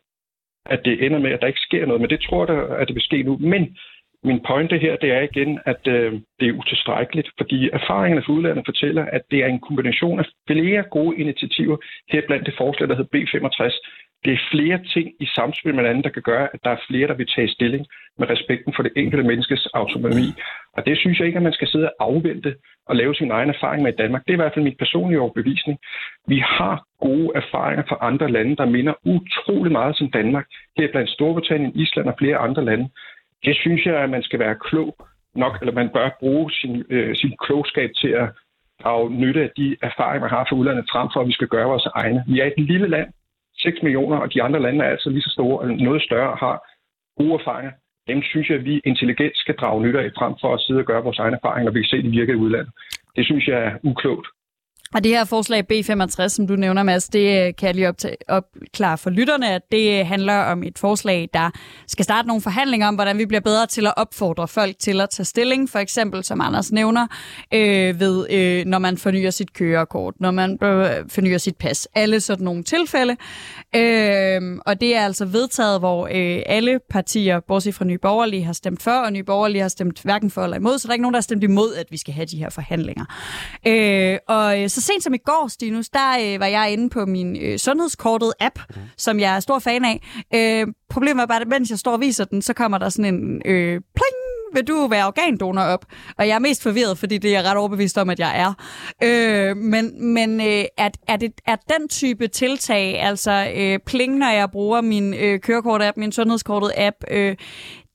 At 0.66 0.82
det 0.86 1.06
ender 1.06 1.20
med, 1.20 1.32
at 1.32 1.42
der 1.42 1.48
ikke 1.48 1.68
sker 1.68 1.86
noget. 1.86 2.02
Men 2.02 2.10
det 2.10 2.22
tror 2.22 2.52
jeg, 2.52 2.80
at 2.80 2.88
det 2.88 2.96
vil 2.96 3.04
ske 3.04 3.24
nu. 3.24 3.38
Men 3.38 3.78
min 4.24 4.40
pointe 4.48 4.78
her, 4.78 4.96
det 4.96 5.12
er 5.12 5.22
igen, 5.22 5.60
at 5.66 5.88
øh, 5.88 6.14
det 6.40 6.48
er 6.48 6.60
utilstrækkeligt, 6.60 7.30
fordi 7.38 7.70
erfaringerne 7.74 8.24
fra 8.26 8.34
udlandet 8.34 8.66
fortæller, 8.66 9.06
at 9.06 9.22
det 9.32 9.40
er 9.40 9.48
en 9.48 9.60
kombination 9.60 10.20
af 10.20 10.26
flere 10.48 10.84
gode 10.84 11.18
initiativer, 11.18 11.78
her 12.12 12.22
blandt 12.28 12.46
det 12.46 12.56
forslag, 12.58 12.90
der 12.90 12.96
hedder 12.96 13.18
B65. 13.18 13.64
Det 14.26 14.34
er 14.34 14.48
flere 14.52 14.80
ting 14.94 15.08
i 15.20 15.28
samspil 15.36 15.76
med 15.76 15.84
hinanden, 15.84 16.04
der 16.04 16.10
kan 16.10 16.22
gøre, 16.22 16.48
at 16.54 16.60
der 16.64 16.70
er 16.70 16.86
flere, 16.88 17.08
der 17.08 17.14
vil 17.14 17.28
tage 17.36 17.50
stilling 17.50 17.86
med 18.20 18.30
respekten 18.30 18.74
for 18.76 18.84
det 18.84 18.92
enkelte 18.96 19.28
menneskes 19.28 19.68
autonomi. 19.74 20.28
Og 20.74 20.86
det 20.86 20.98
synes 20.98 21.20
jeg 21.20 21.28
ikke, 21.28 21.38
at 21.38 21.44
man 21.44 21.54
skal 21.54 21.68
sidde 21.68 21.92
og 22.00 22.06
afvente 22.08 22.56
og 22.86 22.96
lave 22.96 23.16
sin 23.16 23.32
egen 23.32 23.50
erfaring 23.50 23.84
med 23.84 23.94
i 23.94 23.96
Danmark. 23.96 24.22
Det 24.26 24.30
er 24.30 24.38
i 24.38 24.44
hvert 24.44 24.54
fald 24.54 24.66
min 24.66 24.82
personlige 24.84 25.20
overbevisning. 25.20 25.80
Vi 26.28 26.40
har 26.40 26.86
gode 27.00 27.32
erfaringer 27.36 27.84
fra 27.90 27.98
andre 28.02 28.32
lande, 28.32 28.56
der 28.56 28.66
minder 28.66 28.94
utrolig 29.06 29.72
meget 29.72 29.98
som 29.98 30.12
Danmark. 30.12 30.46
Her 30.78 30.92
blandt 30.92 31.10
Storbritannien, 31.10 31.76
Island 31.76 32.08
og 32.08 32.16
flere 32.20 32.38
andre 32.38 32.66
lande. 32.66 32.90
Det 33.46 33.56
synes 33.56 33.86
jeg, 33.86 33.96
at 33.96 34.10
man 34.10 34.24
skal 34.24 34.40
være 34.40 34.56
klog 34.56 34.96
nok, 35.36 35.58
eller 35.62 35.74
man 35.74 35.90
bør 35.90 36.18
bruge 36.20 36.52
sin, 36.52 36.84
øh, 36.90 37.16
sin 37.16 37.34
klogskab 37.44 37.90
til 38.02 38.08
at 38.08 38.30
drage 38.84 39.10
nytte 39.10 39.42
af 39.42 39.52
de 39.58 39.76
erfaringer, 39.82 40.22
man 40.22 40.30
har 40.30 40.46
fra 40.50 40.56
udlandet, 40.56 40.86
frem 40.92 41.08
for 41.14 41.22
at 41.22 41.28
vi 41.28 41.34
skal 41.34 41.48
gøre 41.48 41.68
vores 41.68 41.88
egne. 41.96 42.24
Vi 42.28 42.40
er 42.40 42.46
et 42.46 42.60
lille 42.72 42.88
land, 42.88 43.08
6 43.58 43.84
millioner, 43.84 44.18
og 44.18 44.34
de 44.34 44.44
andre 44.44 44.60
lande 44.60 44.86
er 44.86 44.90
altså 44.90 45.10
lige 45.10 45.22
så 45.22 45.30
store, 45.30 45.64
eller 45.64 45.84
noget 45.84 46.02
større, 46.02 46.32
og 46.32 46.38
har 46.38 46.56
gode 47.18 47.34
erfaringer. 47.34 47.72
Dem 48.08 48.22
synes 48.32 48.50
jeg, 48.50 48.58
at 48.58 48.66
vi 48.66 48.82
intelligent 48.86 49.36
skal 49.38 49.56
drage 49.56 49.84
nytte 49.84 50.00
af, 50.00 50.10
frem 50.18 50.34
for 50.42 50.54
at 50.54 50.62
sidde 50.62 50.80
og 50.80 50.86
gøre 50.86 51.04
vores 51.04 51.20
egne 51.20 51.38
erfaringer, 51.40 51.66
når 51.66 51.74
vi 51.76 51.82
kan 51.82 51.90
se, 51.90 51.98
at 51.98 52.04
de 52.04 52.10
virker 52.20 52.34
i 52.34 52.44
udlandet. 52.44 52.74
Det 53.16 53.26
synes 53.26 53.48
jeg 53.48 53.60
er 53.68 53.74
uklogt. 53.84 54.28
Og 54.94 55.04
det 55.04 55.12
her 55.12 55.26
forslag 55.26 55.64
B65, 55.72 56.28
som 56.28 56.48
du 56.48 56.56
nævner, 56.56 56.84
Mads, 56.84 57.10
det 57.10 57.48
øh, 57.48 57.54
kan 57.58 57.68
jeg 57.68 57.76
lige 57.76 57.94
opklare 58.28 58.98
for 58.98 59.10
lytterne, 59.10 59.54
at 59.54 59.62
det 59.72 60.00
øh, 60.00 60.08
handler 60.08 60.34
om 60.34 60.64
et 60.64 60.80
forslag, 60.80 61.30
der 61.34 61.50
skal 61.88 62.06
starte 62.06 62.28
nogle 62.28 62.42
forhandlinger 62.42 62.88
om, 62.88 62.96
hvordan 62.96 63.18
vi 63.18 63.26
bliver 63.26 63.42
bedre 63.42 63.68
til 63.68 63.88
at 63.88 63.94
opfordre 63.98 64.48
folk 64.48 64.76
til 64.80 65.02
at 65.02 65.10
tage 65.10 65.26
stilling, 65.26 65.70
for 65.70 65.80
eksempel, 65.80 66.24
som 66.24 66.42
Anders 66.42 66.72
nævner, 66.72 67.08
øh, 67.54 68.00
ved 68.00 68.28
øh, 68.32 68.66
når 68.66 68.80
man 68.80 68.98
fornyer 68.98 69.30
sit 69.30 69.54
kørekort, 69.54 70.14
når 70.20 70.32
man 70.32 70.52
øh, 70.52 71.10
fornyer 71.10 71.38
sit 71.38 71.58
pas. 71.58 71.88
Alle 71.96 72.20
sådan 72.20 72.44
nogle 72.44 72.64
tilfælde. 72.64 73.18
Øh, 73.76 74.60
og 74.66 74.82
det 74.82 74.96
er 74.96 75.06
altså 75.06 75.26
vedtaget, 75.26 75.80
hvor 75.80 76.06
øh, 76.06 76.42
alle 76.46 76.80
partier, 76.90 77.40
bortset 77.40 77.76
fra 77.76 77.86
Nye 77.86 77.98
Borgerlige, 77.98 78.44
har 78.44 78.54
stemt 78.54 78.84
for, 78.84 78.92
og 78.92 79.14
Nye 79.14 79.24
Borgerlige 79.24 79.62
har 79.62 79.70
stemt 79.70 80.02
hverken 80.02 80.32
for 80.32 80.44
eller 80.44 80.58
imod, 80.58 80.80
så 80.80 80.88
der 80.88 80.92
er 80.92 80.94
ikke 80.94 81.02
nogen, 81.02 81.14
der 81.14 81.18
har 81.18 81.22
stemt 81.22 81.44
imod, 81.44 81.76
at 81.76 81.86
vi 81.90 81.98
skal 81.98 82.14
have 82.14 82.26
de 82.26 82.38
her 82.38 82.50
forhandlinger. 82.50 83.06
Øh, 83.68 84.18
og 84.28 84.62
øh, 84.62 84.70
så 84.70 84.82
sent 84.82 85.04
som 85.04 85.14
i 85.14 85.18
går, 85.18 85.48
Stinus, 85.48 85.90
der 85.90 86.18
øh, 86.22 86.40
var 86.40 86.46
jeg 86.46 86.72
inde 86.72 86.90
på 86.90 87.06
min 87.06 87.38
øh, 87.42 87.58
sundhedskortet 87.58 88.34
app, 88.40 88.60
mm. 88.70 88.82
som 88.98 89.20
jeg 89.20 89.36
er 89.36 89.40
stor 89.40 89.60
fan 89.60 89.86
af. 89.86 90.02
Øh, 90.36 90.68
problemet 90.90 91.22
er 91.22 91.26
bare, 91.26 91.42
at 91.42 91.48
mens 91.48 91.70
jeg 91.70 91.80
står 91.80 91.92
og 91.92 92.02
viser 92.02 92.26
den, 92.26 92.42
så 92.42 92.54
kommer 92.54 92.78
der 92.78 92.90
sådan 92.90 93.16
en 93.16 93.42
øh, 93.46 93.82
pling, 93.96 94.23
vil 94.54 94.68
du 94.68 94.88
være 94.88 95.08
organdonor 95.08 95.62
op? 95.62 95.86
Og 96.18 96.28
jeg 96.28 96.36
er 96.36 96.40
mest 96.40 96.64
forvirret, 96.64 96.98
fordi 96.98 97.18
det 97.18 97.30
er 97.30 97.40
jeg 97.40 97.50
ret 97.50 97.58
overbevist 97.58 97.98
om, 97.98 98.10
at 98.10 98.20
jeg 98.20 98.40
er. 98.40 98.54
Øh, 99.04 99.58
men 99.58 100.14
men 100.14 100.42
øh, 100.42 100.66
er, 100.78 100.90
er, 101.08 101.18
det, 101.18 101.32
er 101.48 101.56
den 101.56 101.90
type 101.90 102.28
tiltag, 102.28 103.02
altså 103.02 103.52
øh, 103.56 103.80
pling, 103.86 104.18
når 104.18 104.30
jeg 104.30 104.52
bruger 104.52 104.82
min 104.82 105.14
øh, 105.14 105.40
kørekort-app, 105.40 105.98
min 105.98 106.12
sundhedskortet-app, 106.12 106.96
øh, 107.12 107.36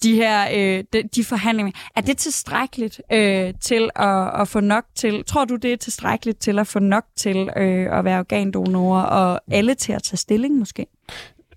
de 0.02 0.14
her 0.14 0.48
øh, 0.54 0.84
de, 0.92 1.02
de 1.14 1.24
forhandlinger. 1.24 1.72
Er 1.96 2.00
det 2.00 2.16
tilstrækkeligt 2.16 3.00
øh, 3.12 3.54
til 3.60 3.90
at, 3.96 4.40
at 4.40 4.48
få 4.48 4.60
nok 4.60 4.84
til? 4.94 5.24
Tror 5.24 5.44
du, 5.44 5.56
det 5.56 5.72
er 5.72 5.76
tilstrækkeligt 5.76 6.40
til 6.40 6.58
at 6.58 6.66
få 6.66 6.78
nok 6.78 7.04
til 7.16 7.50
øh, 7.56 7.98
at 7.98 8.04
være 8.04 8.18
organdonorer 8.18 9.02
og 9.02 9.40
alle 9.50 9.74
til 9.74 9.92
at 9.92 10.02
tage 10.02 10.16
stilling 10.16 10.54
måske? 10.54 10.86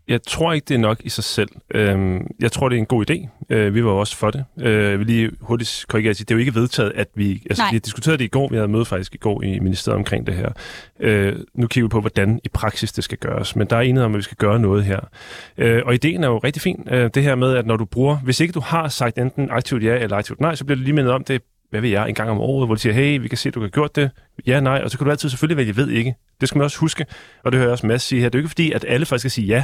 Jeg 0.07 0.23
tror 0.23 0.53
ikke, 0.53 0.65
det 0.65 0.75
er 0.75 0.79
nok 0.79 0.97
i 1.03 1.09
sig 1.09 1.23
selv. 1.23 1.49
Øhm, 1.73 2.27
jeg 2.39 2.51
tror, 2.51 2.69
det 2.69 2.75
er 2.75 2.79
en 2.79 2.85
god 2.85 3.09
idé. 3.09 3.27
Øh, 3.49 3.75
vi 3.75 3.85
var 3.85 3.91
også 3.91 4.17
for 4.17 4.31
det. 4.31 4.45
Øh, 4.61 4.99
vil 4.99 5.07
lige 5.07 5.31
hurtigt 5.41 5.85
korrigere 5.87 6.09
at 6.09 6.19
det 6.19 6.31
er 6.31 6.35
jo 6.35 6.39
ikke 6.39 6.55
vedtaget, 6.55 6.91
at 6.95 7.07
vi... 7.15 7.43
Altså, 7.49 7.63
vi 7.71 7.75
har 7.75 7.79
diskuteret 7.79 8.19
det 8.19 8.25
i 8.25 8.27
går. 8.27 8.47
Vi 8.49 8.55
havde 8.55 8.67
møde 8.67 8.85
faktisk 8.85 9.15
i 9.15 9.17
går 9.17 9.43
i 9.43 9.59
ministeriet 9.59 9.97
omkring 9.97 10.27
det 10.27 10.35
her. 10.35 10.49
Øh, 10.99 11.35
nu 11.53 11.67
kigger 11.67 11.87
vi 11.87 11.89
på, 11.89 11.99
hvordan 11.99 12.39
i 12.43 12.49
praksis 12.49 12.91
det 12.91 13.03
skal 13.03 13.17
gøres. 13.17 13.55
Men 13.55 13.67
der 13.67 13.75
er 13.75 13.81
enighed 13.81 14.05
om, 14.05 14.13
at 14.13 14.17
vi 14.17 14.23
skal 14.23 14.37
gøre 14.37 14.59
noget 14.59 14.83
her. 14.83 14.99
Og 15.85 15.93
ideen 15.93 16.23
er 16.23 16.27
jo 16.27 16.37
rigtig 16.37 16.61
fin. 16.61 16.87
Det 16.89 17.23
her 17.23 17.35
med, 17.35 17.55
at 17.55 17.65
når 17.65 17.77
du 17.77 17.85
bruger... 17.85 18.17
Hvis 18.17 18.39
ikke 18.39 18.51
du 18.51 18.59
har 18.59 18.87
sagt 18.87 19.17
enten 19.17 19.47
aktivt 19.51 19.83
ja 19.83 19.97
eller 19.97 20.17
aktivt 20.17 20.39
nej, 20.39 20.55
så 20.55 20.65
bliver 20.65 20.77
du 20.77 20.83
lige 20.83 20.93
mindet 20.93 21.13
om 21.13 21.23
det 21.23 21.41
hvad 21.71 21.81
ved 21.81 21.89
jeg, 21.89 22.09
en 22.09 22.15
gang 22.15 22.29
om 22.29 22.39
året, 22.39 22.67
hvor 22.67 22.75
de 22.75 22.81
siger, 22.81 22.93
hey, 22.93 23.21
vi 23.21 23.27
kan 23.27 23.37
se, 23.37 23.49
at 23.49 23.55
du 23.55 23.61
har 23.61 23.67
gjort 23.67 23.95
det. 23.95 24.11
Ja, 24.47 24.59
nej, 24.59 24.81
og 24.83 24.91
så 24.91 24.97
kan 24.97 25.05
du 25.05 25.11
altid 25.11 25.29
selvfølgelig 25.29 25.57
vælge, 25.57 25.75
ved 25.75 25.89
ikke. 25.89 26.15
Det 26.41 26.49
skal 26.49 26.57
man 26.57 26.65
også 26.65 26.79
huske, 26.79 27.05
og 27.43 27.51
det 27.51 27.57
hører 27.57 27.67
jeg 27.67 27.71
også 27.71 27.87
Mads 27.87 28.01
sige 28.01 28.21
her. 28.21 28.29
Det 28.29 28.35
er 28.35 28.39
jo 28.39 28.41
ikke 28.41 28.49
fordi, 28.49 28.71
at 28.71 28.85
alle 28.87 29.05
faktisk 29.05 29.21
skal 29.21 29.31
sige 29.31 29.47
ja. 29.47 29.63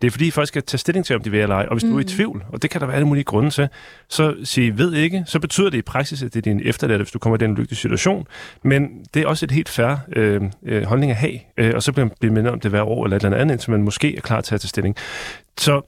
Det 0.00 0.06
er 0.06 0.10
fordi, 0.10 0.30
folk 0.30 0.48
skal 0.48 0.62
tage 0.62 0.78
stilling 0.78 1.06
til, 1.06 1.16
om 1.16 1.22
de 1.22 1.30
vil 1.30 1.40
eller 1.40 1.56
ej. 1.56 1.66
Og 1.68 1.74
hvis 1.74 1.84
mm. 1.84 1.90
du 1.90 1.96
er 1.96 2.00
i 2.00 2.02
mm. 2.02 2.08
tvivl, 2.08 2.44
og 2.48 2.62
det 2.62 2.70
kan 2.70 2.80
der 2.80 2.86
være 2.86 2.96
alle 2.96 3.08
mulige 3.08 3.24
grunde 3.24 3.50
til, 3.50 3.68
så 4.08 4.34
sig 4.44 4.78
ved 4.78 4.94
ikke, 4.94 5.24
så 5.26 5.40
betyder 5.40 5.70
det 5.70 5.78
i 5.78 5.82
praksis, 5.82 6.22
at 6.22 6.34
det 6.34 6.46
er 6.46 6.52
din 6.52 6.60
efterladte, 6.64 7.02
hvis 7.02 7.12
du 7.12 7.18
kommer 7.18 7.36
i 7.36 7.38
den 7.38 7.50
ulykkelige 7.50 7.78
situation. 7.78 8.26
Men 8.62 9.04
det 9.14 9.22
er 9.22 9.26
også 9.26 9.46
et 9.46 9.50
helt 9.50 9.68
fair 9.68 9.96
øh, 10.12 10.42
øh, 10.66 10.82
holdning 10.82 11.12
at 11.12 11.16
have, 11.18 11.38
øh, 11.56 11.72
og 11.74 11.82
så 11.82 11.92
bliver 11.92 12.06
man 12.06 12.14
bliver 12.20 12.34
mindet 12.34 12.52
om 12.52 12.60
det 12.60 12.70
hver 12.70 12.82
år 12.82 13.04
eller 13.04 13.16
et 13.16 13.24
eller 13.24 13.38
andet, 13.38 13.54
indtil 13.54 13.70
man 13.70 13.82
måske 13.82 14.16
er 14.16 14.20
klar 14.20 14.40
til 14.40 14.54
at 14.54 14.60
tage 14.60 14.68
stilling. 14.68 14.96
Så 15.58 15.80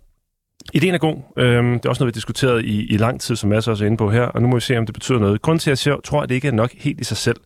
Ideen 0.73 0.95
er 0.95 0.99
god. 0.99 1.17
Øhm, 1.39 1.73
det 1.73 1.85
er 1.85 1.89
også 1.89 2.03
noget, 2.03 2.07
vi 2.07 2.11
har 2.11 2.21
diskuteret 2.21 2.65
i, 2.65 2.87
i 2.87 2.97
lang 2.97 3.21
tid, 3.21 3.37
som 3.37 3.51
Mads 3.51 3.69
også 3.69 3.85
er 3.85 3.87
inde 3.87 3.97
på 3.97 4.11
her, 4.11 4.23
og 4.23 4.43
nu 4.43 4.49
må 4.49 4.57
vi 4.57 4.61
se, 4.61 4.79
om 4.79 4.87
det 4.87 4.95
betyder 4.95 5.19
noget. 5.19 5.43
Grunden 5.43 5.59
til, 5.59 5.71
at 5.71 5.87
jeg 5.87 5.97
tror, 6.05 6.23
at 6.23 6.29
det 6.29 6.35
ikke 6.35 6.49
er 6.49 6.53
nok 6.53 6.71
helt 6.77 7.01
i 7.01 7.05
sig 7.05 7.17
selv, 7.17 7.37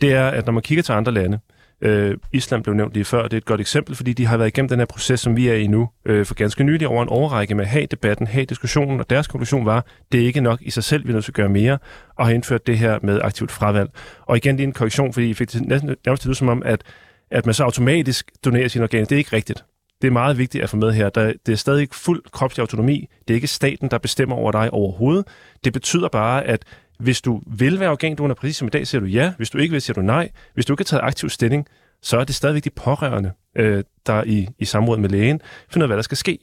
det 0.00 0.12
er, 0.12 0.28
at 0.28 0.46
når 0.46 0.52
man 0.52 0.62
kigger 0.62 0.82
til 0.82 0.92
andre 0.92 1.12
lande, 1.12 1.38
Øh, 1.82 2.16
Island 2.32 2.62
blev 2.62 2.74
nævnt 2.74 2.94
lige 2.94 3.04
før, 3.04 3.22
det 3.22 3.32
er 3.32 3.36
et 3.36 3.44
godt 3.44 3.60
eksempel, 3.60 3.94
fordi 3.94 4.12
de 4.12 4.26
har 4.26 4.36
været 4.36 4.48
igennem 4.48 4.68
den 4.68 4.78
her 4.78 4.86
proces, 4.86 5.20
som 5.20 5.36
vi 5.36 5.48
er 5.48 5.54
i 5.54 5.66
nu, 5.66 5.88
øh, 6.04 6.26
for 6.26 6.34
ganske 6.34 6.64
nylig 6.64 6.88
over 6.88 7.02
en 7.02 7.08
overrække 7.08 7.54
med 7.54 7.64
at 7.64 7.70
have 7.70 7.86
debatten, 7.86 8.26
have 8.26 8.44
diskussionen, 8.44 9.00
og 9.00 9.10
deres 9.10 9.26
konklusion 9.26 9.66
var, 9.66 9.86
det 10.12 10.22
er 10.22 10.26
ikke 10.26 10.40
nok 10.40 10.58
i 10.62 10.70
sig 10.70 10.84
selv, 10.84 11.04
vi 11.04 11.08
er 11.08 11.12
nødt 11.12 11.24
til 11.24 11.30
at 11.30 11.36
gøre 11.36 11.48
mere, 11.48 11.78
og 12.16 12.26
har 12.26 12.32
indført 12.32 12.66
det 12.66 12.78
her 12.78 12.98
med 13.02 13.20
aktivt 13.22 13.52
fravalg. 13.52 13.90
Og 14.26 14.36
igen, 14.36 14.56
det 14.56 14.62
er 14.62 14.66
en 14.66 14.72
korrektion, 14.72 15.12
fordi 15.12 15.30
I 15.30 15.34
fik 15.34 15.52
det 15.52 15.62
næsten 15.68 15.96
nærmest 16.06 16.26
ud 16.26 16.34
som 16.34 16.48
om, 16.48 16.62
at, 16.64 16.82
at 17.30 17.46
man 17.46 17.54
så 17.54 17.64
automatisk 17.64 18.30
donerer 18.44 18.68
sine 18.68 18.84
organer. 18.84 19.04
Det 19.04 19.16
er 19.16 19.18
ikke 19.18 19.36
rigtigt. 19.36 19.64
Det 20.02 20.08
er 20.08 20.12
meget 20.12 20.38
vigtigt 20.38 20.64
at 20.64 20.70
få 20.70 20.76
med 20.76 20.92
her. 20.92 21.08
Der, 21.08 21.32
det 21.46 21.52
er 21.52 21.56
stadig 21.56 21.88
fuld 21.92 22.22
kropslig 22.32 22.62
autonomi. 22.62 23.08
Det 23.28 23.34
er 23.34 23.36
ikke 23.36 23.46
staten, 23.46 23.90
der 23.90 23.98
bestemmer 23.98 24.36
over 24.36 24.52
dig 24.52 24.70
overhovedet. 24.70 25.24
Det 25.64 25.72
betyder 25.72 26.08
bare, 26.08 26.44
at 26.44 26.64
hvis 27.02 27.20
du 27.20 27.42
vil 27.46 27.80
være 27.80 27.90
organdonor, 27.90 28.34
præcis 28.34 28.56
som 28.56 28.68
i 28.68 28.70
dag, 28.70 28.86
siger 28.86 29.00
du 29.00 29.06
ja. 29.06 29.32
Hvis 29.36 29.50
du 29.50 29.58
ikke 29.58 29.72
vil, 29.72 29.82
siger 29.82 29.94
du 29.94 30.02
nej. 30.02 30.30
Hvis 30.54 30.66
du 30.66 30.72
ikke 30.72 30.80
har 30.80 30.84
taget 30.84 31.02
aktiv 31.02 31.28
stilling, 31.28 31.66
så 32.02 32.18
er 32.18 32.24
det 32.24 32.34
stadigvæk 32.34 32.64
de 32.64 32.70
pårørende, 32.70 33.32
øh, 33.56 33.84
der 34.06 34.24
i, 34.24 34.48
i 34.58 34.64
samråd 34.64 34.98
med 34.98 35.08
lægen 35.08 35.40
finder 35.70 35.86
ud 35.86 35.86
af, 35.86 35.88
hvad 35.88 35.96
der 35.96 36.02
skal 36.02 36.16
ske. 36.16 36.38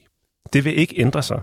Det 0.52 0.64
vil 0.64 0.78
ikke 0.78 1.00
ændre 1.00 1.22
sig. 1.22 1.40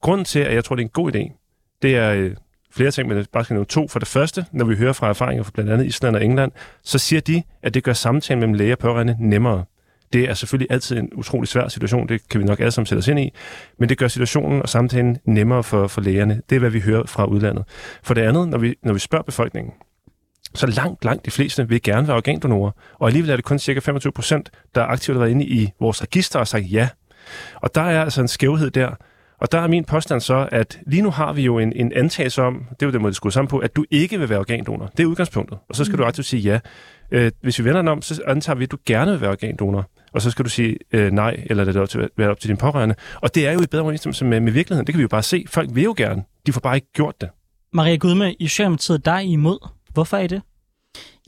Grunden 0.00 0.24
til, 0.24 0.38
at 0.38 0.54
jeg 0.54 0.64
tror, 0.64 0.76
det 0.76 0.82
er 0.82 0.86
en 0.86 0.90
god 0.90 1.14
idé, 1.14 1.40
det 1.82 1.96
er 1.96 2.12
øh, 2.12 2.36
flere 2.72 2.90
ting, 2.90 3.08
men 3.08 3.16
jeg 3.16 3.26
bare 3.32 3.44
skal 3.44 3.54
nævne 3.54 3.66
to. 3.66 3.88
For 3.88 3.98
det 3.98 4.08
første, 4.08 4.46
når 4.52 4.64
vi 4.64 4.76
hører 4.76 4.92
fra 4.92 5.08
erfaringer 5.08 5.42
fra 5.42 5.50
blandt 5.54 5.70
andet 5.70 5.86
Island 5.86 6.16
og 6.16 6.24
England, 6.24 6.52
så 6.82 6.98
siger 6.98 7.20
de, 7.20 7.42
at 7.62 7.74
det 7.74 7.84
gør 7.84 7.92
samtalen 7.92 8.40
mellem 8.40 8.54
læge 8.54 8.72
og 8.72 8.78
pårørende 8.78 9.16
nemmere. 9.20 9.64
Det 10.14 10.30
er 10.30 10.34
selvfølgelig 10.34 10.70
altid 10.70 10.98
en 10.98 11.08
utrolig 11.14 11.48
svær 11.48 11.68
situation, 11.68 12.08
det 12.08 12.28
kan 12.28 12.40
vi 12.40 12.44
nok 12.46 12.60
alle 12.60 12.70
sammen 12.70 12.86
sætte 12.86 12.98
os 12.98 13.08
ind 13.08 13.20
i, 13.20 13.32
men 13.78 13.88
det 13.88 13.98
gør 13.98 14.08
situationen 14.08 14.62
og 14.62 14.68
samtalen 14.68 15.18
nemmere 15.24 15.62
for, 15.62 15.86
for 15.86 16.00
lægerne. 16.00 16.42
Det 16.50 16.56
er, 16.56 16.60
hvad 16.60 16.70
vi 16.70 16.80
hører 16.80 17.06
fra 17.06 17.24
udlandet. 17.24 17.64
For 18.02 18.14
det 18.14 18.22
andet, 18.22 18.48
når 18.48 18.58
vi, 18.58 18.74
når 18.82 18.92
vi 18.92 18.98
spørger 18.98 19.22
befolkningen, 19.22 19.72
så 20.54 20.66
langt, 20.66 21.04
langt 21.04 21.26
de 21.26 21.30
fleste 21.30 21.68
vil 21.68 21.82
gerne 21.82 22.08
være 22.08 22.16
organdonorer. 22.16 22.70
Og 22.94 23.06
alligevel 23.06 23.30
er 23.30 23.36
det 23.36 23.44
kun 23.44 23.58
cirka 23.58 23.80
25 23.80 24.12
procent, 24.12 24.50
der 24.74 24.82
aktivt 24.82 25.16
har 25.16 25.20
været 25.20 25.30
inde 25.30 25.44
i 25.44 25.70
vores 25.80 26.02
register 26.02 26.38
og 26.38 26.48
sagt 26.48 26.72
ja. 26.72 26.88
Og 27.54 27.74
der 27.74 27.82
er 27.82 28.02
altså 28.02 28.20
en 28.20 28.28
skævhed 28.28 28.70
der. 28.70 28.90
Og 29.38 29.52
der 29.52 29.58
er 29.58 29.68
min 29.68 29.84
påstand 29.84 30.20
så, 30.20 30.48
at 30.52 30.78
lige 30.86 31.02
nu 31.02 31.10
har 31.10 31.32
vi 31.32 31.42
jo 31.42 31.58
en, 31.58 31.72
en 31.76 31.92
antagelse 31.92 32.42
om, 32.42 32.54
det 32.70 32.82
er 32.82 32.86
jo 32.86 32.92
det 32.92 33.00
måde, 33.00 33.10
det 33.10 33.16
skulle 33.16 33.32
sammen 33.32 33.48
på, 33.48 33.58
at 33.58 33.76
du 33.76 33.84
ikke 33.90 34.18
vil 34.18 34.28
være 34.28 34.38
organdonor. 34.38 34.86
Det 34.86 35.02
er 35.02 35.06
udgangspunktet. 35.06 35.58
Og 35.68 35.76
så 35.76 35.84
skal 35.84 35.96
mm. 35.96 35.98
du 35.98 36.04
aktivt 36.04 36.26
sige 36.26 36.40
ja. 36.40 36.60
Øh, 37.10 37.32
hvis 37.40 37.58
vi 37.58 37.64
vender 37.64 37.80
den 37.80 37.88
om, 37.88 38.02
så 38.02 38.22
antager 38.26 38.56
vi, 38.56 38.64
at 38.64 38.70
du 38.70 38.76
gerne 38.86 39.10
vil 39.10 39.20
være 39.20 39.30
organdonor. 39.30 39.90
Og 40.14 40.22
så 40.22 40.30
skal 40.30 40.44
du 40.44 40.50
sige 40.50 40.76
øh, 40.92 41.12
nej, 41.12 41.44
eller 41.46 41.64
det 41.64 41.76
er 41.76 41.80
op 41.80 41.88
til, 41.88 42.08
være 42.16 42.30
op 42.30 42.40
til 42.40 42.48
din 42.48 42.56
pårørende. 42.56 42.94
Og 43.16 43.34
det 43.34 43.46
er 43.46 43.52
jo 43.52 43.62
i 43.62 43.66
bedre 43.66 43.82
overensstemmelse 43.82 44.24
med, 44.24 44.40
med 44.40 44.52
virkeligheden. 44.52 44.86
Det 44.86 44.92
kan 44.92 44.98
vi 44.98 45.02
jo 45.02 45.08
bare 45.08 45.22
se. 45.22 45.44
Folk 45.48 45.70
vil 45.72 45.84
jo 45.84 45.94
gerne. 45.96 46.24
De 46.46 46.52
får 46.52 46.60
bare 46.60 46.74
ikke 46.74 46.92
gjort 46.92 47.20
det. 47.20 47.28
Maria 47.72 47.96
Gudme, 47.96 48.34
i 48.34 48.48
Socialdemokratiet, 48.48 49.04
der 49.04 49.12
er 49.12 49.18
I 49.18 49.28
imod. 49.28 49.68
Hvorfor 49.92 50.16
er 50.16 50.26
det? 50.26 50.42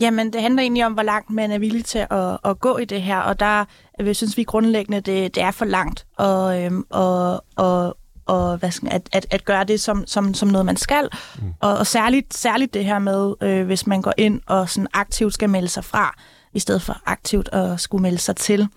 Jamen, 0.01 0.33
det 0.33 0.43
handler 0.43 0.63
egentlig 0.63 0.87
om, 0.87 0.93
hvor 0.93 1.03
langt 1.03 1.31
man 1.31 1.51
er 1.51 1.59
villig 1.59 1.85
til 1.85 2.07
at, 2.11 2.39
at 2.45 2.61
gå 2.61 2.79
i 2.79 2.85
det 2.85 3.03
her, 3.03 3.19
og 3.19 3.41
der 3.41 3.65
jeg 3.99 4.17
synes 4.17 4.37
vi 4.37 4.43
grundlæggende, 4.43 5.01
det, 5.01 5.35
det 5.35 5.43
er 5.43 5.51
for 5.51 5.65
langt 5.65 6.07
og, 6.17 6.63
øhm, 6.63 6.85
og, 6.91 7.45
og, 7.57 7.97
og 8.27 8.57
hvad 8.57 8.71
skal, 8.71 8.89
at, 8.93 9.09
at, 9.13 9.27
at 9.31 9.45
gøre 9.45 9.65
det 9.65 9.81
som, 9.81 10.07
som, 10.07 10.35
som 10.35 10.49
noget, 10.49 10.67
man 10.67 10.77
skal. 10.77 11.09
Mm. 11.39 11.55
Og, 11.61 11.79
og 11.79 11.87
særligt, 11.87 12.37
særligt 12.37 12.75
det 12.75 12.85
her 12.85 12.99
med, 12.99 13.35
øh, 13.43 13.67
hvis 13.67 13.87
man 13.87 14.03
går 14.03 14.13
ind 14.17 14.41
og 14.47 14.69
sådan 14.69 14.89
aktivt 14.93 15.35
skal 15.35 15.51
melde 15.51 15.69
sig 15.69 15.85
fra, 15.85 16.19
i 16.57 16.59
stedet 16.59 16.83
for 16.83 17.01
aktivt 17.07 17.49
at 17.53 17.81
skulle 17.81 18.03
melde 18.03 18.19
sig 18.19 18.37
til. 18.37 18.69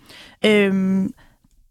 Øhm, 0.46 1.14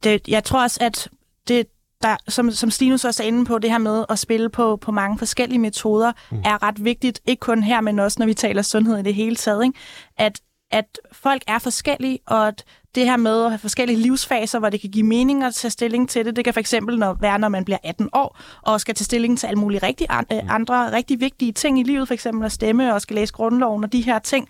det, 0.04 0.28
jeg 0.28 0.44
tror 0.44 0.62
også, 0.62 0.78
at 0.80 1.08
det, 1.48 1.66
der, 2.02 2.16
som, 2.28 2.50
som 2.50 2.70
Stinus 2.70 3.04
også 3.04 3.22
er 3.22 3.26
inde 3.26 3.44
på, 3.44 3.58
det 3.58 3.70
her 3.70 3.78
med 3.78 4.04
at 4.08 4.18
spille 4.18 4.48
på, 4.48 4.76
på 4.76 4.92
mange 4.92 5.18
forskellige 5.18 5.58
metoder, 5.58 6.12
mm. 6.30 6.42
er 6.44 6.62
ret 6.62 6.84
vigtigt, 6.84 7.20
ikke 7.26 7.40
kun 7.40 7.62
her, 7.62 7.80
men 7.80 7.98
også 7.98 8.16
når 8.18 8.26
vi 8.26 8.34
taler 8.34 8.62
sundhed 8.62 8.98
i 8.98 9.02
det 9.02 9.14
hele 9.14 9.36
taget, 9.36 9.64
ikke? 9.64 9.78
At, 10.16 10.40
at 10.70 10.98
folk 11.12 11.42
er 11.46 11.58
forskellige, 11.58 12.18
og 12.26 12.48
at 12.48 12.64
det 12.94 13.06
her 13.06 13.16
med 13.16 13.44
at 13.44 13.50
have 13.50 13.58
forskellige 13.58 13.98
livsfaser, 13.98 14.58
hvor 14.58 14.70
det 14.70 14.80
kan 14.80 14.90
give 14.90 15.06
mening 15.06 15.44
at 15.44 15.54
tage 15.54 15.70
stilling 15.70 16.08
til 16.08 16.24
det. 16.24 16.36
Det 16.36 16.44
kan 16.44 16.54
for 16.54 16.60
eksempel 16.60 16.98
når, 16.98 17.16
være, 17.20 17.38
når 17.38 17.48
man 17.48 17.64
bliver 17.64 17.78
18 17.84 18.08
år, 18.12 18.38
og 18.62 18.80
skal 18.80 18.94
tage 18.94 19.04
stilling 19.04 19.38
til 19.38 19.46
alle 19.46 19.58
mulige 19.58 19.86
rigtig, 19.86 20.06
mm. 20.10 20.48
andre 20.48 20.92
rigtig 20.92 21.20
vigtige 21.20 21.52
ting 21.52 21.80
i 21.80 21.82
livet, 21.82 22.08
for 22.08 22.14
eksempel 22.14 22.44
at 22.44 22.52
stemme 22.52 22.94
og 22.94 23.00
skal 23.00 23.14
læse 23.14 23.32
grundloven 23.32 23.84
og 23.84 23.92
de 23.92 24.00
her 24.00 24.18
ting. 24.18 24.48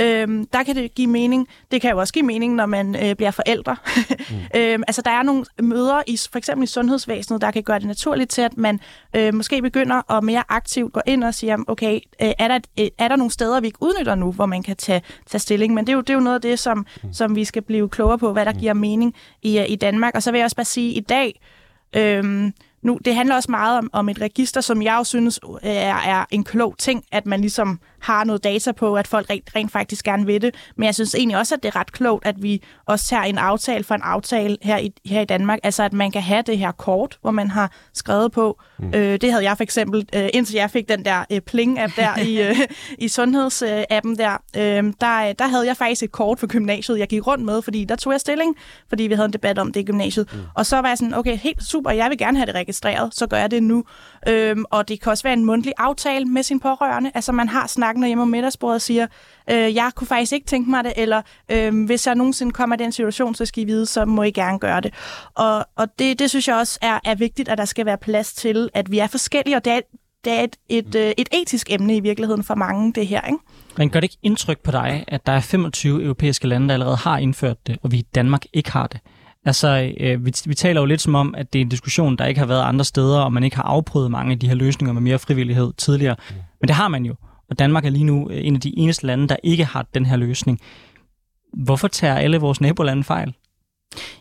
Øhm, 0.00 0.46
der 0.46 0.62
kan 0.62 0.76
det 0.76 0.94
give 0.94 1.06
mening. 1.06 1.48
Det 1.70 1.80
kan 1.80 1.90
jo 1.90 1.98
også 1.98 2.12
give 2.12 2.24
mening, 2.24 2.54
når 2.54 2.66
man 2.66 2.96
øh, 3.04 3.16
bliver 3.16 3.30
forældre. 3.30 3.76
mm. 4.30 4.36
øhm, 4.56 4.82
altså, 4.88 5.02
der 5.02 5.10
er 5.10 5.22
nogle 5.22 5.44
møder, 5.62 6.02
i, 6.06 6.18
for 6.32 6.38
eksempel 6.38 6.64
i 6.64 6.66
sundhedsvæsenet, 6.66 7.40
der 7.40 7.50
kan 7.50 7.62
gøre 7.62 7.78
det 7.78 7.86
naturligt 7.86 8.30
til, 8.30 8.42
at 8.42 8.56
man 8.56 8.80
øh, 9.16 9.34
måske 9.34 9.62
begynder 9.62 10.12
at 10.12 10.24
mere 10.24 10.42
aktivt 10.48 10.92
gå 10.92 11.00
ind 11.06 11.24
og 11.24 11.34
sige, 11.34 11.56
okay, 11.66 11.94
øh, 12.22 12.32
er, 12.38 12.48
der, 12.48 12.58
øh, 12.80 12.88
er 12.98 13.08
der 13.08 13.16
nogle 13.16 13.30
steder, 13.30 13.60
vi 13.60 13.66
ikke 13.66 13.82
udnytter 13.82 14.14
nu, 14.14 14.32
hvor 14.32 14.46
man 14.46 14.62
kan 14.62 14.76
tage, 14.76 15.02
tage 15.26 15.40
stilling? 15.40 15.74
Men 15.74 15.86
det 15.86 15.92
er, 15.92 15.96
jo, 15.96 16.00
det 16.00 16.10
er 16.10 16.14
jo 16.14 16.20
noget 16.20 16.34
af 16.34 16.42
det, 16.42 16.58
som, 16.58 16.86
mm. 17.02 17.12
som 17.12 17.36
vi 17.36 17.44
skal 17.44 17.62
blive 17.62 17.88
klogere 17.88 18.18
på, 18.18 18.32
hvad 18.32 18.44
der 18.44 18.52
mm. 18.52 18.58
giver 18.58 18.72
mening 18.72 19.14
i, 19.42 19.58
uh, 19.58 19.64
i 19.70 19.76
Danmark. 19.76 20.14
Og 20.14 20.22
så 20.22 20.30
vil 20.30 20.38
jeg 20.38 20.44
også 20.44 20.56
bare 20.56 20.64
sige, 20.64 20.90
at 20.90 20.96
i 20.96 21.00
dag, 21.00 21.40
øh, 21.96 22.50
nu, 22.84 22.98
det 23.04 23.14
handler 23.14 23.34
også 23.34 23.50
meget 23.50 23.78
om, 23.78 23.90
om 23.92 24.08
et 24.08 24.20
register, 24.20 24.60
som 24.60 24.82
jeg 24.82 24.94
jo 24.98 25.04
synes 25.04 25.40
øh, 25.44 25.70
er, 25.70 25.94
er 25.94 26.24
en 26.30 26.44
klog 26.44 26.74
ting, 26.78 27.04
at 27.12 27.26
man 27.26 27.40
ligesom 27.40 27.80
har 28.00 28.24
noget 28.24 28.44
data 28.44 28.72
på, 28.72 28.94
at 28.94 29.06
folk 29.06 29.30
rent, 29.30 29.50
rent 29.56 29.72
faktisk 29.72 30.04
gerne 30.04 30.26
vil 30.26 30.42
det. 30.42 30.54
Men 30.76 30.86
jeg 30.86 30.94
synes 30.94 31.14
egentlig 31.14 31.38
også, 31.38 31.54
at 31.54 31.62
det 31.62 31.68
er 31.68 31.76
ret 31.76 31.92
klogt, 31.92 32.26
at 32.26 32.42
vi 32.42 32.62
også 32.86 33.06
tager 33.06 33.22
en 33.22 33.38
aftale 33.38 33.84
for 33.84 33.94
en 33.94 34.02
aftale 34.02 34.56
her 34.62 34.78
i, 34.78 34.92
her 35.04 35.20
i 35.20 35.24
Danmark. 35.24 35.58
Altså, 35.62 35.82
at 35.82 35.92
man 35.92 36.10
kan 36.10 36.22
have 36.22 36.42
det 36.42 36.58
her 36.58 36.72
kort, 36.72 37.18
hvor 37.20 37.30
man 37.30 37.50
har 37.50 37.72
skrevet 37.94 38.32
på. 38.32 38.60
Mm. 38.78 38.94
Øh, 38.94 39.20
det 39.20 39.30
havde 39.30 39.44
jeg 39.44 39.56
for 39.56 39.62
eksempel, 39.62 40.08
øh, 40.14 40.28
indtil 40.34 40.54
jeg 40.54 40.70
fik 40.70 40.88
den 40.88 41.04
der 41.04 41.24
øh, 41.32 41.40
Pling-app 41.50 41.92
der 41.96 42.18
i, 42.18 42.42
øh, 42.42 42.56
i 43.04 43.08
sundhedsappen 43.08 44.18
der, 44.18 44.36
øh, 44.56 44.92
der, 45.00 45.32
der 45.32 45.46
havde 45.46 45.66
jeg 45.66 45.76
faktisk 45.76 46.02
et 46.02 46.12
kort 46.12 46.38
for 46.38 46.46
gymnasiet, 46.46 46.98
jeg 46.98 47.08
gik 47.08 47.26
rundt 47.26 47.44
med, 47.44 47.62
fordi 47.62 47.84
der 47.84 47.96
tog 47.96 48.12
jeg 48.12 48.20
stilling, 48.20 48.56
fordi 48.88 49.02
vi 49.02 49.14
havde 49.14 49.26
en 49.26 49.32
debat 49.32 49.58
om 49.58 49.72
det 49.72 49.80
i 49.80 49.84
gymnasiet. 49.84 50.28
Mm. 50.32 50.40
Og 50.54 50.66
så 50.66 50.80
var 50.80 50.88
jeg 50.88 50.98
sådan, 50.98 51.14
okay, 51.14 51.36
helt 51.36 51.62
super, 51.62 51.90
jeg 51.90 52.10
vil 52.10 52.18
gerne 52.18 52.38
have 52.38 52.46
det 52.46 52.54
registreret, 52.74 53.14
så 53.14 53.26
gør 53.26 53.36
jeg 53.36 53.50
det 53.50 53.62
nu. 53.62 53.84
Øhm, 54.28 54.64
og 54.70 54.88
det 54.88 55.00
kan 55.00 55.10
også 55.10 55.22
være 55.22 55.32
en 55.32 55.44
mundtlig 55.44 55.72
aftale 55.78 56.24
med 56.24 56.42
sin 56.42 56.60
pårørende. 56.60 57.10
Altså 57.14 57.32
man 57.32 57.48
har 57.48 57.66
snakken 57.66 58.06
hjemme 58.06 58.22
om 58.22 58.28
middagsbordet 58.28 58.74
og 58.74 58.82
siger, 58.82 59.06
øh, 59.50 59.74
jeg 59.74 59.90
kunne 59.94 60.06
faktisk 60.06 60.32
ikke 60.32 60.46
tænke 60.46 60.70
mig 60.70 60.84
det, 60.84 60.92
eller 60.96 61.22
øh, 61.48 61.84
hvis 61.84 62.06
jeg 62.06 62.14
nogensinde 62.14 62.52
kommer 62.52 62.76
i 62.76 62.78
den 62.78 62.92
situation, 62.92 63.34
så 63.34 63.46
skal 63.46 63.62
I 63.62 63.66
vide, 63.66 63.86
så 63.86 64.04
må 64.04 64.22
I 64.22 64.30
gerne 64.30 64.58
gøre 64.58 64.80
det. 64.80 64.94
Og, 65.34 65.66
og 65.76 65.98
det, 65.98 66.18
det 66.18 66.30
synes 66.30 66.48
jeg 66.48 66.56
også 66.56 66.78
er, 66.82 66.98
er 67.04 67.14
vigtigt, 67.14 67.48
at 67.48 67.58
der 67.58 67.64
skal 67.64 67.86
være 67.86 67.98
plads 67.98 68.32
til, 68.32 68.68
at 68.74 68.90
vi 68.90 68.98
er 68.98 69.06
forskellige, 69.06 69.56
og 69.56 69.64
det 69.64 69.72
er, 69.72 69.80
det 70.24 70.32
er 70.32 70.40
et, 70.40 70.56
et, 70.68 70.94
øh, 70.94 71.12
et 71.18 71.28
etisk 71.32 71.70
emne 71.70 71.96
i 71.96 72.00
virkeligheden 72.00 72.44
for 72.44 72.54
mange, 72.54 72.92
det 72.92 73.06
her. 73.06 73.20
Ikke? 73.26 73.38
Men 73.76 73.90
gør 73.90 74.00
det 74.00 74.04
ikke 74.04 74.18
indtryk 74.22 74.58
på 74.58 74.70
dig, 74.70 75.04
at 75.08 75.26
der 75.26 75.32
er 75.32 75.40
25 75.40 76.02
europæiske 76.02 76.48
lande, 76.48 76.68
der 76.68 76.74
allerede 76.74 76.96
har 76.96 77.18
indført 77.18 77.66
det, 77.66 77.78
og 77.82 77.92
vi 77.92 77.98
i 77.98 78.06
Danmark 78.14 78.42
ikke 78.52 78.72
har 78.72 78.86
det? 78.86 79.00
Altså, 79.44 79.92
øh, 80.00 80.26
vi, 80.26 80.32
vi 80.46 80.54
taler 80.54 80.80
jo 80.80 80.84
lidt 80.84 81.00
som 81.00 81.14
om, 81.14 81.34
at 81.38 81.52
det 81.52 81.58
er 81.58 81.62
en 81.62 81.68
diskussion, 81.68 82.16
der 82.16 82.26
ikke 82.26 82.38
har 82.38 82.46
været 82.46 82.62
andre 82.62 82.84
steder, 82.84 83.20
og 83.20 83.32
man 83.32 83.44
ikke 83.44 83.56
har 83.56 83.62
afprøvet 83.62 84.10
mange 84.10 84.32
af 84.32 84.38
de 84.38 84.48
her 84.48 84.54
løsninger 84.54 84.92
med 84.92 85.02
mere 85.02 85.18
frivillighed 85.18 85.72
tidligere. 85.76 86.16
Mm. 86.30 86.36
Men 86.60 86.68
det 86.68 86.76
har 86.76 86.88
man 86.88 87.04
jo, 87.04 87.14
og 87.50 87.58
Danmark 87.58 87.84
er 87.84 87.90
lige 87.90 88.04
nu 88.04 88.30
øh, 88.30 88.46
en 88.46 88.54
af 88.54 88.60
de 88.60 88.78
eneste 88.78 89.06
lande, 89.06 89.28
der 89.28 89.36
ikke 89.42 89.64
har 89.64 89.86
den 89.94 90.06
her 90.06 90.16
løsning. 90.16 90.60
Hvorfor 91.52 91.88
tager 91.88 92.14
alle 92.14 92.38
vores 92.38 92.60
nabolande 92.60 93.04
fejl? 93.04 93.34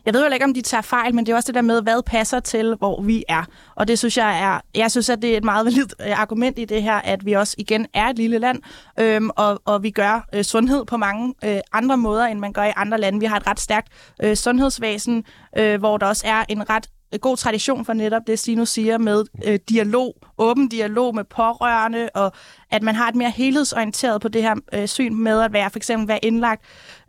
Jeg 0.05 0.13
ved 0.13 0.27
jo 0.27 0.33
ikke, 0.33 0.45
om 0.45 0.53
de 0.53 0.61
tager 0.61 0.81
fejl, 0.81 1.15
men 1.15 1.25
det 1.25 1.31
er 1.31 1.35
også 1.35 1.47
det 1.47 1.55
der 1.55 1.61
med, 1.61 1.81
hvad 1.81 2.03
passer 2.03 2.39
til, 2.39 2.75
hvor 2.75 3.01
vi 3.01 3.23
er. 3.27 3.43
Og 3.75 3.87
det 3.87 3.99
synes 3.99 4.17
jeg 4.17 4.41
er, 4.41 4.59
jeg 4.75 4.91
synes, 4.91 5.09
at 5.09 5.21
det 5.21 5.33
er 5.33 5.37
et 5.37 5.43
meget 5.43 5.65
validt 5.67 5.95
øh, 6.01 6.19
argument 6.19 6.59
i 6.59 6.65
det 6.65 6.83
her, 6.83 6.95
at 6.95 7.25
vi 7.25 7.33
også 7.33 7.55
igen 7.57 7.87
er 7.93 8.07
et 8.07 8.17
lille 8.17 8.39
land, 8.39 8.61
øhm, 8.99 9.29
og, 9.35 9.61
og 9.65 9.83
vi 9.83 9.91
gør 9.91 10.27
øh, 10.33 10.43
sundhed 10.43 10.85
på 10.85 10.97
mange 10.97 11.33
øh, 11.43 11.59
andre 11.73 11.97
måder, 11.97 12.25
end 12.25 12.39
man 12.39 12.53
gør 12.53 12.63
i 12.63 12.73
andre 12.75 12.97
lande. 12.97 13.19
Vi 13.19 13.25
har 13.25 13.37
et 13.37 13.47
ret 13.47 13.59
stærkt 13.59 13.87
øh, 14.23 14.35
sundhedsvæsen, 14.35 15.23
øh, 15.57 15.79
hvor 15.79 15.97
der 15.97 16.05
også 16.05 16.23
er 16.27 16.45
en 16.49 16.69
ret 16.69 16.89
øh, 17.13 17.19
god 17.19 17.37
tradition 17.37 17.85
for 17.85 17.93
netop 17.93 18.21
det, 18.27 18.39
Sino 18.39 18.65
siger 18.65 18.97
med 18.97 19.23
øh, 19.45 19.59
dialog, 19.69 20.15
åben 20.37 20.67
dialog 20.67 21.15
med 21.15 21.23
pårørende, 21.23 22.09
og 22.15 22.31
at 22.73 22.83
man 22.83 22.95
har 22.95 23.09
et 23.09 23.15
mere 23.15 23.29
helhedsorienteret 23.29 24.21
på 24.21 24.27
det 24.27 24.41
her 24.41 24.55
øh, 24.73 24.87
syn 24.87 25.15
med 25.15 25.41
at 25.41 25.53
være 25.53 25.69
for 25.69 25.79
eksempel 25.79 26.07
være 26.07 26.25
indlagt. 26.25 26.61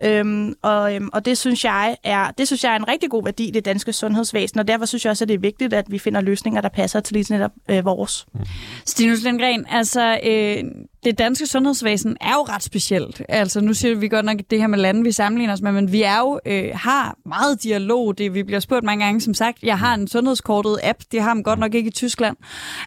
Øhm, 0.05 0.55
og, 0.63 0.95
øhm, 0.95 1.09
og 1.13 1.25
det 1.25 1.39
synes 1.39 1.65
jeg 1.65 1.97
er 2.05 2.31
det 2.31 2.47
synes 2.47 2.65
jeg 2.65 2.73
er 2.73 2.77
en 2.77 2.89
rigtig 2.89 3.11
god 3.11 3.25
værdi 3.25 3.49
i 3.49 3.51
det 3.51 3.65
danske 3.65 3.93
sundhedsvæsen, 3.93 4.61
og 4.61 4.69
derfor 4.69 4.87
synes 4.87 5.05
jeg 5.05 5.11
også, 5.11 5.25
at 5.25 5.29
det 5.29 5.35
er 5.35 5.39
vigtigt, 5.39 5.75
at 5.75 5.85
vi 5.89 5.99
finder 5.99 6.21
løsninger, 6.21 6.61
der 6.61 6.69
passer 6.69 7.01
til 7.01 7.15
lige 7.15 7.33
netop 7.33 7.51
øh, 7.71 7.85
vores. 7.85 8.27
Mm. 8.35 8.41
Stinus 8.87 9.23
Lindgren, 9.23 9.67
altså 9.71 10.19
øh, 10.27 10.65
det 11.05 11.19
danske 11.19 11.47
sundhedsvæsen 11.47 12.17
er 12.21 12.33
jo 12.33 12.43
ret 12.43 12.63
specielt. 12.63 13.23
Altså 13.29 13.61
nu 13.61 13.75
siger 13.75 13.95
vi 13.95 14.09
godt 14.09 14.25
nok 14.25 14.37
det 14.51 14.61
her 14.61 14.67
med 14.67 14.79
lande, 14.79 15.03
vi 15.03 15.13
sammenligner 15.13 15.55
os 15.55 15.63
med, 15.63 15.73
men 15.73 15.93
vi 15.93 16.03
er 16.03 16.19
jo 16.19 16.41
øh, 16.47 16.71
har 16.75 17.17
meget 17.27 17.63
dialog. 17.63 18.19
Det 18.19 18.35
vi 18.35 18.43
bliver 18.43 18.61
spurgt 18.61 18.85
mange 18.85 19.05
gange, 19.05 19.21
som 19.21 19.35
sagt, 19.35 19.63
jeg 19.63 19.79
har 19.79 19.95
en 19.95 20.09
sundhedskortet 20.09 20.79
app, 20.83 20.99
det 21.13 21.23
har 21.23 21.35
man 21.35 21.43
godt 21.43 21.59
nok 21.59 21.75
ikke 21.75 21.89
i 21.89 21.91
Tyskland. 21.91 22.37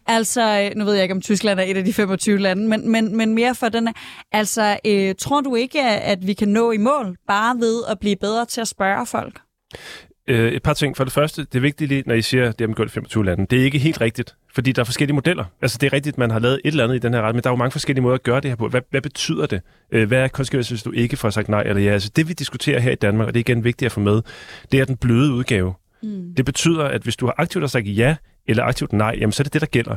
Altså, 0.07 0.61
øh, 0.61 0.77
nu 0.77 0.85
ved 0.85 0.93
jeg 0.93 1.03
ikke, 1.03 1.15
om 1.15 1.21
Tyskland 1.21 1.59
er 1.59 1.63
et 1.63 1.77
af 1.77 1.85
de 1.85 1.93
25 1.93 2.37
lande, 2.37 2.66
men, 2.69 2.91
men, 2.91 3.17
men 3.17 3.36
mere 3.36 3.56
for 3.56 3.69
den 3.69 3.89
Altså, 4.32 4.80
øh, 4.86 5.15
tror 5.19 5.41
du 5.41 5.56
ikke, 5.56 5.82
at 5.82 6.27
vi 6.27 6.34
kan 6.34 6.47
nå 6.47 6.71
i 6.71 6.77
mål 6.77 7.17
bare 7.27 7.56
ved 7.60 7.84
at 7.89 7.99
blive 7.99 8.15
bedre 8.15 8.45
til 8.45 8.62
at 8.62 8.67
spørge 8.67 9.06
folk? 9.06 9.39
Øh, 10.30 10.51
et 10.51 10.63
par 10.63 10.73
ting. 10.73 10.97
For 10.97 11.03
det 11.03 11.13
første, 11.13 11.41
det 11.41 11.56
er 11.56 11.60
vigtigt 11.60 12.08
når 12.08 12.15
I 12.15 12.21
siger, 12.21 12.49
at 12.49 12.60
det 12.60 12.69
er 12.69 12.73
gjort 12.73 12.88
i 12.88 12.91
25 12.91 13.25
lande. 13.25 13.45
Det 13.49 13.60
er 13.60 13.63
ikke 13.63 13.80
helt 13.80 14.01
rigtigt, 14.01 14.36
fordi 14.53 14.71
der 14.71 14.82
er 14.82 14.84
forskellige 14.84 15.15
modeller. 15.15 15.45
Altså 15.62 15.77
det 15.82 15.88
er 15.88 15.93
rigtigt, 15.93 16.13
at 16.13 16.17
man 16.17 16.32
har 16.32 16.39
lavet 16.39 16.62
et 16.65 16.71
eller 16.71 16.84
andet 16.84 16.95
i 16.95 16.99
den 16.99 17.13
her 17.13 17.21
ret, 17.21 17.36
men 17.36 17.43
der 17.43 17.49
er 17.49 17.53
jo 17.53 17.58
mange 17.58 17.71
forskellige 17.71 18.03
måder 18.03 18.15
at 18.15 18.23
gøre 18.23 18.41
det 18.41 18.51
her 18.51 18.56
på. 18.56 18.67
Hvad, 18.67 18.82
hvad 18.91 19.01
betyder 19.01 19.45
det? 19.45 19.62
Øh, 19.91 20.08
hvad 20.08 20.19
er 20.19 20.27
konsekvensen, 20.27 20.73
hvis 20.73 20.84
du 20.84 20.91
ikke 20.91 21.17
får 21.17 21.30
sagt 21.30 21.49
nej 21.49 21.62
eller 21.62 21.82
ja? 21.82 21.91
Altså 21.91 22.12
det 22.15 22.27
vi 22.27 22.34
diskuterer 22.34 22.80
her 22.80 22.91
i 22.91 22.95
Danmark, 22.95 23.27
og 23.27 23.34
det 23.34 23.39
er 23.39 23.43
igen 23.51 23.63
vigtigt 23.63 23.86
at 23.86 23.91
få 23.91 23.99
med, 23.99 24.21
det 24.71 24.80
er 24.80 24.86
den 24.86 24.97
bløde 24.97 25.34
udgave. 25.34 25.73
Mm. 26.03 26.34
Det 26.38 26.45
betyder, 26.45 26.84
at 26.84 27.01
hvis 27.01 27.15
du 27.15 27.25
har 27.25 27.36
aktivt 27.38 27.63
har 27.63 27.67
sagt 27.67 27.88
ja 27.88 28.15
eller 28.47 28.63
aktivt 28.63 28.93
nej, 28.93 29.17
jamen 29.19 29.32
så 29.32 29.41
er 29.41 29.43
det 29.43 29.53
det, 29.53 29.62
der 29.62 29.67
gælder. 29.67 29.95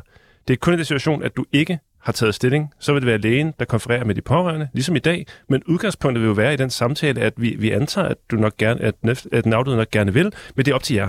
Det 0.49 0.55
er 0.55 0.59
kun 0.59 0.75
i 0.75 0.77
den 0.77 0.85
situation, 0.85 1.23
at 1.23 1.37
du 1.37 1.45
ikke 1.53 1.79
har 2.01 2.13
taget 2.13 2.35
stilling, 2.35 2.73
så 2.79 2.93
vil 2.93 3.03
det 3.03 3.07
være 3.07 3.19
lægen, 3.19 3.55
der 3.59 3.65
konfererer 3.65 4.05
med 4.05 4.15
de 4.15 4.21
pårørende, 4.21 4.69
ligesom 4.73 4.97
i 4.97 4.99
dag. 4.99 5.27
Men 5.49 5.63
udgangspunktet 5.67 6.23
vil 6.23 6.29
jo 6.29 6.35
være 6.35 6.55
i 6.55 6.57
den 6.57 6.71
samtale, 6.71 7.21
at 7.21 7.33
vi, 7.37 7.57
vi 7.59 7.71
antager, 7.71 8.09
at, 8.09 8.17
du 8.31 8.37
nok 8.37 8.57
gerne, 8.57 8.81
at, 8.81 8.95
at 9.33 9.45
den 9.45 9.53
afdøde 9.53 9.77
nok 9.77 9.91
gerne 9.91 10.15
vil, 10.15 10.33
men 10.57 10.65
det 10.65 10.71
er 10.71 10.75
op 10.75 10.83
til 10.83 10.97
jer. 10.97 11.09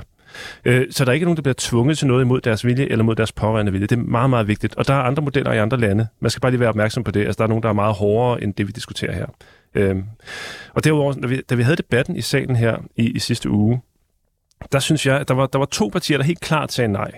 Øh, 0.65 0.87
så 0.91 1.05
der 1.05 1.11
er 1.11 1.13
ikke 1.13 1.25
nogen, 1.25 1.35
der 1.35 1.41
bliver 1.41 1.55
tvunget 1.57 1.97
til 1.97 2.07
noget 2.07 2.23
imod 2.23 2.41
deres 2.41 2.65
vilje 2.65 2.85
eller 2.85 3.03
mod 3.03 3.15
deres 3.15 3.31
pårørende 3.31 3.71
vilje. 3.71 3.87
Det 3.87 3.97
er 3.97 4.01
meget, 4.01 4.29
meget 4.29 4.47
vigtigt. 4.47 4.75
Og 4.75 4.87
der 4.87 4.93
er 4.93 5.01
andre 5.01 5.23
modeller 5.23 5.53
i 5.53 5.57
andre 5.57 5.77
lande. 5.77 6.07
Man 6.19 6.31
skal 6.31 6.41
bare 6.41 6.51
lige 6.51 6.59
være 6.59 6.69
opmærksom 6.69 7.03
på 7.03 7.11
det. 7.11 7.25
Altså, 7.25 7.37
der 7.37 7.43
er 7.43 7.47
nogen, 7.47 7.63
der 7.63 7.69
er 7.69 7.73
meget 7.73 7.95
hårdere 7.95 8.43
end 8.43 8.53
det, 8.53 8.67
vi 8.67 8.71
diskuterer 8.71 9.13
her. 9.13 9.25
Øh, 9.75 9.95
og 10.73 10.83
derudover, 10.83 11.13
da 11.13 11.27
vi, 11.27 11.41
da 11.49 11.55
vi 11.55 11.63
havde 11.63 11.77
debatten 11.77 12.15
i 12.15 12.21
salen 12.21 12.55
her 12.55 12.77
i, 12.95 13.09
i 13.09 13.19
sidste 13.19 13.49
uge, 13.49 13.81
der 14.71 14.79
synes 14.79 15.05
jeg, 15.05 15.19
at 15.19 15.27
der 15.27 15.33
var, 15.33 15.47
der 15.47 15.59
var 15.59 15.65
to 15.65 15.89
partier, 15.93 16.17
der 16.17 16.23
helt 16.23 16.39
klart 16.39 16.71
sagde 16.71 16.91
nej. 16.91 17.11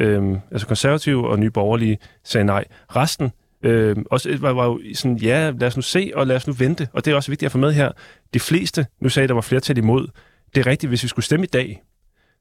Øhm, 0.00 0.38
altså 0.50 0.66
konservative 0.66 1.28
og 1.28 1.38
nye 1.38 1.50
borgerlige 1.50 1.98
sagde 2.24 2.44
nej. 2.44 2.64
Resten 2.96 3.32
øhm, 3.62 3.98
øh, 3.98 4.04
også 4.10 4.36
var, 4.40 4.52
var 4.52 4.64
jo 4.64 4.80
sådan, 4.94 5.16
ja, 5.16 5.50
lad 5.50 5.68
os 5.68 5.76
nu 5.76 5.82
se, 5.82 6.12
og 6.14 6.26
lad 6.26 6.36
os 6.36 6.46
nu 6.46 6.52
vente. 6.52 6.88
Og 6.92 7.04
det 7.04 7.10
er 7.10 7.14
også 7.14 7.30
vigtigt 7.30 7.46
at 7.46 7.52
få 7.52 7.58
med 7.58 7.72
her. 7.72 7.90
De 8.34 8.40
fleste, 8.40 8.86
nu 9.00 9.08
sagde 9.08 9.28
der 9.28 9.34
var 9.34 9.40
flertal 9.40 9.78
imod. 9.78 10.06
Det 10.54 10.60
er 10.60 10.70
rigtigt, 10.70 10.90
hvis 10.90 11.02
vi 11.02 11.08
skulle 11.08 11.24
stemme 11.24 11.46
i 11.46 11.48
dag, 11.48 11.82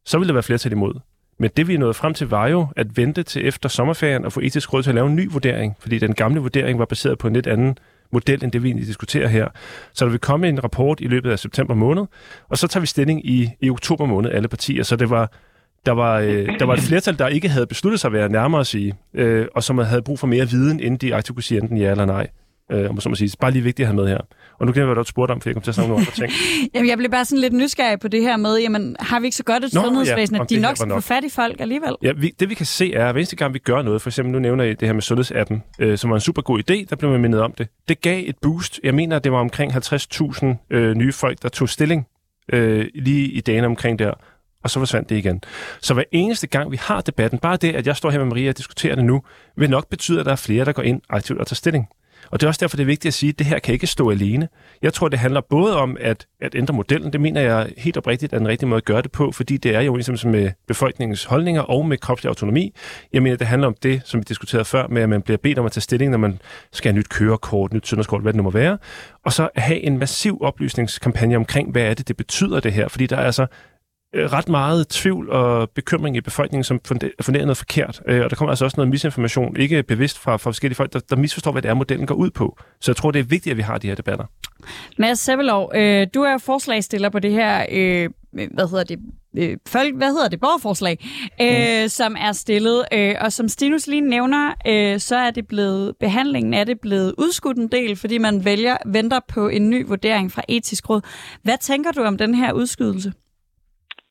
så 0.06 0.18
ville 0.18 0.28
der 0.28 0.34
være 0.34 0.44
flertal 0.44 0.72
imod. 0.72 0.94
Men 1.40 1.50
det 1.58 1.68
vi 1.68 1.78
nåede 1.78 1.94
frem 1.94 2.14
til 2.14 2.28
var 2.28 2.48
jo 2.48 2.68
at 2.76 2.98
vente 2.98 3.24
til 3.24 3.48
efter 3.48 3.70
sommerferien 3.70 4.26
og 4.26 4.34
få 4.34 4.40
etisk 4.40 4.74
råd 4.74 4.84
til 4.84 4.90
at 4.90 4.96
lave 4.96 5.08
en 5.08 5.16
ny 5.16 5.32
vurdering, 5.32 5.76
fordi 5.80 6.00
den 6.00 6.14
gamle 6.14 6.40
vurdering 6.40 6.80
var 6.80 6.86
baseret 6.86 7.18
på 7.18 7.28
en 7.28 7.34
lidt 7.34 7.48
anden 7.48 7.78
model, 8.12 8.44
end 8.44 8.52
det 8.52 8.64
vi 8.64 8.68
egentlig 8.68 8.88
diskuterer 8.88 9.28
her. 9.28 9.48
Så 9.94 10.06
der 10.06 10.12
vil 10.12 10.20
komme 10.20 10.50
en 10.50 10.64
rapport 10.64 11.02
i 11.02 11.08
løbet 11.08 11.32
af 11.32 11.40
september 11.40 11.76
måned, 11.76 12.06
og 12.50 12.58
så 12.58 12.68
tager 12.68 12.82
vi 12.82 12.88
stilling 12.88 13.26
i, 13.26 13.50
i 13.62 13.70
oktober 13.70 14.06
måned, 14.06 14.32
alle 14.32 14.48
partier. 14.48 14.84
Så 14.84 14.96
det 14.96 15.10
var 15.10 15.32
der 15.86 15.92
var, 15.92 16.20
øh, 16.20 16.60
der 16.60 16.66
var 16.66 16.74
et 16.74 16.80
flertal, 16.80 17.20
der 17.20 17.28
ikke 17.28 17.50
havde 17.50 17.68
besluttet 17.68 18.00
sig 18.00 18.08
at 18.08 18.14
være 18.14 18.30
nærmere 18.30 18.62
at 18.62 18.68
sige, 18.68 18.94
øh, 19.14 19.48
og 19.56 19.64
som 19.64 19.78
havde 19.78 20.02
brug 20.02 20.20
for 20.20 20.28
mere 20.28 20.50
viden, 20.50 20.80
inden 20.80 20.98
de 20.98 21.16
aktivt 21.16 21.36
kunne 21.36 21.44
sige 21.44 21.62
enten 21.62 21.78
ja 21.78 21.92
eller 21.92 22.06
nej. 22.06 22.28
Øh, 22.72 22.90
om 22.90 23.00
så 23.00 23.10
må 23.10 23.16
sige. 23.16 23.28
Det 23.28 23.40
bare 23.40 23.52
lige 23.52 23.64
vigtigt 23.64 23.86
at 23.86 23.88
have 23.88 23.96
med 23.96 24.08
her. 24.08 24.18
Og 24.60 24.66
nu 24.66 24.72
kan 24.72 24.80
jeg 24.80 24.88
være, 24.88 24.96
du 24.96 25.04
spurgt 25.04 25.32
om, 25.32 25.42
for 25.42 25.50
jeg 25.50 25.56
kom 25.56 25.62
til 25.64 25.72
at 25.72 25.76
snakke 25.76 25.90
nogle 25.90 26.02
andre 26.02 26.12
ting. 26.12 26.32
jamen, 26.74 26.90
jeg 26.90 26.98
blev 26.98 27.12
bare 27.12 27.26
sådan 27.26 27.42
lidt 27.42 27.54
nysgerrig 27.54 28.00
på 28.00 28.08
det 28.08 28.22
her 28.22 28.38
med, 28.38 28.58
jamen, 28.58 28.96
har 29.00 29.20
vi 29.20 29.26
ikke 29.28 29.38
så 29.38 29.44
godt 29.44 29.64
et 29.64 29.74
Nå, 29.74 29.82
sundhedsvæsen, 29.82 30.36
ja, 30.36 30.44
at 30.44 30.50
de 30.50 30.60
nok 30.60 30.78
skal 30.78 30.90
få 30.90 31.00
fat 31.00 31.24
i 31.24 31.30
folk 31.30 31.62
alligevel? 31.62 31.96
Ja, 32.04 32.12
vi, 32.18 32.34
det 32.40 32.50
vi 32.50 32.54
kan 32.54 32.66
se 32.66 32.94
er, 32.94 33.06
at 33.06 33.14
hver 33.14 33.20
eneste 33.20 33.36
gang 33.36 33.54
vi 33.54 33.60
gør 33.60 33.82
noget, 33.82 34.02
for 34.02 34.10
eksempel 34.10 34.32
nu 34.32 34.40
nævner 34.40 34.64
jeg 34.64 34.80
det 34.80 34.88
her 34.88 34.94
med 34.94 35.02
sundhedsappen, 35.02 35.64
øh, 35.80 35.98
som 35.98 36.10
var 36.10 36.16
en 36.16 36.22
super 36.22 36.42
god 36.42 36.60
idé, 36.60 36.86
der 36.90 36.96
blev 36.96 37.12
man 37.12 37.22
mindet 37.22 37.42
om 37.42 37.52
det. 37.52 37.68
Det 37.90 38.02
gav 38.02 38.24
et 38.26 38.36
boost. 38.42 38.80
Jeg 38.84 38.96
mener, 38.96 39.16
at 39.16 39.24
det 39.24 39.32
var 39.32 39.40
omkring 39.40 39.74
50.000 39.74 40.46
øh, 40.70 40.96
nye 40.96 41.12
folk, 41.12 41.44
der 41.44 41.50
tog 41.50 41.70
stilling 41.70 42.08
øh, 42.54 42.86
lige 42.96 43.28
i 43.28 43.42
dagene 43.42 43.68
omkring 43.68 44.00
der 44.00 44.14
og 44.64 44.70
så 44.70 44.80
forsvandt 44.80 45.10
det 45.10 45.18
igen. 45.18 45.42
Så 45.82 45.94
hver 45.94 46.04
eneste 46.12 46.48
gang, 46.48 46.72
vi 46.72 46.78
har 46.78 47.02
debatten, 47.02 47.40
bare 47.40 47.58
det, 47.58 47.76
at 47.76 47.88
jeg 47.88 47.96
står 47.96 48.10
her 48.10 48.20
med 48.20 48.28
Maria 48.28 48.50
og 48.50 48.58
diskuterer 48.58 48.96
det 48.96 49.06
nu, 49.06 49.22
vil 49.58 49.70
nok 49.70 49.90
betyde, 49.90 50.20
at 50.20 50.26
der 50.26 50.32
er 50.32 50.36
flere, 50.36 50.66
der 50.66 50.72
går 50.72 50.84
ind 50.84 51.02
aktivt 51.10 51.40
og 51.40 51.48
tager 51.48 51.56
stilling. 51.56 51.88
Og 52.32 52.40
det 52.40 52.46
er 52.46 52.48
også 52.48 52.60
derfor, 52.60 52.78
det 52.78 52.84
er 52.84 52.88
vigtigt 52.88 53.10
at 53.10 53.14
sige, 53.14 53.30
at 53.30 53.40
det 53.40 53.48
her 53.48 53.60
kan 53.60 53.74
ikke 53.74 53.88
stå 53.88 54.12
alene. 54.12 54.48
Jeg 54.82 54.94
tror, 54.94 55.08
det 55.08 55.20
handler 55.20 55.42
både 55.42 55.78
om 55.78 55.98
at, 56.00 56.28
at 56.42 56.56
ændre 56.56 56.74
modellen. 56.74 57.14
Det 57.14 57.22
mener 57.22 57.42
jeg 57.42 57.70
helt 57.78 57.98
oprigtigt 57.98 58.34
er 58.34 58.38
en 58.38 58.48
rigtig 58.48 58.68
måde 58.68 58.78
at 58.78 58.86
gøre 58.86 59.02
det 59.02 59.12
på, 59.12 59.32
fordi 59.32 59.58
det 59.58 59.76
er 59.76 59.82
jo 59.82 59.96
ligesom 59.96 60.32
med 60.32 60.52
befolkningens 60.68 61.24
holdninger 61.24 61.62
og 61.62 61.86
med 61.86 61.98
kropslig 61.98 62.30
autonomi. 62.30 62.74
Jeg 63.14 63.24
mener, 63.24 63.38
det 63.38 63.48
handler 63.48 63.68
om 63.68 63.76
det, 63.84 64.02
som 64.06 64.20
vi 64.20 64.24
diskuterede 64.28 64.66
før, 64.66 64.88
med 64.88 65.02
at 65.02 65.10
man 65.10 65.22
bliver 65.22 65.38
bedt 65.38 65.60
om 65.60 65.66
at 65.66 65.72
tage 65.72 65.82
stilling, 65.82 66.12
når 66.12 66.18
man 66.18 66.42
skal 66.72 66.92
have 66.92 66.98
nyt 66.98 67.10
kørekort, 67.10 67.74
nyt 67.74 67.88
sundhedskort, 67.88 68.22
hvad 68.22 68.34
det 68.34 68.38
nu 68.38 68.44
må 68.44 68.50
være. 68.52 68.78
Og 69.26 69.34
så 69.34 69.50
have 69.56 69.80
en 69.80 69.98
massiv 69.98 70.38
oplysningskampagne 70.42 71.36
omkring, 71.36 71.72
hvad 71.72 71.84
er 71.84 71.94
det, 71.94 72.08
det 72.08 72.18
betyder 72.18 72.60
det 72.60 72.74
her. 72.74 72.88
Fordi 72.88 73.08
der 73.08 73.18
er 73.18 73.26
altså 73.26 73.46
ret 74.14 74.50
meget 74.50 74.88
tvivl 74.88 75.30
og 75.30 75.70
bekymring 75.70 76.18
i 76.18 76.22
befolkningen, 76.22 76.64
som 76.64 76.80
funderer 77.22 77.46
noget 77.46 77.58
forkert. 77.58 78.02
Øh, 78.08 78.24
og 78.24 78.30
der 78.30 78.36
kommer 78.36 78.52
altså 78.52 78.66
også 78.66 78.78
noget 78.78 78.90
misinformation, 78.90 79.58
ikke 79.58 79.84
bevidst 79.84 80.20
fra, 80.20 80.32
fra 80.32 80.38
forskellige 80.38 80.76
folk, 80.76 80.94
der, 80.94 81.00
der 81.00 81.16
misforstår, 81.16 81.52
hvad 81.52 81.62
det 81.62 81.70
er, 81.70 81.74
modellen 81.74 82.08
går 82.08 82.16
ud 82.16 82.30
på. 82.30 82.58
Så 82.82 82.92
jeg 82.92 82.96
tror, 82.96 83.12
det 83.12 83.20
er 83.20 83.24
vigtigt, 83.24 83.52
at 83.52 83.58
vi 83.58 83.62
har 83.62 83.78
de 83.78 83.88
her 83.88 83.96
debatter. 83.96 84.26
Mads 84.98 85.20
Sevelov, 85.20 85.72
øh, 85.76 86.08
du 86.14 86.22
er 86.22 86.38
forslagstiller 86.38 87.10
på 87.10 87.20
det 87.20 87.32
her, 87.32 87.66
øh, 87.72 88.10
hvad 88.32 88.70
hedder 88.70 88.84
det, 88.84 89.00
øh, 89.38 89.58
folk, 89.68 89.96
hvad 89.96 90.08
hedder 90.08 90.28
det, 90.28 90.40
borgerforslag, 90.40 91.10
øh, 91.42 91.84
mm. 91.84 91.90
som 91.90 92.16
er 92.20 92.32
stillet. 92.32 92.86
Øh, 92.94 93.16
og 93.22 93.34
som 93.34 93.48
Stinus 93.48 93.88
lige 93.88 94.02
nævner, 94.02 94.54
øh, 94.68 95.00
så 95.00 95.16
er 95.16 95.32
det 95.32 95.48
blevet, 95.48 95.94
behandlingen 96.00 96.54
er 96.54 96.64
det 96.64 96.80
blevet 96.82 97.14
udskudt 97.18 97.58
en 97.58 97.68
del, 97.68 97.96
fordi 97.96 98.18
man 98.18 98.46
vælger, 98.46 98.78
venter 98.86 99.20
på 99.28 99.48
en 99.48 99.70
ny 99.70 99.88
vurdering 99.88 100.32
fra 100.32 100.42
etisk 100.48 100.90
råd. 100.90 101.02
Hvad 101.44 101.58
tænker 101.62 101.92
du 101.92 102.04
om 102.04 102.18
den 102.18 102.36
her 102.36 102.54
udskydelse? 102.54 103.14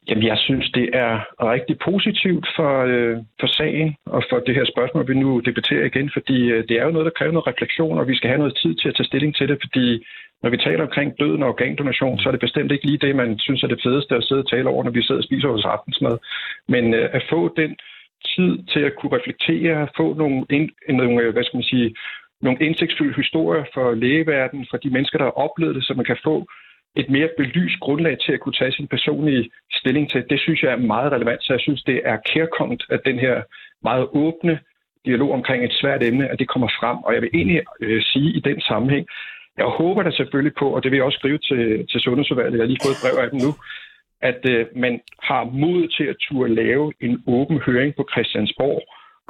Jamen, 0.08 0.26
jeg 0.26 0.38
synes, 0.38 0.70
det 0.70 0.90
er 0.92 1.12
rigtig 1.54 1.78
positivt 1.78 2.46
for, 2.56 2.72
øh, 2.92 3.16
for 3.40 3.46
sagen 3.46 3.96
og 4.06 4.22
for 4.30 4.38
det 4.46 4.54
her 4.54 4.64
spørgsmål, 4.64 5.08
vi 5.08 5.14
nu 5.14 5.40
debatterer 5.40 5.84
igen, 5.84 6.10
fordi 6.12 6.38
øh, 6.52 6.68
det 6.68 6.76
er 6.78 6.84
jo 6.84 6.90
noget, 6.90 7.04
der 7.04 7.18
kræver 7.18 7.32
noget 7.32 7.46
refleksion, 7.46 7.98
og 7.98 8.08
vi 8.08 8.16
skal 8.16 8.28
have 8.28 8.38
noget 8.38 8.58
tid 8.62 8.74
til 8.74 8.88
at 8.88 8.94
tage 8.94 9.10
stilling 9.10 9.36
til 9.36 9.48
det, 9.48 9.58
fordi 9.64 10.06
når 10.42 10.50
vi 10.50 10.56
taler 10.56 10.82
omkring 10.82 11.18
døden 11.20 11.42
og 11.42 11.48
organdonation, 11.48 12.18
så 12.18 12.28
er 12.28 12.32
det 12.32 12.40
bestemt 12.40 12.72
ikke 12.72 12.86
lige 12.86 13.04
det, 13.06 13.16
man 13.16 13.38
synes 13.38 13.62
er 13.62 13.66
det 13.66 13.80
fedeste 13.82 14.16
at 14.16 14.24
sidde 14.24 14.42
og 14.44 14.50
tale 14.50 14.68
over, 14.68 14.84
når 14.84 14.90
vi 14.90 15.02
sidder 15.02 15.20
og 15.20 15.24
spiser 15.24 15.48
vores 15.48 15.64
aftensmad. 15.64 16.18
Men 16.68 16.94
øh, 16.94 17.10
at 17.12 17.22
få 17.30 17.54
den 17.56 17.76
tid 18.34 18.52
til 18.72 18.80
at 18.80 18.96
kunne 18.96 19.16
reflektere, 19.18 19.88
få 19.96 20.14
nogle, 20.14 20.46
ind, 20.50 20.70
nogle 20.88 21.22
øh, 21.22 21.32
hvad 21.32 21.44
skal 21.44 21.56
man 21.56 21.72
sige, 21.72 21.94
nogle 22.42 22.62
indsigtsfulde 22.66 23.14
historier 23.22 23.64
for 23.74 23.94
lægeverdenen, 23.94 24.66
for 24.70 24.76
de 24.76 24.90
mennesker, 24.90 25.18
der 25.18 25.24
har 25.24 25.40
oplevet 25.46 25.74
det, 25.74 25.84
så 25.84 25.94
man 25.94 26.04
kan 26.04 26.16
få 26.24 26.46
et 26.96 27.10
mere 27.10 27.28
belyst 27.36 27.80
grundlag 27.80 28.18
til 28.18 28.32
at 28.32 28.40
kunne 28.40 28.58
tage 28.60 28.72
sin 28.72 28.88
personlige 28.88 29.50
stilling 29.72 30.10
til. 30.10 30.24
Det 30.30 30.40
synes 30.40 30.62
jeg 30.62 30.72
er 30.72 30.76
meget 30.76 31.12
relevant, 31.12 31.42
så 31.44 31.52
jeg 31.52 31.60
synes, 31.60 31.82
det 31.82 32.00
er 32.04 32.16
kærkommet, 32.32 32.82
at 32.90 33.00
den 33.04 33.18
her 33.18 33.42
meget 33.82 34.08
åbne 34.12 34.58
dialog 35.04 35.30
omkring 35.32 35.64
et 35.64 35.72
svært 35.80 36.02
emne, 36.02 36.28
at 36.28 36.38
det 36.38 36.48
kommer 36.48 36.68
frem. 36.80 36.98
Og 36.98 37.14
jeg 37.14 37.22
vil 37.22 37.30
egentlig 37.34 37.60
øh, 37.80 38.02
sige 38.02 38.30
i 38.32 38.40
den 38.40 38.60
sammenhæng, 38.60 39.06
jeg 39.56 39.66
håber 39.66 40.02
da 40.02 40.10
selvfølgelig 40.10 40.54
på, 40.58 40.66
og 40.74 40.82
det 40.82 40.90
vil 40.90 40.96
jeg 40.96 41.04
også 41.04 41.18
skrive 41.18 41.38
til, 41.38 41.86
til 41.90 42.00
Sundhedsudvalget, 42.00 42.52
jeg 42.52 42.62
har 42.62 42.72
lige 42.72 42.84
fået 42.84 42.96
et 42.96 43.02
brev 43.04 43.24
af 43.24 43.30
dem 43.30 43.40
nu, 43.46 43.52
at 44.30 44.40
øh, 44.52 44.66
man 44.76 45.00
har 45.22 45.44
mod 45.44 45.88
til 45.96 46.04
at 46.04 46.16
turde 46.20 46.54
lave 46.54 46.92
en 47.00 47.22
åben 47.26 47.58
høring 47.66 47.94
på 47.96 48.08
Christiansborg, 48.12 48.80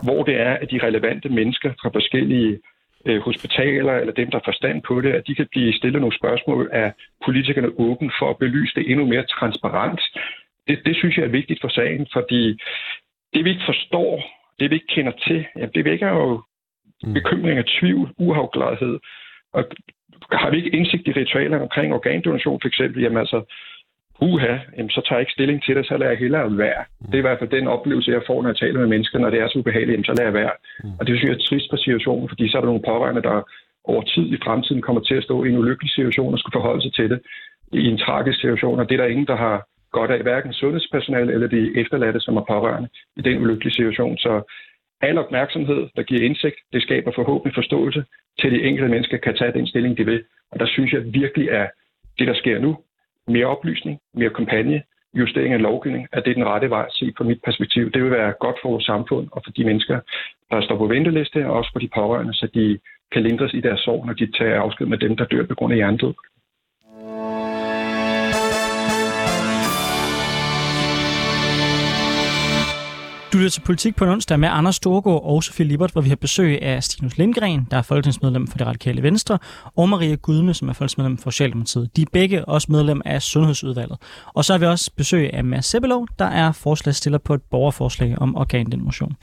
hvor 0.07 0.23
det 0.23 0.37
er, 0.41 0.55
at 0.63 0.71
de 0.71 0.87
relevante 0.87 1.29
mennesker 1.29 1.71
fra 1.83 1.91
forskellige 1.99 2.61
øh, 3.07 3.21
hospitaler 3.21 3.93
eller 3.93 4.13
dem, 4.13 4.31
der 4.31 4.39
har 4.39 4.51
forstand 4.51 4.83
på 4.83 5.01
det, 5.01 5.13
at 5.13 5.27
de 5.27 5.35
kan 5.35 5.49
blive 5.51 5.73
stillet 5.73 6.01
nogle 6.01 6.17
spørgsmål 6.17 6.69
af 6.73 6.93
politikerne 7.25 7.71
åben 7.79 8.13
for 8.19 8.31
at 8.31 8.39
belyse 8.39 8.75
det 8.75 8.91
endnu 8.91 9.07
mere 9.07 9.27
transparent. 9.27 10.01
Det, 10.69 10.81
det 10.87 10.97
synes 10.97 11.17
jeg 11.17 11.25
er 11.25 11.39
vigtigt 11.39 11.61
for 11.61 11.69
sagen, 11.69 12.07
fordi 12.13 12.59
det 13.35 13.45
vi 13.45 13.51
ikke 13.51 13.69
forstår, 13.73 14.23
det 14.61 14.71
vi 14.71 14.75
ikke 14.75 14.95
kender 14.95 15.13
til, 15.27 15.47
jamen, 15.57 15.75
det 15.75 15.85
vækker 15.85 16.09
jo 16.09 16.43
mm. 17.03 17.15
bekymring 17.15 17.59
og 17.59 17.67
tvivl, 17.81 18.13
uafklarethed. 18.19 18.99
Og 19.53 19.65
har 20.33 20.51
vi 20.51 20.57
ikke 20.57 20.77
indsigt 20.77 21.09
i 21.09 21.13
ritualerne 21.13 21.63
omkring 21.63 21.95
organdonation 21.95 22.61
for 22.61 22.69
eksempel, 22.69 23.03
jamen 23.03 23.19
altså, 23.19 23.43
uha, 24.29 24.55
jamen, 24.77 24.91
så 24.91 25.01
tager 25.03 25.19
jeg 25.19 25.23
ikke 25.25 25.37
stilling 25.39 25.63
til 25.63 25.77
det, 25.77 25.87
så 25.87 25.97
lader 25.97 26.11
jeg 26.11 26.19
hellere 26.19 26.59
være. 26.59 26.83
Mm. 27.01 27.07
Det 27.07 27.15
er 27.15 27.23
i 27.25 27.29
hvert 27.29 27.39
fald 27.39 27.51
den 27.51 27.67
oplevelse, 27.77 28.11
jeg 28.11 28.23
får, 28.27 28.43
når 28.43 28.49
jeg 28.49 28.57
taler 28.57 28.79
med 28.81 28.89
mennesker, 28.95 29.19
når 29.19 29.31
det 29.31 29.41
er 29.41 29.49
så 29.49 29.59
ubehageligt, 29.59 29.95
jamen, 29.95 30.11
så 30.11 30.15
lader 30.19 30.31
jeg 30.31 30.41
være. 30.43 30.55
Mm. 30.85 30.91
Og 30.99 31.07
det 31.07 31.13
synes 31.13 31.29
jeg 31.29 31.37
er 31.37 31.47
trist 31.49 31.69
for 31.71 31.77
situationen, 31.77 32.29
fordi 32.29 32.45
så 32.49 32.57
er 32.57 32.61
der 32.61 32.73
nogle 32.73 32.89
pårørende, 32.91 33.23
der 33.23 33.37
over 33.85 34.03
tid 34.03 34.27
i 34.37 34.39
fremtiden 34.45 34.83
kommer 34.83 35.03
til 35.03 35.15
at 35.15 35.25
stå 35.25 35.45
i 35.45 35.49
en 35.49 35.59
ulykkelig 35.59 35.91
situation 35.91 36.33
og 36.35 36.39
skulle 36.39 36.59
forholde 36.59 36.83
sig 36.83 36.95
til 36.95 37.11
det 37.11 37.21
i 37.73 37.87
en 37.93 37.99
tragisk 37.99 38.41
situation, 38.41 38.81
og 38.81 38.89
det 38.89 38.95
er 38.95 39.03
der 39.03 39.11
ingen, 39.15 39.27
der 39.27 39.37
har 39.37 39.67
godt 39.93 40.11
af, 40.11 40.23
hverken 40.23 40.53
sundhedspersonale 40.53 41.33
eller 41.33 41.49
de 41.49 41.81
efterladte, 41.81 42.21
som 42.21 42.37
er 42.37 42.45
pårørende 42.49 42.89
i 43.17 43.23
den 43.23 43.43
ulykkelige 43.43 43.75
situation. 43.75 44.19
Så 44.19 44.33
al 45.03 45.19
opmærksomhed, 45.19 45.89
der 45.97 46.03
giver 46.03 46.27
indsigt, 46.29 46.57
det 46.73 46.83
skaber 46.83 47.13
forhåbentlig 47.15 47.55
forståelse 47.55 48.05
til 48.41 48.53
de 48.53 48.63
enkelte 48.63 48.91
mennesker 48.91 49.17
kan 49.17 49.37
tage 49.37 49.53
den 49.53 49.67
stilling, 49.67 49.99
de 49.99 50.05
vil. 50.05 50.25
Og 50.53 50.61
der 50.61 50.67
synes 50.67 50.93
jeg 50.93 51.03
virkelig, 51.05 51.51
at 51.51 51.71
det, 52.19 52.27
der 52.27 52.35
sker 52.35 52.59
nu, 52.59 52.77
mere 53.31 53.47
oplysning, 53.47 53.99
mere 54.15 54.31
kampagne, 54.31 54.83
justering 55.15 55.55
af 55.55 55.63
lovgivning, 55.63 56.09
at 56.13 56.23
det 56.25 56.31
er 56.31 56.35
den 56.35 56.47
rette 56.53 56.71
vej 56.71 56.85
at 56.87 56.93
se 56.93 57.13
mit 57.21 57.41
perspektiv. 57.45 57.91
Det 57.93 58.03
vil 58.03 58.11
være 58.11 58.35
godt 58.41 58.57
for 58.63 58.71
vores 58.71 58.85
samfund 58.85 59.29
og 59.33 59.43
for 59.45 59.53
de 59.53 59.65
mennesker, 59.65 60.01
der 60.51 60.61
står 60.61 60.79
på 60.79 60.87
venteliste, 60.87 61.47
og 61.47 61.53
også 61.53 61.71
for 61.73 61.81
de 61.81 61.89
pårørende, 61.95 62.35
så 62.35 62.47
de 62.55 62.79
kan 63.13 63.23
lindres 63.23 63.55
i 63.55 63.61
deres 63.61 63.81
sorg, 63.81 64.07
når 64.07 64.13
de 64.13 64.33
tager 64.39 64.61
afsked 64.61 64.87
med 64.87 64.99
dem, 64.99 65.17
der 65.17 65.25
dør 65.25 65.47
på 65.47 65.55
grund 65.55 65.73
af 65.73 65.77
hjernedød. 65.77 66.15
Du 73.33 73.39
lytter 73.39 73.51
til 73.51 73.61
Politik 73.61 73.97
på 73.97 74.05
en 74.05 74.11
onsdag 74.11 74.41
med 74.41 74.49
Anders 74.53 74.77
Storgård 74.77 75.23
og 75.25 75.45
Sofie 75.45 75.67
Libert, 75.67 75.93
hvor 75.93 76.01
vi 76.01 76.09
har 76.09 76.17
besøg 76.17 76.63
af 76.63 76.85
Stinus 76.85 77.19
Lindgren, 77.19 77.67
der 77.71 77.77
er 77.77 77.83
folketingsmedlem 77.83 78.47
for 78.47 78.59
det 78.59 78.67
radikale 78.67 79.03
Venstre, 79.03 79.39
og 79.77 79.89
Maria 79.89 80.15
Gudme, 80.15 80.55
som 80.55 80.69
er 80.69 80.73
folketingsmedlem 80.73 81.19
for 81.19 81.31
Socialdemokratiet. 81.31 81.97
De 81.97 82.03
er 82.03 82.07
begge 82.13 82.45
også 82.45 82.73
medlem 82.73 83.03
af 83.05 83.23
Sundhedsudvalget. 83.23 83.99
Og 84.35 84.45
så 84.45 84.53
har 84.53 84.59
vi 84.59 84.67
også 84.67 84.91
besøg 84.97 85.35
af 85.35 85.45
Mads 85.45 85.67
Sebelov, 85.67 86.07
der 86.19 86.25
er 86.25 86.53
forslagsstiller 86.53 87.19
på 87.19 87.35
et 87.35 87.43
borgerforslag 87.51 88.19
om 88.19 88.37
organdonation. 88.37 89.17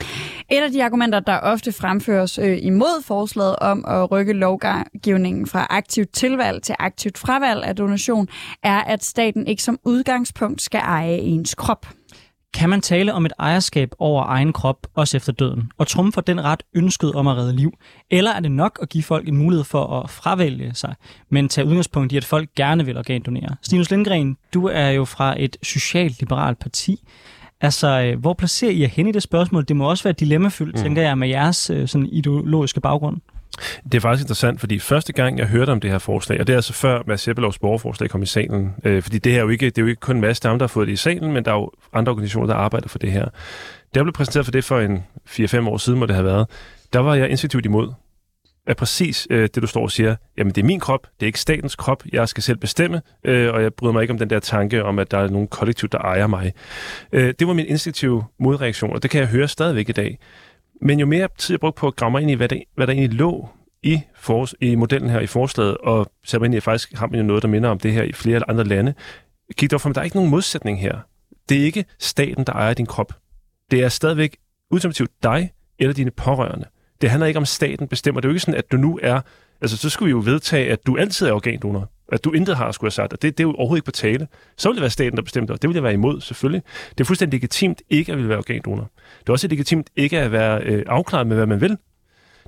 Et 0.50 0.62
af 0.62 0.70
de 0.70 0.84
argumenter, 0.84 1.20
der 1.20 1.38
ofte 1.38 1.72
fremføres 1.72 2.38
øh, 2.38 2.58
imod 2.62 3.04
forslaget 3.04 3.56
om 3.56 3.84
at 3.88 4.10
rykke 4.10 4.32
lovgivningen 4.32 5.46
fra 5.46 5.66
aktivt 5.70 6.12
tilvalg 6.12 6.62
til 6.62 6.74
aktivt 6.78 7.18
fravalg 7.18 7.64
af 7.64 7.76
donation, 7.76 8.28
er, 8.62 8.78
at 8.78 9.04
staten 9.04 9.46
ikke 9.46 9.62
som 9.62 9.78
udgangspunkt 9.84 10.62
skal 10.62 10.80
eje 10.80 11.16
ens 11.16 11.54
krop. 11.54 11.97
Kan 12.58 12.70
man 12.70 12.80
tale 12.80 13.14
om 13.14 13.26
et 13.26 13.32
ejerskab 13.38 13.92
over 13.98 14.24
egen 14.24 14.52
krop, 14.52 14.86
også 14.94 15.16
efter 15.16 15.32
døden, 15.32 15.72
og 15.78 15.86
trumfer 15.86 16.20
den 16.20 16.44
ret 16.44 16.62
ønsket 16.74 17.12
om 17.12 17.26
at 17.26 17.36
redde 17.36 17.56
liv? 17.56 17.72
Eller 18.10 18.30
er 18.30 18.40
det 18.40 18.52
nok 18.52 18.78
at 18.82 18.88
give 18.88 19.04
folk 19.04 19.28
en 19.28 19.36
mulighed 19.36 19.64
for 19.64 20.00
at 20.00 20.10
fravælge 20.10 20.74
sig, 20.74 20.94
men 21.30 21.48
tage 21.48 21.66
udgangspunkt 21.66 22.12
i, 22.12 22.16
at 22.16 22.24
folk 22.24 22.48
gerne 22.56 22.84
vil 22.84 22.98
organdonere? 22.98 23.56
Stinus 23.62 23.90
Lindgren, 23.90 24.36
du 24.54 24.66
er 24.66 24.88
jo 24.88 25.04
fra 25.04 25.42
et 25.42 25.56
socialt-liberalt 25.62 26.58
parti. 26.58 27.00
Altså, 27.60 27.88
øh, 27.88 28.20
hvor 28.20 28.34
placerer 28.34 28.72
I 28.72 28.80
jer 28.80 28.88
hen 28.88 29.06
i 29.06 29.12
det 29.12 29.22
spørgsmål? 29.22 29.64
Det 29.68 29.76
må 29.76 29.90
også 29.90 30.04
være 30.04 30.14
dilemmafyldt, 30.14 30.76
mm. 30.76 30.82
tænker 30.82 31.02
jeg, 31.02 31.18
med 31.18 31.28
jeres 31.28 31.70
øh, 31.70 31.88
sådan 31.88 32.06
ideologiske 32.06 32.80
baggrund. 32.80 33.20
Det 33.84 33.94
er 33.94 34.00
faktisk 34.00 34.24
interessant, 34.24 34.60
fordi 34.60 34.78
første 34.78 35.12
gang, 35.12 35.38
jeg 35.38 35.46
hørte 35.46 35.70
om 35.70 35.80
det 35.80 35.90
her 35.90 35.98
forslag, 35.98 36.40
og 36.40 36.46
det 36.46 36.52
er 36.52 36.56
altså 36.56 36.72
før 36.72 37.02
Mads 37.06 37.20
Sebbelovs 37.20 37.58
borgerforslag 37.58 38.10
kom 38.10 38.22
i 38.22 38.26
salen, 38.26 38.74
øh, 38.84 39.02
fordi 39.02 39.18
det, 39.18 39.32
her 39.32 39.38
er 39.38 39.42
jo 39.42 39.48
ikke, 39.48 39.66
det 39.66 39.78
er 39.78 39.82
jo 39.82 39.88
ikke 39.88 40.00
kun 40.00 40.20
Mads 40.20 40.40
Dam, 40.40 40.58
der 40.58 40.66
har 40.66 40.68
fået 40.68 40.86
det 40.86 40.92
i 40.92 40.96
salen, 40.96 41.32
men 41.32 41.44
der 41.44 41.50
er 41.50 41.56
jo 41.56 41.70
andre 41.92 42.10
organisationer, 42.10 42.46
der 42.46 42.54
arbejder 42.54 42.88
for 42.88 42.98
det 42.98 43.12
her. 43.12 43.24
Da 43.24 43.30
jeg 43.94 44.04
blev 44.04 44.12
præsenteret 44.12 44.46
for 44.46 44.52
det 44.52 44.64
for 44.64 44.80
en 44.80 45.04
4-5 45.28 45.68
år 45.68 45.76
siden, 45.76 45.98
må 45.98 46.06
det 46.06 46.14
have 46.14 46.24
været, 46.24 46.46
der 46.92 46.98
var 46.98 47.14
jeg 47.14 47.30
instinktivt 47.30 47.66
imod 47.66 47.92
er 48.68 48.74
præcis 48.74 49.26
øh, 49.30 49.48
det, 49.54 49.62
du 49.62 49.66
står 49.66 49.82
og 49.82 49.90
siger. 49.90 50.16
Jamen, 50.38 50.52
det 50.54 50.62
er 50.62 50.66
min 50.66 50.80
krop, 50.80 51.06
det 51.20 51.22
er 51.22 51.26
ikke 51.26 51.40
statens 51.40 51.76
krop, 51.76 52.02
jeg 52.12 52.28
skal 52.28 52.42
selv 52.42 52.56
bestemme, 52.56 53.02
øh, 53.24 53.54
og 53.54 53.62
jeg 53.62 53.74
bryder 53.74 53.92
mig 53.92 54.02
ikke 54.02 54.12
om 54.12 54.18
den 54.18 54.30
der 54.30 54.40
tanke 54.40 54.84
om, 54.84 54.98
at 54.98 55.10
der 55.10 55.18
er 55.18 55.28
nogen 55.28 55.48
kollektiv, 55.48 55.88
der 55.88 55.98
ejer 55.98 56.26
mig. 56.26 56.52
Øh, 57.12 57.34
det 57.38 57.46
var 57.46 57.52
min 57.52 57.66
instinktive 57.66 58.24
modreaktion, 58.38 58.92
og 58.92 59.02
det 59.02 59.10
kan 59.10 59.20
jeg 59.20 59.28
høre 59.28 59.48
stadigvæk 59.48 59.88
i 59.88 59.92
dag. 59.92 60.18
Men 60.80 61.00
jo 61.00 61.06
mere 61.06 61.28
tid 61.38 61.54
jeg 61.54 61.60
brugte 61.60 61.80
på 61.80 61.86
at 61.86 61.96
grave 61.96 62.10
mig 62.10 62.22
ind 62.22 62.30
i, 62.30 62.34
hvad 62.34 62.48
der, 62.48 62.60
hvad 62.74 62.86
der 62.86 62.92
egentlig 62.92 63.18
lå 63.18 63.48
i, 63.82 64.00
for, 64.14 64.48
i 64.60 64.74
modellen 64.74 65.10
her 65.10 65.20
i 65.20 65.26
forslaget, 65.26 65.76
og 65.76 66.12
så 66.24 66.38
ind 66.38 66.54
i, 66.54 66.56
at 66.56 66.62
faktisk 66.62 66.92
har 66.92 67.06
man 67.06 67.20
jo 67.20 67.26
noget, 67.26 67.42
der 67.42 67.48
minder 67.48 67.70
om 67.70 67.78
det 67.78 67.92
her 67.92 68.02
i 68.02 68.12
flere 68.12 68.50
andre 68.50 68.64
lande, 68.64 68.94
kigge 69.56 69.74
op 69.74 69.80
for 69.80 69.88
mig, 69.88 69.94
der 69.94 70.00
er 70.00 70.04
ikke 70.04 70.16
nogen 70.16 70.30
modsætning 70.30 70.80
her. 70.80 70.98
Det 71.48 71.60
er 71.60 71.64
ikke 71.64 71.84
staten, 71.98 72.44
der 72.44 72.52
ejer 72.52 72.74
din 72.74 72.86
krop. 72.86 73.12
Det 73.70 73.80
er 73.80 73.88
stadigvæk 73.88 74.36
ultimativt 74.70 75.10
dig 75.22 75.52
eller 75.78 75.94
dine 75.94 76.10
pårørende. 76.10 76.66
Det 77.00 77.10
handler 77.10 77.26
ikke 77.26 77.38
om, 77.38 77.44
staten 77.44 77.88
bestemmer. 77.88 78.20
Det 78.20 78.28
er 78.28 78.30
jo 78.30 78.34
ikke 78.34 78.40
sådan, 78.40 78.58
at 78.58 78.72
du 78.72 78.76
nu 78.76 78.98
er... 79.02 79.20
Altså, 79.60 79.76
så 79.76 79.90
skulle 79.90 80.06
vi 80.06 80.10
jo 80.10 80.22
vedtage, 80.24 80.72
at 80.72 80.86
du 80.86 80.96
altid 80.96 81.26
er 81.26 81.32
organdonor. 81.32 81.90
At 82.12 82.24
du 82.24 82.32
intet 82.32 82.56
har, 82.56 82.72
skulle 82.72 82.86
have 82.86 82.92
sagt. 82.92 83.12
Og 83.12 83.22
det, 83.22 83.38
det 83.38 83.44
er 83.44 83.48
jo 83.48 83.54
overhovedet 83.54 83.78
ikke 83.78 83.84
på 83.84 83.90
tale. 83.90 84.28
Så 84.56 84.68
ville 84.68 84.76
det 84.76 84.82
være 84.82 84.90
staten, 84.90 85.16
der 85.16 85.22
bestemte, 85.22 85.52
og 85.52 85.62
Det 85.62 85.68
ville 85.68 85.76
jeg 85.76 85.82
være 85.82 85.92
imod, 85.92 86.20
selvfølgelig. 86.20 86.62
Det 86.90 87.00
er 87.00 87.04
fuldstændig 87.04 87.36
legitimt 87.36 87.82
ikke 87.90 88.12
at 88.12 88.18
ville 88.18 88.28
være 88.28 88.38
organdonor. 88.38 88.90
Det 89.20 89.28
er 89.28 89.32
også 89.32 89.48
legitimt 89.48 89.90
ikke 89.96 90.18
at 90.18 90.32
være 90.32 90.62
øh, 90.62 90.84
afklaret 90.86 91.26
med, 91.26 91.36
hvad 91.36 91.46
man 91.46 91.60
vil. 91.60 91.76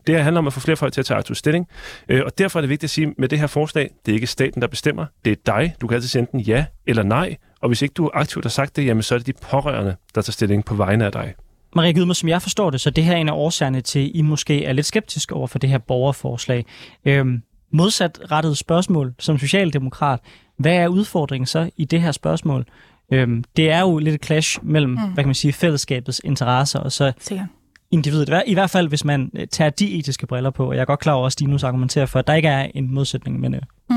Det 0.07 0.15
her 0.15 0.23
handler 0.23 0.39
om 0.39 0.47
at 0.47 0.53
få 0.53 0.61
flere 0.61 0.77
folk 0.77 0.93
til 0.93 1.01
at 1.01 1.07
tage 1.07 1.19
aktiv 1.19 1.35
stilling. 1.35 1.69
Øh, 2.09 2.23
og 2.27 2.39
derfor 2.39 2.59
er 2.59 2.61
det 2.61 2.69
vigtigt 2.71 2.85
at 2.85 2.91
sige, 2.91 3.15
med 3.19 3.29
det 3.29 3.39
her 3.39 3.47
forslag, 3.47 3.91
det 4.07 4.13
er 4.13 4.15
ikke 4.15 4.27
staten, 4.27 4.63
der 4.63 4.69
bestemmer. 4.69 5.07
Det 5.25 5.31
er 5.31 5.37
dig. 5.47 5.75
Du 5.81 5.87
kan 5.87 5.95
altid 5.95 6.09
sende 6.09 6.29
den 6.33 6.41
ja 6.41 6.65
eller 6.87 7.03
nej. 7.03 7.37
Og 7.61 7.69
hvis 7.69 7.83
ikke 7.83 7.93
du 7.93 8.11
aktivt 8.15 8.45
har 8.45 8.51
sagt 8.51 8.77
det, 8.77 8.87
jamen, 8.87 9.03
så 9.03 9.15
er 9.15 9.19
det 9.19 9.27
de 9.27 9.33
pårørende, 9.33 9.97
der 10.15 10.23
tager 10.23 10.33
stilling 10.33 10.65
på 10.65 10.75
vegne 10.75 11.05
af 11.05 11.13
dig. 11.13 11.35
Maria 11.77 11.93
Gydmer, 11.93 12.15
som 12.15 12.29
jeg 12.29 12.43
forstår 12.43 12.71
det, 12.71 12.81
så 12.81 12.91
det 12.91 13.05
her 13.05 13.13
er 13.13 13.17
en 13.17 13.29
af 13.29 13.33
årsagerne 13.33 13.81
til, 13.81 13.99
at 13.99 14.11
I 14.15 14.23
måske 14.23 14.65
er 14.65 14.73
lidt 14.73 14.87
skeptiske 14.87 15.35
over 15.35 15.47
for 15.47 15.59
det 15.59 15.71
her 15.71 15.79
borgerforslag. 15.79 16.65
Øhm, 17.05 17.43
modsat 17.71 18.19
rettet 18.31 18.59
spørgsmål 18.59 19.15
som 19.19 19.39
socialdemokrat, 19.39 20.21
hvad 20.57 20.75
er 20.75 20.89
udfordringen 20.89 21.47
så 21.47 21.71
i 21.77 21.85
det 21.85 22.01
her 22.01 22.13
spørgsmål? 22.13 22.67
Øhm, 23.13 23.45
det 23.57 23.71
er 23.71 23.81
jo 23.81 23.99
lidt 23.99 24.15
et 24.15 24.25
clash 24.25 24.59
mellem, 24.63 24.91
mm. 24.91 24.97
hvad 24.97 25.25
kan 25.25 25.29
man 25.29 25.35
sige, 25.35 25.53
fællesskabets 25.53 26.21
interesser 26.25 26.79
og 26.79 26.93
så 26.93 27.13
Sikker. 27.21 27.47
individet. 27.91 28.43
I 28.47 28.55
hvert 28.55 28.71
fald, 28.71 28.89
hvis 28.89 29.05
man 29.05 29.31
øh, 29.35 29.47
tager 29.47 29.71
de 29.71 29.99
etiske 29.99 30.27
briller 30.27 30.51
på, 30.51 30.69
og 30.69 30.75
jeg 30.75 30.81
er 30.81 30.85
godt 30.85 31.01
klar 31.01 31.13
over, 31.13 31.27
at 31.27 31.33
Stinus 31.33 31.65
argumenterer 31.65 32.07
for, 32.07 32.19
at 32.19 32.27
der 32.27 32.35
ikke 32.35 32.49
er 32.49 32.71
en 32.75 32.95
modsætning, 32.95 33.41
men... 33.41 33.55
Øh. 33.55 33.61
Mm. 33.91 33.97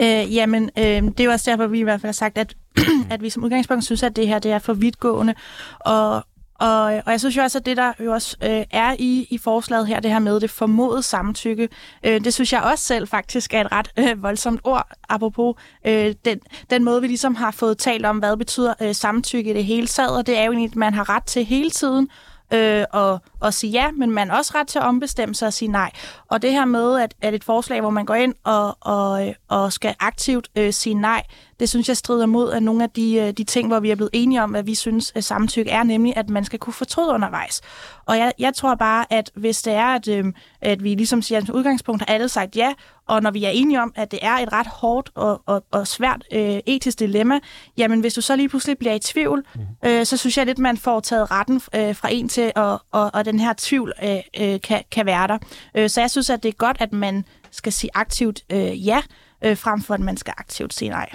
Øh, 0.00 0.34
jamen, 0.34 0.70
øh, 0.78 0.84
det 0.84 1.20
er 1.20 1.24
jo 1.24 1.30
også 1.30 1.50
derfor, 1.50 1.66
vi 1.66 1.78
i 1.80 1.82
hvert 1.82 2.00
fald 2.00 2.08
har 2.08 2.12
sagt, 2.12 2.38
at, 2.38 2.56
at 3.10 3.22
vi 3.22 3.30
som 3.30 3.44
udgangspunkt 3.44 3.84
synes, 3.84 4.02
at 4.02 4.16
det 4.16 4.28
her 4.28 4.38
det 4.38 4.52
er 4.52 4.58
for 4.58 4.72
vidtgående, 4.72 5.34
og, 5.80 6.24
og, 6.60 6.82
og 6.82 7.12
jeg 7.12 7.20
synes 7.20 7.36
jo 7.36 7.42
også, 7.42 7.58
at 7.58 7.66
det, 7.66 7.76
der 7.76 7.92
jo 8.00 8.12
også 8.12 8.36
øh, 8.42 8.64
er 8.70 8.96
i, 8.98 9.26
i 9.30 9.38
forslaget 9.38 9.86
her, 9.86 10.00
det 10.00 10.10
her 10.10 10.18
med 10.18 10.40
det 10.40 10.50
formodede 10.50 11.02
samtykke, 11.02 11.68
øh, 12.04 12.24
det 12.24 12.34
synes 12.34 12.52
jeg 12.52 12.62
også 12.62 12.84
selv 12.84 13.08
faktisk 13.08 13.54
er 13.54 13.60
et 13.60 13.72
ret 13.72 13.90
øh, 13.98 14.22
voldsomt 14.22 14.60
ord, 14.64 14.88
apropos 15.08 15.54
øh, 15.86 16.14
den, 16.24 16.40
den 16.70 16.84
måde, 16.84 17.00
vi 17.00 17.06
ligesom 17.06 17.34
har 17.34 17.50
fået 17.50 17.78
talt 17.78 18.06
om, 18.06 18.18
hvad 18.18 18.36
betyder 18.36 18.74
øh, 18.82 18.94
samtykke 18.94 19.50
i 19.50 19.54
det 19.54 19.64
hele 19.64 19.86
taget, 19.86 20.16
og 20.16 20.26
det 20.26 20.38
er 20.38 20.44
jo 20.44 20.52
egentlig, 20.52 20.70
at 20.70 20.76
man 20.76 20.94
har 20.94 21.08
ret 21.08 21.24
til 21.24 21.44
hele 21.44 21.70
tiden 21.70 22.08
øh, 22.52 22.84
at, 22.94 23.20
at 23.42 23.54
sige 23.54 23.70
ja, 23.70 23.90
men 23.90 24.10
man 24.10 24.30
har 24.30 24.36
også 24.36 24.52
ret 24.54 24.68
til 24.68 24.78
at 24.78 24.84
ombestemme 24.84 25.34
sig 25.34 25.46
og 25.46 25.52
sige 25.52 25.68
nej. 25.68 25.90
Og 26.28 26.42
det 26.42 26.52
her 26.52 26.64
med, 26.64 27.00
at, 27.00 27.14
at 27.22 27.34
et 27.34 27.44
forslag, 27.44 27.80
hvor 27.80 27.90
man 27.90 28.04
går 28.04 28.14
ind 28.14 28.34
og, 28.44 28.76
og, 28.80 29.34
og 29.48 29.72
skal 29.72 29.94
aktivt 30.00 30.48
øh, 30.56 30.72
sige 30.72 30.94
nej, 30.94 31.22
det 31.60 31.68
synes 31.68 31.88
jeg 31.88 31.96
strider 31.96 32.26
mod 32.26 32.50
af 32.50 32.62
nogle 32.62 32.82
af 32.82 32.90
de, 32.90 33.14
øh, 33.14 33.32
de 33.32 33.44
ting, 33.44 33.68
hvor 33.68 33.80
vi 33.80 33.90
er 33.90 33.94
blevet 33.94 34.10
enige 34.12 34.42
om, 34.42 34.50
hvad 34.50 34.62
vi 34.62 34.74
synes 34.74 35.12
at 35.14 35.24
samtykke 35.24 35.70
er, 35.70 35.82
nemlig 35.82 36.16
at 36.16 36.30
man 36.30 36.44
skal 36.44 36.58
kunne 36.58 36.72
fortryde 36.72 37.08
undervejs. 37.08 37.60
Og 38.06 38.18
jeg, 38.18 38.32
jeg 38.38 38.54
tror 38.54 38.74
bare, 38.74 39.12
at 39.12 39.30
hvis 39.34 39.62
det 39.62 39.72
er, 39.72 39.86
at, 39.86 40.08
øh, 40.08 40.24
at 40.60 40.84
vi 40.84 40.94
ligesom 40.94 41.22
siger, 41.22 41.38
at 41.38 41.50
udgangspunkt 41.50 42.02
har 42.02 42.14
alle 42.14 42.28
sagt 42.28 42.56
ja, 42.56 42.72
og 43.08 43.22
når 43.22 43.30
vi 43.30 43.44
er 43.44 43.50
enige 43.50 43.82
om, 43.82 43.92
at 43.96 44.10
det 44.10 44.18
er 44.22 44.32
et 44.32 44.52
ret 44.52 44.66
hårdt 44.66 45.10
og, 45.14 45.42
og, 45.46 45.64
og 45.70 45.86
svært 45.86 46.24
øh, 46.32 46.58
etisk 46.66 46.98
dilemma, 46.98 47.38
jamen 47.76 48.00
hvis 48.00 48.14
du 48.14 48.20
så 48.20 48.36
lige 48.36 48.48
pludselig 48.48 48.78
bliver 48.78 48.94
i 48.94 48.98
tvivl, 48.98 49.44
mm. 49.54 49.60
øh, 49.84 50.06
så 50.06 50.16
synes 50.16 50.38
jeg 50.38 50.46
lidt, 50.46 50.58
man 50.58 50.76
får 50.76 51.00
taget 51.00 51.30
retten 51.30 51.60
øh, 51.74 51.96
fra 51.96 52.08
en 52.12 52.28
til, 52.28 52.52
og, 52.56 52.82
og, 52.92 53.10
og 53.14 53.24
den 53.30 53.40
her 53.40 53.54
tvivl 53.56 53.92
øh, 54.02 54.16
øh, 54.42 54.60
kan, 54.60 54.80
kan 54.94 55.06
være 55.06 55.26
der. 55.26 55.38
Øh, 55.76 55.88
så 55.88 56.00
jeg 56.00 56.10
synes, 56.10 56.30
at 56.30 56.42
det 56.42 56.48
er 56.48 56.58
godt, 56.66 56.76
at 56.80 56.92
man 56.92 57.24
skal 57.50 57.72
sige 57.72 57.90
aktivt 57.94 58.38
øh, 58.52 58.86
ja, 58.86 59.00
øh, 59.44 59.56
frem 59.56 59.80
for 59.86 59.94
at 59.94 60.00
man 60.00 60.16
skal 60.16 60.34
aktivt 60.38 60.74
sige 60.74 60.88
nej. 60.88 61.08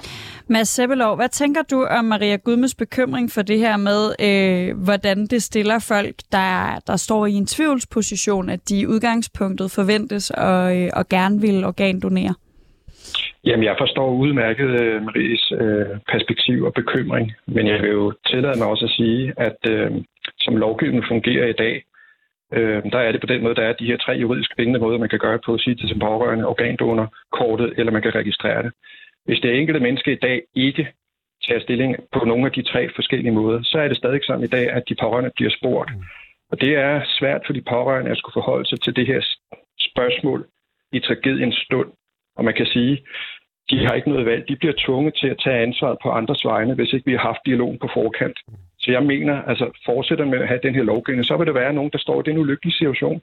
Mads 0.48 0.68
Sebbelov, 0.68 1.16
hvad 1.16 1.30
tænker 1.30 1.62
du 1.72 1.86
om 1.86 2.06
Maria 2.06 2.36
Gudmes 2.36 2.76
bekymring 2.76 3.32
for 3.32 3.42
det 3.42 3.60
her 3.60 3.78
med, 3.78 4.02
øh, 4.28 4.84
hvordan 4.84 5.28
det 5.28 5.44
stiller 5.44 5.80
folk, 5.80 6.16
der, 6.32 6.80
der 6.88 6.96
står 6.96 7.26
i 7.26 7.34
en 7.34 7.46
tvivlsposition, 7.46 8.50
at 8.50 8.70
de 8.70 8.80
i 8.80 8.88
udgangspunktet 8.88 9.72
forventes 9.72 10.32
og, 10.32 10.78
øh, 10.78 10.90
og 10.94 11.10
gerne 11.10 11.42
vil 11.42 11.66
organdonere? 11.66 12.34
Jamen, 13.46 13.64
jeg 13.64 13.76
forstår 13.80 14.10
udmærket 14.14 14.70
øh, 14.82 15.04
Maries 15.04 15.52
øh, 15.52 16.00
perspektiv 16.12 16.64
og 16.64 16.74
bekymring, 16.74 17.32
men 17.48 17.68
jeg 17.68 17.82
vil 17.82 17.90
jo 17.90 18.14
tillade 18.28 18.58
mig 18.58 18.68
også 18.68 18.86
at 18.86 18.92
sige, 18.92 19.34
at 19.38 19.58
øh, 19.70 19.92
som 20.40 20.58
lovgivningen 20.58 21.10
fungerer 21.10 21.48
i 21.48 21.54
dag, 21.64 21.84
Øh, 22.54 22.84
der 22.92 23.00
er 23.00 23.12
det 23.12 23.22
på 23.22 23.28
den 23.28 23.44
måde, 23.44 23.56
der 23.56 23.62
er 23.62 23.74
de 23.74 23.86
her 23.86 23.98
tre 23.98 24.12
juridisk 24.12 24.58
bindende 24.58 24.80
måder, 24.80 24.98
man 24.98 25.10
kan 25.10 25.20
gøre 25.20 25.40
på 25.46 25.54
at 25.54 25.60
sige 25.60 25.76
til 25.76 25.90
sin 25.90 26.00
pårørende 26.00 26.48
organdonor 26.48 27.16
kortet, 27.32 27.74
eller 27.78 27.92
man 27.92 28.02
kan 28.02 28.16
registrere 28.16 28.64
det. 28.64 28.72
Hvis 29.26 29.40
det 29.40 29.60
enkelte 29.60 29.80
menneske 29.80 30.12
i 30.12 30.20
dag 30.28 30.42
ikke 30.56 30.88
tager 31.48 31.62
stilling 31.62 31.96
på 32.14 32.26
nogle 32.26 32.46
af 32.46 32.52
de 32.52 32.64
tre 32.64 32.90
forskellige 32.96 33.32
måder, 33.32 33.60
så 33.64 33.78
er 33.80 33.88
det 33.88 33.98
stadig 33.98 34.20
sådan 34.24 34.44
i 34.44 34.54
dag, 34.58 34.70
at 34.72 34.84
de 34.90 34.96
pårørende 34.96 35.32
bliver 35.36 35.52
spurgt. 35.60 35.92
Og 36.52 36.62
det 36.62 36.76
er 36.76 37.02
svært 37.20 37.42
for 37.46 37.54
de 37.54 37.62
pårørende 37.62 38.12
at 38.12 38.18
skulle 38.18 38.34
forholde 38.34 38.70
sig 38.70 38.82
til 38.82 38.96
det 38.96 39.08
her 39.08 39.22
spørgsmål 39.80 40.48
i 40.92 41.00
tragediens 41.00 41.56
stund. 41.56 41.90
Og 42.38 42.46
man 42.46 42.54
kan 42.54 42.66
sige, 42.66 43.06
de 43.70 43.86
har 43.86 43.94
ikke 43.94 44.10
noget 44.10 44.26
valg. 44.26 44.48
De 44.48 44.56
bliver 44.56 44.74
tvunget 44.78 45.14
til 45.16 45.28
at 45.28 45.42
tage 45.44 45.64
ansvaret 45.68 45.98
på 46.04 46.10
andres 46.10 46.46
vegne, 46.46 46.76
hvis 46.76 46.94
ikke 46.94 47.06
vi 47.06 47.12
har 47.12 47.26
haft 47.32 47.46
dialogen 47.46 47.80
på 47.80 47.90
forkant. 47.94 48.38
Så 48.84 48.92
jeg 48.92 49.04
mener, 49.04 49.42
altså 49.42 49.66
fortsætter 49.86 50.26
med 50.26 50.40
at 50.40 50.48
have 50.48 50.60
den 50.64 50.76
her 50.76 50.84
lovgivning, 50.84 51.26
så 51.26 51.38
vil 51.38 51.48
der 51.48 51.54
være 51.54 51.74
nogen, 51.74 51.92
der 51.92 51.98
står 51.98 52.20
i 52.20 52.24
den 52.30 52.38
ulykkelige 52.38 52.78
situation. 52.78 53.22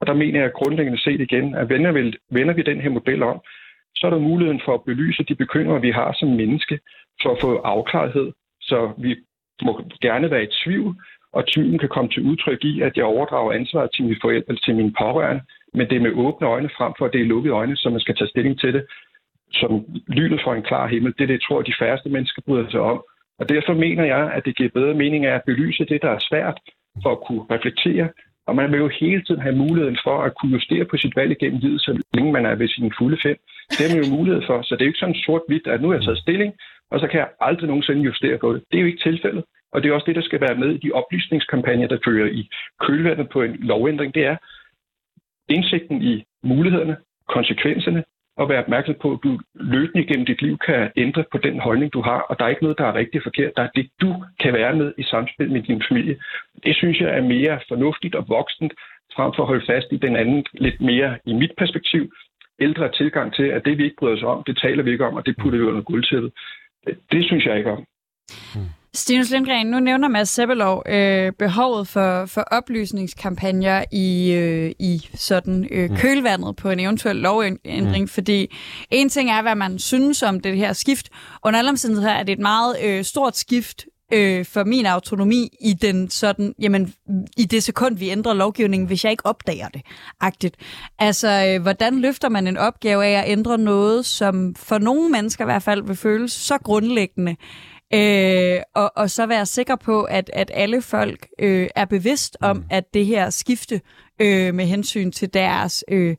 Og 0.00 0.06
der 0.06 0.14
mener 0.14 0.40
jeg 0.40 0.52
grundlæggende 0.52 1.02
set 1.02 1.20
igen, 1.20 1.54
at 1.54 1.68
vender 1.68 1.92
vi, 1.92 2.18
vender 2.30 2.54
vi 2.54 2.62
den 2.62 2.80
her 2.80 2.90
model 2.90 3.22
om, 3.22 3.40
så 3.96 4.06
er 4.06 4.10
der 4.10 4.18
muligheden 4.18 4.60
for 4.64 4.74
at 4.74 4.84
belyse 4.86 5.22
de 5.24 5.34
bekymringer, 5.34 5.78
vi 5.78 5.90
har 5.90 6.12
som 6.18 6.28
menneske, 6.28 6.78
for 7.22 7.30
at 7.30 7.40
få 7.40 7.56
afklarethed. 7.56 8.32
Så 8.60 8.92
vi 8.98 9.16
må 9.62 9.82
gerne 10.00 10.30
være 10.30 10.44
i 10.44 10.54
tvivl, 10.64 10.96
og 11.32 11.44
tvivlen 11.52 11.78
kan 11.78 11.88
komme 11.88 12.10
til 12.10 12.22
udtryk 12.22 12.64
i, 12.64 12.80
at 12.80 12.96
jeg 12.96 13.04
overdrager 13.04 13.52
ansvaret 13.52 13.90
til 13.94 14.04
mine 14.04 14.20
forældre 14.22 14.48
eller 14.48 14.60
til 14.60 14.76
mine 14.76 14.94
pårørende, 14.98 15.42
men 15.74 15.88
det 15.88 15.96
er 15.96 16.00
med 16.00 16.12
åbne 16.24 16.46
øjne 16.46 16.70
frem 16.78 16.92
for, 16.98 17.04
at 17.06 17.12
det 17.12 17.20
er 17.20 17.24
lukkede 17.24 17.54
øjne, 17.54 17.76
så 17.76 17.90
man 17.90 18.00
skal 18.00 18.16
tage 18.16 18.28
stilling 18.28 18.60
til 18.60 18.72
det 18.74 18.86
som 19.52 19.84
lynet 20.08 20.40
for 20.44 20.54
en 20.54 20.62
klar 20.62 20.86
himmel. 20.88 21.12
Det 21.12 21.22
er 21.22 21.26
det, 21.26 21.34
jeg 21.34 21.46
tror, 21.46 21.62
de 21.62 21.78
færreste 21.78 22.08
mennesker 22.08 22.42
bryder 22.46 22.70
sig 22.70 22.80
om. 22.80 23.04
Og 23.38 23.48
derfor 23.48 23.74
mener 23.74 24.04
jeg, 24.04 24.32
at 24.36 24.44
det 24.44 24.56
giver 24.56 24.70
bedre 24.74 24.94
mening 24.94 25.26
af 25.26 25.34
at 25.34 25.44
belyse 25.46 25.84
det, 25.84 26.02
der 26.02 26.10
er 26.10 26.26
svært, 26.30 26.60
for 27.02 27.10
at 27.12 27.20
kunne 27.26 27.44
reflektere. 27.50 28.08
Og 28.46 28.56
man 28.56 28.72
vil 28.72 28.78
jo 28.78 28.90
hele 29.00 29.22
tiden 29.24 29.40
have 29.40 29.56
muligheden 29.56 29.98
for 30.04 30.22
at 30.22 30.34
kunne 30.34 30.52
justere 30.52 30.84
på 30.84 30.96
sit 30.96 31.16
valg 31.16 31.30
igennem 31.32 31.60
livet, 31.60 31.80
så 31.80 32.02
længe 32.14 32.32
man 32.32 32.46
er 32.46 32.54
ved 32.54 32.68
sin 32.68 32.92
fulde 32.98 33.18
fem. 33.22 33.36
Det 33.70 33.80
har 33.84 33.94
man 33.94 34.04
jo 34.04 34.16
mulighed 34.16 34.42
for. 34.46 34.62
Så 34.62 34.74
det 34.74 34.80
er 34.80 34.86
jo 34.86 34.92
ikke 34.92 35.04
sådan 35.04 35.22
sort-hvidt, 35.26 35.66
at 35.66 35.82
nu 35.82 35.88
har 35.88 35.94
jeg 35.94 36.04
taget 36.04 36.18
stilling, 36.18 36.52
og 36.90 37.00
så 37.00 37.06
kan 37.06 37.20
jeg 37.20 37.28
aldrig 37.40 37.68
nogensinde 37.68 38.02
justere 38.02 38.38
på 38.38 38.52
det. 38.52 38.62
Det 38.70 38.76
er 38.76 38.80
jo 38.80 38.86
ikke 38.86 39.06
tilfældet. 39.08 39.44
Og 39.72 39.82
det 39.82 39.88
er 39.88 39.94
også 39.94 40.06
det, 40.06 40.16
der 40.16 40.22
skal 40.28 40.40
være 40.40 40.54
med 40.62 40.70
i 40.74 40.78
de 40.78 40.92
oplysningskampagner, 40.92 41.88
der 41.88 41.98
fører 42.04 42.28
i 42.40 42.48
kølvandet 42.80 43.28
på 43.28 43.42
en 43.42 43.56
lovændring. 43.56 44.14
Det 44.14 44.24
er 44.26 44.36
indsigten 45.48 46.02
i 46.02 46.24
mulighederne, 46.42 46.96
konsekvenserne, 47.28 48.04
og 48.38 48.48
være 48.48 48.62
opmærksom 48.64 48.96
på, 49.02 49.12
at 49.12 49.18
du 49.24 49.38
løbende 49.54 50.06
gennem 50.06 50.26
dit 50.26 50.42
liv 50.42 50.58
kan 50.66 50.90
ændre 50.96 51.24
på 51.32 51.38
den 51.38 51.60
holdning, 51.60 51.92
du 51.92 52.00
har, 52.02 52.20
og 52.28 52.38
der 52.38 52.44
er 52.44 52.48
ikke 52.48 52.62
noget, 52.62 52.78
der 52.78 52.86
er 52.86 52.94
rigtig 52.94 53.20
forkert. 53.22 53.52
Der 53.56 53.62
er 53.62 53.68
det, 53.74 53.86
du 54.00 54.10
kan 54.42 54.52
være 54.52 54.76
med 54.76 54.92
i 54.98 55.02
samspil 55.02 55.50
med 55.52 55.62
din 55.62 55.82
familie. 55.88 56.16
Det 56.64 56.76
synes 56.76 57.00
jeg 57.00 57.10
er 57.18 57.22
mere 57.22 57.60
fornuftigt 57.68 58.14
og 58.14 58.24
voksent, 58.28 58.72
frem 59.16 59.32
for 59.36 59.42
at 59.42 59.48
holde 59.48 59.66
fast 59.66 59.86
i 59.90 59.96
den 59.96 60.16
anden 60.16 60.44
lidt 60.54 60.80
mere, 60.80 61.18
i 61.26 61.32
mit 61.34 61.52
perspektiv, 61.58 62.12
ældre 62.60 62.92
tilgang 62.92 63.34
til, 63.34 63.46
at 63.56 63.64
det 63.64 63.78
vi 63.78 63.84
ikke 63.84 63.96
bryder 63.98 64.16
os 64.16 64.22
om, 64.22 64.42
det 64.46 64.58
taler 64.58 64.82
vi 64.82 64.90
ikke 64.90 65.06
om, 65.06 65.14
og 65.14 65.26
det 65.26 65.36
putter 65.40 65.58
vi 65.58 65.64
under 65.64 65.82
guldtæppet. 65.82 66.32
Det 67.12 67.24
synes 67.24 67.44
jeg 67.46 67.58
ikke 67.58 67.70
om. 67.70 67.84
Hmm. 68.54 68.77
Stinus 68.94 69.30
Lindgren, 69.30 69.66
nu 69.66 69.80
nævner 69.80 70.08
Mads 70.08 70.28
Sebbelov 70.28 70.82
øh, 70.86 71.32
behovet 71.38 71.88
for, 71.88 72.26
for 72.26 72.40
oplysningskampagner 72.40 73.84
i, 73.92 74.32
øh, 74.32 74.72
i 74.78 75.08
sådan 75.14 75.68
øh, 75.70 75.90
mm. 75.90 75.96
kølvandet 75.96 76.56
på 76.56 76.70
en 76.70 76.80
eventuel 76.80 77.16
lovændring, 77.16 78.00
mm. 78.00 78.08
fordi 78.08 78.54
en 78.90 79.08
ting 79.08 79.30
er, 79.30 79.42
hvad 79.42 79.54
man 79.54 79.78
synes 79.78 80.22
om 80.22 80.40
det 80.40 80.56
her 80.56 80.72
skift. 80.72 81.08
Under 81.44 81.58
alle 81.58 81.70
omstændigheder 81.70 82.12
er 82.12 82.22
det 82.22 82.32
et 82.32 82.38
meget 82.38 82.76
øh, 82.84 83.04
stort 83.04 83.36
skift 83.36 83.86
øh, 84.12 84.44
for 84.44 84.64
min 84.64 84.86
autonomi 84.86 85.56
i 85.60 85.72
den 85.72 86.10
sådan, 86.10 86.54
jamen, 86.58 86.94
i 87.36 87.44
det 87.44 87.62
sekund, 87.62 87.96
vi 87.96 88.10
ændrer 88.10 88.34
lovgivningen, 88.34 88.86
hvis 88.86 89.04
jeg 89.04 89.10
ikke 89.10 89.26
opdager 89.26 89.68
det, 89.68 89.82
agtigt. 90.20 90.56
Altså, 90.98 91.46
øh, 91.48 91.62
hvordan 91.62 92.00
løfter 92.00 92.28
man 92.28 92.46
en 92.46 92.56
opgave 92.56 93.04
af 93.04 93.22
at 93.22 93.30
ændre 93.30 93.58
noget, 93.58 94.06
som 94.06 94.54
for 94.54 94.78
nogle 94.78 95.08
mennesker 95.08 95.44
i 95.44 95.50
hvert 95.50 95.62
fald 95.62 95.82
vil 95.82 95.96
føles 95.96 96.32
så 96.32 96.58
grundlæggende, 96.58 97.36
Øh, 97.94 98.60
og, 98.74 98.92
og 98.96 99.10
så 99.10 99.26
være 99.26 99.46
sikker 99.46 99.76
på, 99.76 100.02
at, 100.02 100.30
at 100.32 100.50
alle 100.54 100.82
folk 100.82 101.28
øh, 101.38 101.68
er 101.74 101.84
bevidst 101.84 102.36
om, 102.40 102.56
mm. 102.56 102.64
at 102.70 102.84
det 102.94 103.06
her 103.06 103.30
skifte 103.30 103.80
øh, 104.18 104.54
med 104.54 104.66
hensyn 104.66 105.12
til 105.12 105.34
deres... 105.34 105.84
Øh, 105.88 106.16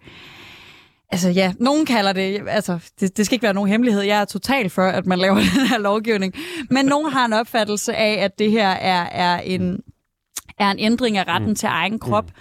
Altså 1.12 1.30
ja, 1.30 1.54
nogen 1.60 1.86
kalder 1.86 2.14
det, 2.14 2.42
altså 2.48 2.80
det, 3.00 3.18
det 3.18 3.26
skal 3.26 3.36
ikke 3.36 3.44
være 3.44 3.54
nogen 3.54 3.70
hemmelighed, 3.70 4.02
jeg 4.02 4.22
er 4.22 4.26
total 4.26 4.70
for, 4.70 4.84
at 4.84 5.06
man 5.06 5.20
laver 5.20 5.36
den 5.58 5.68
her 5.68 5.78
lovgivning, 5.78 6.34
men 6.70 6.86
nogen 6.86 7.12
har 7.12 7.26
en 7.26 7.34
opfattelse 7.34 7.96
af, 7.96 8.24
at 8.24 8.40
det 8.40 8.52
her 8.52 8.70
er, 8.70 9.04
er, 9.04 9.40
en, 9.40 9.84
er 10.60 10.72
en 10.72 10.80
ændring 10.80 11.18
af 11.18 11.28
retten 11.28 11.50
mm. 11.50 11.56
til 11.56 11.68
egen 11.68 12.00
krop. 12.00 12.26
Mm. 12.26 12.32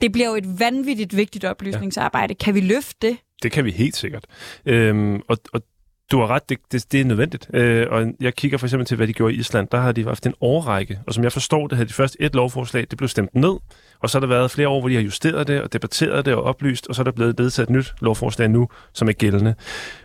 Det 0.00 0.12
bliver 0.12 0.28
jo 0.28 0.34
et 0.34 0.60
vanvittigt 0.60 1.16
vigtigt 1.16 1.44
oplysningsarbejde. 1.44 2.34
Ja. 2.40 2.44
Kan 2.44 2.54
vi 2.54 2.60
løfte 2.60 2.96
det? 3.02 3.16
Det 3.42 3.52
kan 3.52 3.64
vi 3.64 3.70
helt 3.70 3.96
sikkert. 3.96 4.24
Øhm, 4.66 5.20
og, 5.28 5.36
og 5.52 5.62
du 6.10 6.20
har 6.20 6.26
ret, 6.26 6.48
det, 6.48 6.58
det, 6.72 6.92
det 6.92 7.00
er 7.00 7.04
nødvendigt. 7.04 7.50
Øh, 7.54 7.86
og 7.90 8.06
jeg 8.20 8.34
kigger 8.34 8.58
for 8.58 8.66
eksempel 8.66 8.86
til, 8.86 8.96
hvad 8.96 9.06
de 9.06 9.12
gjorde 9.12 9.34
i 9.34 9.36
Island. 9.36 9.68
Der 9.68 9.80
har 9.80 9.92
de 9.92 10.04
haft 10.04 10.26
en 10.26 10.34
årrække, 10.40 11.00
og 11.06 11.14
som 11.14 11.24
jeg 11.24 11.32
forstår 11.32 11.66
det, 11.66 11.76
havde 11.76 11.88
de 11.88 11.94
først 11.94 12.16
et 12.20 12.34
lovforslag, 12.34 12.86
det 12.90 12.98
blev 12.98 13.08
stemt 13.08 13.34
ned, 13.34 13.56
og 14.00 14.10
så 14.10 14.18
har 14.18 14.20
der 14.20 14.26
været 14.26 14.50
flere 14.50 14.68
år, 14.68 14.80
hvor 14.80 14.88
de 14.88 14.94
har 14.94 15.02
justeret 15.02 15.48
det 15.48 15.62
og 15.62 15.72
debatteret 15.72 16.24
det 16.24 16.34
og 16.34 16.42
oplyst, 16.42 16.86
og 16.86 16.94
så 16.94 17.02
er 17.02 17.04
der 17.04 17.12
blevet 17.12 17.38
vedtaget 17.38 17.68
et 17.68 17.76
nyt 17.76 17.94
lovforslag 18.00 18.48
nu, 18.48 18.68
som 18.92 19.08
er 19.08 19.12
gældende. 19.12 19.54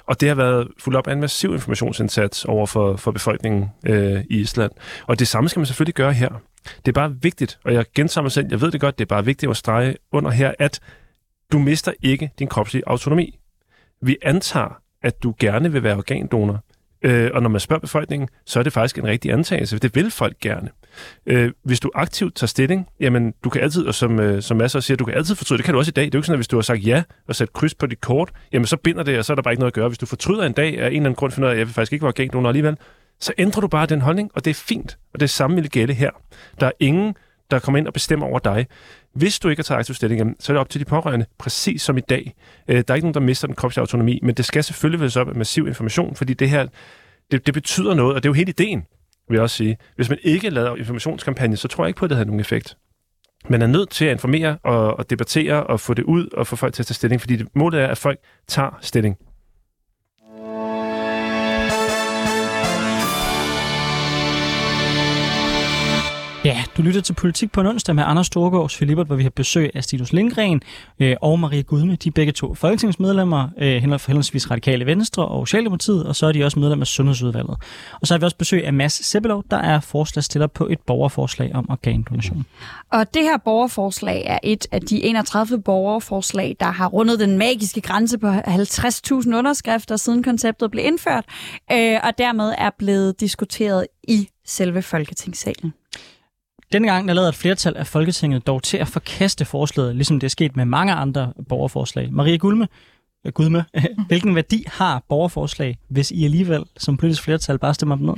Og 0.08 0.22
det 0.22 0.28
har 0.28 0.36
været 0.36 0.68
fuldt 0.80 0.97
op 0.97 1.08
af 1.08 1.14
en 1.14 1.22
massiv 1.22 1.53
informationsindsats 1.53 2.45
over 2.45 2.66
for, 2.66 2.95
for 2.95 3.12
befolkningen 3.12 3.70
øh, 3.86 4.24
i 4.30 4.39
Island. 4.39 4.72
Og 5.08 5.20
det 5.20 5.28
samme 5.28 5.49
skal 5.49 5.60
man 5.60 5.66
selvfølgelig 5.66 5.95
gøre 5.95 6.14
her. 6.14 6.30
Det 6.64 6.88
er 6.88 6.93
bare 6.93 7.16
vigtigt, 7.22 7.60
og 7.66 7.74
jeg 7.74 7.86
gentager 7.95 8.24
mig 8.24 8.32
selv, 8.32 8.47
jeg 8.49 8.62
ved 8.62 8.72
det 8.72 8.82
godt, 8.82 8.99
det 8.99 9.06
er 9.06 9.16
bare 9.16 9.26
vigtigt 9.26 9.49
at 9.49 9.58
strege 9.58 9.95
under 10.12 10.32
her, 10.32 10.53
at 10.60 10.80
du 11.51 11.60
mister 11.60 11.91
ikke 12.01 12.32
din 12.39 12.47
kropslige 12.47 12.84
autonomi. 12.88 13.39
Vi 14.01 14.18
antager, 14.22 14.82
at 15.06 15.24
du 15.24 15.36
gerne 15.39 15.72
vil 15.72 15.84
være 15.84 15.95
organdonor. 15.97 16.64
Øh, 17.01 17.32
og 17.34 17.41
når 17.41 17.49
man 17.49 17.60
spørger 17.60 17.80
befolkningen, 17.80 18.30
så 18.45 18.60
er 18.60 18.64
det 18.64 18.74
faktisk 18.74 18.97
en 18.97 19.03
rigtig 19.03 19.32
antagelse, 19.32 19.76
for 19.76 19.80
det 19.80 19.95
vil 19.95 20.12
folk 20.12 20.39
gerne. 20.39 20.70
Øh, 21.26 21.51
hvis 21.64 21.80
du 21.80 21.91
aktivt 21.95 22.36
tager 22.36 22.47
stilling, 22.47 22.88
jamen 22.99 23.34
du 23.43 23.49
kan 23.49 23.62
altid, 23.62 23.86
og 23.86 23.95
som, 23.95 24.20
øh, 24.20 24.41
som 24.41 24.58
masser 24.58 24.80
siger, 24.80 24.97
du 24.97 25.06
kan 25.06 25.14
altid 25.14 25.36
fortryde, 25.36 25.58
det 25.58 25.66
kan 25.66 25.74
du 25.74 25.80
også 25.80 25.89
i 25.89 25.91
dag. 25.91 26.06
Det 26.06 26.16
er 26.16 26.18
jo 26.18 26.20
ikke 26.20 26.26
sådan, 26.26 26.36
at 26.36 26.39
hvis 26.39 26.47
du 26.47 26.58
har 26.58 26.62
sagt 26.62 26.88
ja 26.88 27.03
og 27.28 27.36
sat 27.36 27.53
kryds 27.53 27.76
på 27.76 27.86
dit 27.86 28.01
kort, 28.01 28.32
jamen 28.51 28.66
så 28.66 28.78
binder 28.78 29.03
det, 29.03 29.18
og 29.18 29.26
så 29.26 29.34
er 29.34 29.36
der 29.36 29.41
bare 29.41 29.53
ikke 29.53 29.60
noget 29.60 29.72
at 29.72 29.76
gøre. 29.76 29.88
Hvis 29.88 29.97
du 29.97 30.06
fortryder 30.06 30.43
en 30.43 30.53
dag 30.53 30.80
af 30.80 30.88
en 30.88 30.93
eller 30.93 30.99
anden 30.99 31.16
grund, 31.16 31.32
finder 31.32 31.49
at 31.49 31.58
jeg 31.58 31.68
vil 31.68 31.74
faktisk 31.74 31.93
ikke 31.93 32.03
være 32.03 32.10
organdonor 32.10 32.49
alligevel, 32.49 32.78
så 33.20 33.34
ændrer 33.38 33.62
du 33.62 33.68
bare 33.68 33.86
den 33.86 34.01
holdning, 34.01 34.32
og 34.34 34.45
det 34.45 34.51
er 34.51 34.56
fint. 34.56 34.97
Og 35.14 35.20
det 35.20 35.30
samme 35.30 35.56
vil 35.56 35.70
gælde 35.70 35.93
her. 35.93 36.12
Der 36.60 36.68
er 36.68 36.72
ingen, 36.80 37.16
der 37.51 37.60
kommer 37.60 37.78
ind 37.80 37.88
og 37.88 37.93
bestemmer 37.93 38.26
over 38.26 38.39
dig. 38.39 38.68
Hvis 39.16 39.39
du 39.39 39.49
ikke 39.49 39.59
har 39.59 39.63
taget 39.63 39.80
aktiv 39.80 39.95
stilling, 39.95 40.36
så 40.39 40.51
er 40.51 40.53
det 40.53 40.61
op 40.61 40.70
til 40.70 40.80
de 40.82 40.86
pårørende, 40.86 41.26
præcis 41.38 41.82
som 41.82 41.97
i 41.97 42.01
dag. 42.01 42.36
Øh, 42.68 42.76
der 42.76 42.84
er 42.88 42.95
ikke 42.95 43.05
nogen, 43.05 43.13
der 43.13 43.20
mister 43.20 43.47
den 43.47 43.55
kropslige 43.55 43.82
autonomi, 43.82 44.20
men 44.24 44.36
det 44.36 44.45
skal 44.45 44.63
selvfølgelig 44.63 45.01
være 45.01 45.22
op 45.22 45.30
af 45.30 45.36
massiv 45.36 45.68
information, 45.68 46.16
fordi 46.16 46.34
det 46.34 46.49
her, 46.49 46.68
det, 47.32 47.45
det 47.45 47.53
betyder 47.53 47.93
noget, 47.93 48.16
og 48.16 48.24
det 48.24 48.28
er 48.28 48.30
jo 48.30 48.34
helt 48.34 48.49
ideen, 48.49 48.86
vil 49.30 49.36
jeg 49.36 49.41
også 49.41 49.55
sige. 49.55 49.78
Hvis 49.95 50.09
man 50.09 50.18
ikke 50.24 50.49
lader 50.49 50.76
informationskampagne, 50.76 51.57
så 51.57 51.68
tror 51.68 51.84
jeg 51.84 51.88
ikke 51.89 51.97
på, 51.97 52.05
at 52.05 52.09
det 52.09 52.18
har 52.18 52.26
nogen 52.26 52.39
effekt. 52.39 52.78
Man 53.49 53.61
er 53.61 53.68
nødt 53.68 53.89
til 53.89 54.05
at 54.05 54.11
informere 54.11 54.57
og, 54.63 54.99
og 54.99 55.09
debattere 55.09 55.63
og 55.63 55.80
få 55.80 55.93
det 55.93 56.03
ud 56.03 56.28
og 56.34 56.47
få 56.47 56.55
folk 56.55 56.74
til 56.74 56.84
at 56.84 56.88
tage 56.88 56.95
stilling, 56.95 57.22
fordi 57.22 57.36
det, 57.36 57.47
målet 57.55 57.82
er, 57.82 57.88
at 57.88 57.97
folk 57.97 58.20
tager 58.47 58.78
stilling. 58.82 59.18
Ja, 66.46 66.64
du 66.78 66.82
lytter 66.82 67.02
til 67.02 67.14
Politik 67.14 67.52
på 67.52 67.62
en 67.62 67.68
onsdag 67.68 67.96
med 67.96 68.04
Anders 68.08 68.28
Storgård, 68.28 68.70
Filibert, 68.70 69.08
hvor 69.08 69.16
vi 69.16 69.24
har 69.24 69.30
besøg 69.30 69.72
af 69.76 69.84
Stinus 69.84 70.14
Lindgren 70.14 70.62
øh, 71.00 71.16
og 71.22 71.39
Maria 71.39 71.62
Gudme. 71.62 71.96
De 71.96 72.10
er 72.10 72.12
begge 72.12 72.32
to 72.32 72.54
folketingsmedlemmer, 72.54 73.50
øh, 73.58 73.82
henholdsvis 73.82 74.52
Radikale 74.52 74.86
Venstre 74.86 75.26
og 75.26 75.48
Socialdemokratiet, 75.48 76.06
og 76.06 76.16
så 76.16 76.26
er 76.26 76.32
de 76.32 76.43
også 76.43 76.60
medlem 76.60 76.82
af 76.82 76.88
Sundhedsudvalget. 76.88 77.58
Og 78.02 78.08
så 78.08 78.14
har 78.14 78.20
vi 78.20 78.26
også 78.26 78.38
besøg 78.38 78.66
af 78.66 78.74
Mads 78.74 79.06
Sebelov, 79.06 79.43
der 79.52 79.58
er 79.58 79.80
forslagstiller 79.80 80.48
på 80.48 80.68
et 80.68 80.80
borgerforslag 80.88 81.56
om 81.56 81.70
organdonation. 81.70 82.46
Og 82.91 83.14
det 83.14 83.22
her 83.22 83.38
borgerforslag 83.38 84.24
er 84.26 84.39
et 84.43 84.68
af 84.72 84.82
de 84.82 85.04
31 85.04 85.62
borgerforslag, 85.62 86.56
der 86.60 86.72
har 86.72 86.88
rundet 86.88 87.20
den 87.20 87.38
magiske 87.38 87.82
grænse 87.82 88.18
på 88.18 88.28
50.000 88.28 89.36
underskrifter, 89.36 89.96
siden 89.96 90.24
konceptet 90.24 90.72
blev 90.72 90.86
indført, 90.86 91.26
øh, 91.72 92.00
og 92.04 92.18
dermed 92.18 92.54
er 92.58 92.70
blevet 92.80 93.20
diskuteret 93.20 93.88
i 94.08 94.28
selve 94.46 94.82
Folketingssalen. 94.82 95.74
Denne 96.76 96.88
gang 96.88 97.07
der 97.07 97.13
lader 97.13 97.30
et 97.30 97.36
flertal 97.36 97.78
af 97.78 97.88
Folketinget 97.88 98.47
dog 98.47 98.63
til 98.63 98.78
at 98.78 98.88
forkaste 98.88 99.45
forslaget, 99.45 99.95
ligesom 99.95 100.19
det 100.19 100.28
er 100.28 100.30
sket 100.30 100.55
med 100.55 100.65
mange 100.65 100.93
andre 100.93 101.34
borgerforslag. 101.49 102.11
Maria 102.11 102.38
Gulme, 102.38 102.67
Gud 103.23 103.32
Gudme, 103.32 103.65
hvilken 104.07 104.36
værdi 104.36 104.63
har 104.67 105.03
borgerforslag, 105.09 105.78
hvis 105.89 106.11
I 106.11 106.26
alligevel 106.26 106.63
som 106.78 106.97
politisk 106.97 107.23
flertal 107.23 107.59
bare 107.59 107.73
stemmer 107.73 107.95
dem 107.95 108.05
ned? 108.05 108.13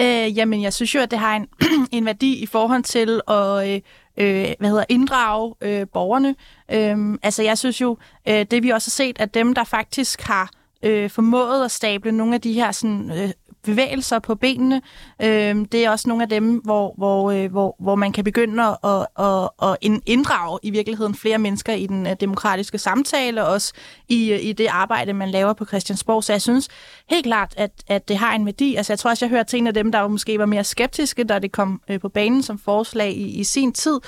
Øh, 0.00 0.38
jamen, 0.38 0.62
jeg 0.62 0.72
synes 0.72 0.94
jo, 0.94 1.00
at 1.00 1.10
det 1.10 1.18
har 1.18 1.36
en, 1.36 1.46
en 1.98 2.04
værdi 2.04 2.42
i 2.42 2.46
forhold 2.46 2.82
til 2.82 3.20
at 3.28 3.68
øh, 3.68 3.80
øh 4.16 4.54
hvad 4.58 4.68
hedder, 4.68 4.84
inddrage 4.88 5.54
øh, 5.60 5.86
borgerne. 5.92 6.34
Øh, 6.72 7.18
altså, 7.22 7.42
jeg 7.42 7.58
synes 7.58 7.80
jo, 7.80 7.98
øh, 8.28 8.46
det 8.50 8.62
vi 8.62 8.70
også 8.70 8.86
har 8.86 9.04
set, 9.04 9.20
at 9.20 9.34
dem, 9.34 9.54
der 9.54 9.64
faktisk 9.64 10.20
har 10.20 10.50
øh, 10.82 11.10
formået 11.10 11.64
at 11.64 11.70
stable 11.70 12.12
nogle 12.12 12.34
af 12.34 12.40
de 12.40 12.52
her 12.52 12.72
sådan, 12.72 13.10
øh, 13.10 13.30
bevægelser 13.64 14.18
på 14.18 14.34
benene. 14.34 14.82
Øh, 15.22 15.66
det 15.72 15.74
er 15.74 15.90
også 15.90 16.08
nogle 16.08 16.22
af 16.22 16.28
dem, 16.28 16.56
hvor, 16.56 16.94
hvor, 16.98 17.30
øh, 17.30 17.50
hvor, 17.50 17.76
hvor 17.78 17.94
man 17.94 18.12
kan 18.12 18.24
begynde 18.24 18.62
at, 18.62 19.06
at, 19.18 19.48
at 19.62 20.00
inddrage 20.06 20.58
i 20.62 20.70
virkeligheden 20.70 21.14
flere 21.14 21.38
mennesker 21.38 21.72
i 21.72 21.86
den 21.86 22.06
øh, 22.06 22.16
demokratiske 22.20 22.78
samtale, 22.78 23.44
og 23.44 23.52
også 23.52 23.72
i, 24.08 24.32
øh, 24.32 24.44
i 24.44 24.52
det 24.52 24.66
arbejde, 24.66 25.12
man 25.12 25.30
laver 25.30 25.52
på 25.52 25.64
Christiansborg. 25.64 26.24
Så 26.24 26.32
jeg 26.32 26.42
synes 26.42 26.68
helt 27.10 27.24
klart, 27.24 27.54
at, 27.56 27.70
at 27.88 28.08
det 28.08 28.16
har 28.16 28.34
en 28.34 28.46
værdi. 28.46 28.74
Altså, 28.74 28.92
jeg 28.92 28.98
tror 28.98 29.10
også, 29.10 29.24
jeg 29.24 29.30
hørte 29.30 29.50
til 29.50 29.58
en 29.58 29.66
af 29.66 29.74
dem, 29.74 29.92
der 29.92 30.08
måske 30.08 30.38
var 30.38 30.46
mere 30.46 30.64
skeptiske, 30.64 31.24
da 31.24 31.38
det 31.38 31.52
kom 31.52 31.82
øh, 31.90 32.00
på 32.00 32.08
banen 32.08 32.42
som 32.42 32.58
forslag 32.58 33.12
i, 33.12 33.26
i 33.40 33.44
sin 33.44 33.72
tid. 33.72 34.00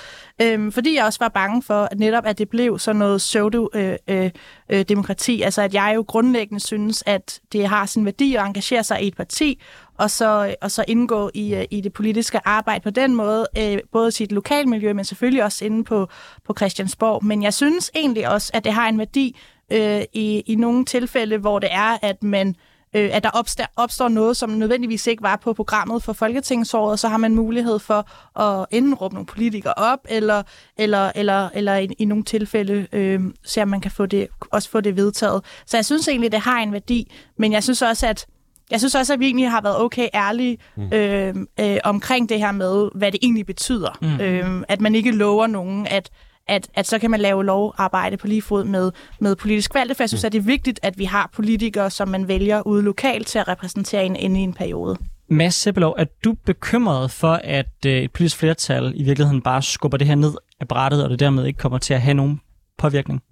Øh, 0.42 0.72
fordi 0.72 0.96
jeg 0.96 1.04
også 1.04 1.18
var 1.18 1.28
bange 1.28 1.62
for, 1.62 1.88
at 1.90 1.98
netop 1.98 2.26
at 2.26 2.38
det 2.38 2.48
blev 2.48 2.78
sådan 2.78 2.98
noget 2.98 3.18
pseudo-demokrati. 3.18 5.32
Øh, 5.32 5.38
øh, 5.38 5.40
øh 5.40 5.46
altså, 5.46 5.62
at 5.62 5.74
jeg 5.74 5.92
jo 5.96 6.04
grundlæggende 6.08 6.64
synes, 6.64 7.02
at 7.06 7.40
det 7.52 7.68
har 7.68 7.86
sin 7.86 8.04
værdi 8.04 8.34
at 8.34 8.46
engagere 8.46 8.84
sig 8.84 9.02
i 9.02 9.06
et 9.06 9.16
parti, 9.16 9.62
og 9.98 10.10
så, 10.10 10.54
og 10.60 10.70
så 10.70 10.84
indgå 10.88 11.30
i, 11.34 11.54
øh, 11.54 11.64
i 11.70 11.80
det 11.80 11.92
politiske 11.92 12.40
arbejde 12.44 12.82
på 12.82 12.90
den 12.90 13.14
måde, 13.14 13.46
øh, 13.58 13.78
både 13.92 14.10
sit 14.10 14.32
lokalmiljø, 14.32 14.92
men 14.92 15.04
selvfølgelig 15.04 15.44
også 15.44 15.64
inde 15.64 15.84
på, 15.84 16.08
på 16.44 16.54
Christiansborg. 16.56 17.24
Men 17.24 17.42
jeg 17.42 17.54
synes 17.54 17.90
egentlig 17.94 18.28
også, 18.28 18.50
at 18.54 18.64
det 18.64 18.72
har 18.72 18.88
en 18.88 18.98
værdi 18.98 19.36
øh, 19.72 20.02
i, 20.12 20.42
i 20.46 20.54
nogle 20.54 20.84
tilfælde, 20.84 21.38
hvor 21.38 21.58
det 21.58 21.68
er, 21.72 21.98
at 22.02 22.22
man 22.22 22.48
øh, 22.48 22.54
at 22.92 23.24
der 23.24 23.30
opstår, 23.30 23.64
opstår 23.76 24.08
noget, 24.08 24.36
som 24.36 24.50
nødvendigvis 24.50 25.06
ikke 25.06 25.22
var 25.22 25.36
på 25.36 25.52
programmet 25.52 26.02
for 26.02 26.12
Folketingsåret, 26.12 26.98
så 26.98 27.08
har 27.08 27.16
man 27.16 27.34
mulighed 27.34 27.78
for 27.78 28.08
at 28.40 28.66
enten 28.70 28.94
råbe 28.94 29.14
nogle 29.14 29.26
politikere 29.26 29.74
op, 29.76 29.98
eller, 30.08 30.42
eller, 30.76 31.12
eller, 31.14 31.48
eller 31.54 31.76
i, 31.76 31.88
i 31.98 32.04
nogle 32.04 32.24
tilfælde 32.24 32.86
øh, 32.92 33.20
se, 33.44 33.62
om 33.62 33.68
man 33.68 33.80
kan 33.80 33.90
få 33.90 34.06
det, 34.06 34.28
også 34.50 34.70
få 34.70 34.80
det 34.80 34.96
vedtaget. 34.96 35.44
Så 35.66 35.76
jeg 35.76 35.84
synes 35.84 36.08
egentlig, 36.08 36.32
det 36.32 36.40
har 36.40 36.58
en 36.58 36.72
værdi, 36.72 37.12
men 37.38 37.52
jeg 37.52 37.62
synes 37.62 37.82
også, 37.82 38.06
at 38.06 38.26
jeg 38.70 38.80
synes 38.80 38.94
også, 38.94 39.12
at 39.12 39.20
vi 39.20 39.26
egentlig 39.26 39.50
har 39.50 39.60
været 39.60 39.80
okay 39.80 40.08
ærlige 40.14 40.58
mm. 40.76 40.92
øh, 40.92 41.34
øh, 41.60 41.76
omkring 41.84 42.28
det 42.28 42.38
her 42.38 42.52
med, 42.52 42.88
hvad 42.94 43.12
det 43.12 43.20
egentlig 43.22 43.46
betyder. 43.46 43.98
Mm. 44.02 44.20
Øh, 44.20 44.64
at 44.68 44.80
man 44.80 44.94
ikke 44.94 45.10
lover 45.10 45.46
nogen, 45.46 45.86
at, 45.86 46.10
at, 46.48 46.68
at 46.74 46.86
så 46.86 46.98
kan 46.98 47.10
man 47.10 47.20
lave 47.20 47.44
lovarbejde 47.44 48.16
på 48.16 48.26
lige 48.26 48.42
fod 48.42 48.64
med, 48.64 48.92
med 49.20 49.36
politisk 49.36 49.74
valg. 49.74 49.96
For 49.96 50.02
jeg 50.02 50.08
synes, 50.08 50.24
mm. 50.24 50.26
at 50.26 50.32
det 50.32 50.38
er 50.38 50.42
vigtigt, 50.42 50.80
at 50.82 50.98
vi 50.98 51.04
har 51.04 51.30
politikere, 51.36 51.90
som 51.90 52.08
man 52.08 52.28
vælger 52.28 52.66
ude 52.66 52.82
lokalt 52.82 53.26
til 53.26 53.38
at 53.38 53.48
repræsentere 53.48 54.04
en, 54.04 54.16
inde 54.16 54.40
i 54.40 54.42
en 54.42 54.54
periode. 54.54 54.96
Mads 55.28 55.54
Seppelov, 55.54 55.94
er 55.98 56.04
du 56.24 56.34
bekymret 56.46 57.10
for, 57.10 57.40
at 57.44 57.86
øh, 57.86 57.92
et 57.92 58.12
politisk 58.12 58.38
flertal 58.38 58.92
i 58.96 59.02
virkeligheden 59.04 59.42
bare 59.42 59.62
skubber 59.62 59.98
det 59.98 60.06
her 60.06 60.14
ned 60.14 60.34
af 60.60 60.68
brættet, 60.68 61.04
og 61.04 61.10
det 61.10 61.20
dermed 61.20 61.46
ikke 61.46 61.58
kommer 61.58 61.78
til 61.78 61.94
at 61.94 62.00
have 62.00 62.14
nogen 62.14 62.40
påvirkning? 62.78 63.22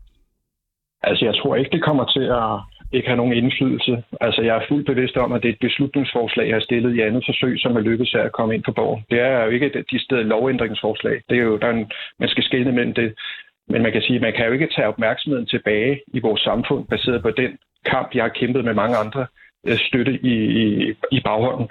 Altså, 1.03 1.25
jeg 1.25 1.35
tror 1.35 1.57
ikke, 1.57 1.71
det 1.71 1.85
kommer 1.85 2.05
til 2.05 2.25
at 2.43 2.51
ikke 2.93 3.09
har 3.09 3.17
nogen 3.17 3.33
indflydelse. 3.33 4.03
Altså, 4.21 4.43
jeg 4.43 4.57
er 4.57 4.69
fuldt 4.69 4.87
bevidst 4.87 5.17
om, 5.17 5.33
at 5.33 5.43
det 5.43 5.49
er 5.49 5.53
et 5.53 5.67
beslutningsforslag, 5.69 6.47
jeg 6.49 6.55
har 6.55 6.61
stillet 6.61 6.95
i 6.95 7.01
andet 7.01 7.25
forsøg, 7.27 7.61
som 7.61 7.77
er 7.77 7.81
lykkedes 7.81 8.15
af 8.15 8.25
at 8.25 8.33
komme 8.33 8.55
ind 8.55 8.65
på 8.65 8.73
borgen. 8.73 9.05
Det 9.11 9.21
er 9.21 9.45
jo 9.45 9.51
ikke 9.51 9.67
et 9.67 9.87
de 9.91 10.05
steder 10.05 10.23
lovændringsforslag. 10.23 11.23
Det 11.29 11.39
er 11.39 11.43
jo, 11.43 11.57
der 11.57 11.67
er 11.67 11.73
en, 11.73 11.91
man 12.19 12.29
skal 12.29 12.45
skille 12.45 12.73
mellem 12.73 12.95
det. 12.95 13.15
Men 13.69 13.83
man 13.83 13.93
kan 13.93 14.03
sige, 14.03 14.17
at 14.17 14.23
man 14.23 14.33
kan 14.33 14.47
jo 14.47 14.53
ikke 14.53 14.73
tage 14.77 14.89
opmærksomheden 14.89 15.47
tilbage 15.47 16.01
i 16.07 16.19
vores 16.21 16.41
samfund, 16.41 16.87
baseret 16.87 17.23
på 17.23 17.31
den 17.31 17.59
kamp, 17.87 18.15
jeg 18.15 18.25
har 18.25 18.39
kæmpet 18.41 18.65
med 18.65 18.75
mange 18.75 18.97
andre 18.97 19.27
øh, 19.67 19.77
støtte 19.77 20.13
i, 20.23 20.35
i, 20.63 20.95
i 21.13 21.21
baghånden. 21.25 21.69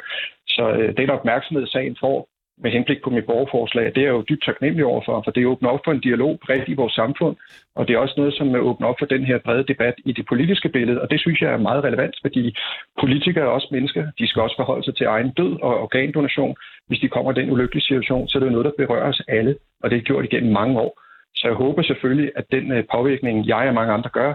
Så 0.48 0.72
øh, 0.72 0.98
den 0.98 1.10
opmærksomhed, 1.10 1.68
sagen 1.68 1.98
får, 2.00 2.28
med 2.64 2.72
henblik 2.72 3.02
på 3.04 3.10
mit 3.10 3.26
borgerforslag. 3.26 3.86
Det 3.86 3.98
er 3.98 4.10
jeg 4.10 4.18
jo 4.18 4.26
dybt 4.30 4.44
taknemmelig 4.46 4.86
overfor, 4.86 5.22
for 5.26 5.32
det 5.32 5.46
åbner 5.46 5.70
op 5.70 5.80
for 5.86 5.92
en 5.92 6.00
dialog 6.00 6.40
bredt 6.46 6.70
i 6.70 6.74
vores 6.74 6.94
samfund, 6.94 7.36
og 7.76 7.88
det 7.88 7.94
er 7.94 8.00
også 8.00 8.14
noget, 8.18 8.34
som 8.34 8.56
åbner 8.56 8.88
op 8.88 8.96
for 9.00 9.06
den 9.06 9.24
her 9.26 9.38
brede 9.46 9.64
debat 9.64 9.94
i 10.06 10.12
det 10.12 10.26
politiske 10.26 10.70
billede, 10.70 11.02
og 11.02 11.12
det 11.12 11.20
synes 11.20 11.42
jeg 11.42 11.52
er 11.54 11.58
meget 11.58 11.84
relevant, 11.84 12.16
fordi 12.22 12.56
politikere 13.00 13.44
er 13.44 13.50
også 13.58 13.68
mennesker. 13.72 14.04
De 14.20 14.28
skal 14.28 14.42
også 14.42 14.56
forholde 14.58 14.84
sig 14.84 14.96
til 14.96 15.06
egen 15.06 15.32
død 15.32 15.54
og 15.62 15.82
organdonation. 15.82 16.56
Hvis 16.88 17.00
de 17.00 17.10
kommer 17.10 17.32
i 17.32 17.42
den 17.42 17.52
ulykkelige 17.52 17.84
situation, 17.84 18.28
så 18.28 18.38
er 18.38 18.44
det 18.44 18.52
noget, 18.52 18.66
der 18.66 18.86
berører 18.86 19.10
os 19.10 19.22
alle, 19.28 19.56
og 19.84 19.90
det 19.90 19.98
er 19.98 20.02
gjort 20.02 20.26
igennem 20.26 20.54
mange 20.54 20.80
år. 20.80 21.02
Så 21.36 21.48
jeg 21.48 21.56
håber 21.56 21.82
selvfølgelig, 21.82 22.32
at 22.36 22.46
den 22.52 22.72
øh, 22.72 22.84
påvirkning, 22.92 23.48
jeg 23.48 23.68
og 23.68 23.74
mange 23.74 23.94
andre 23.94 24.10
gør, 24.10 24.34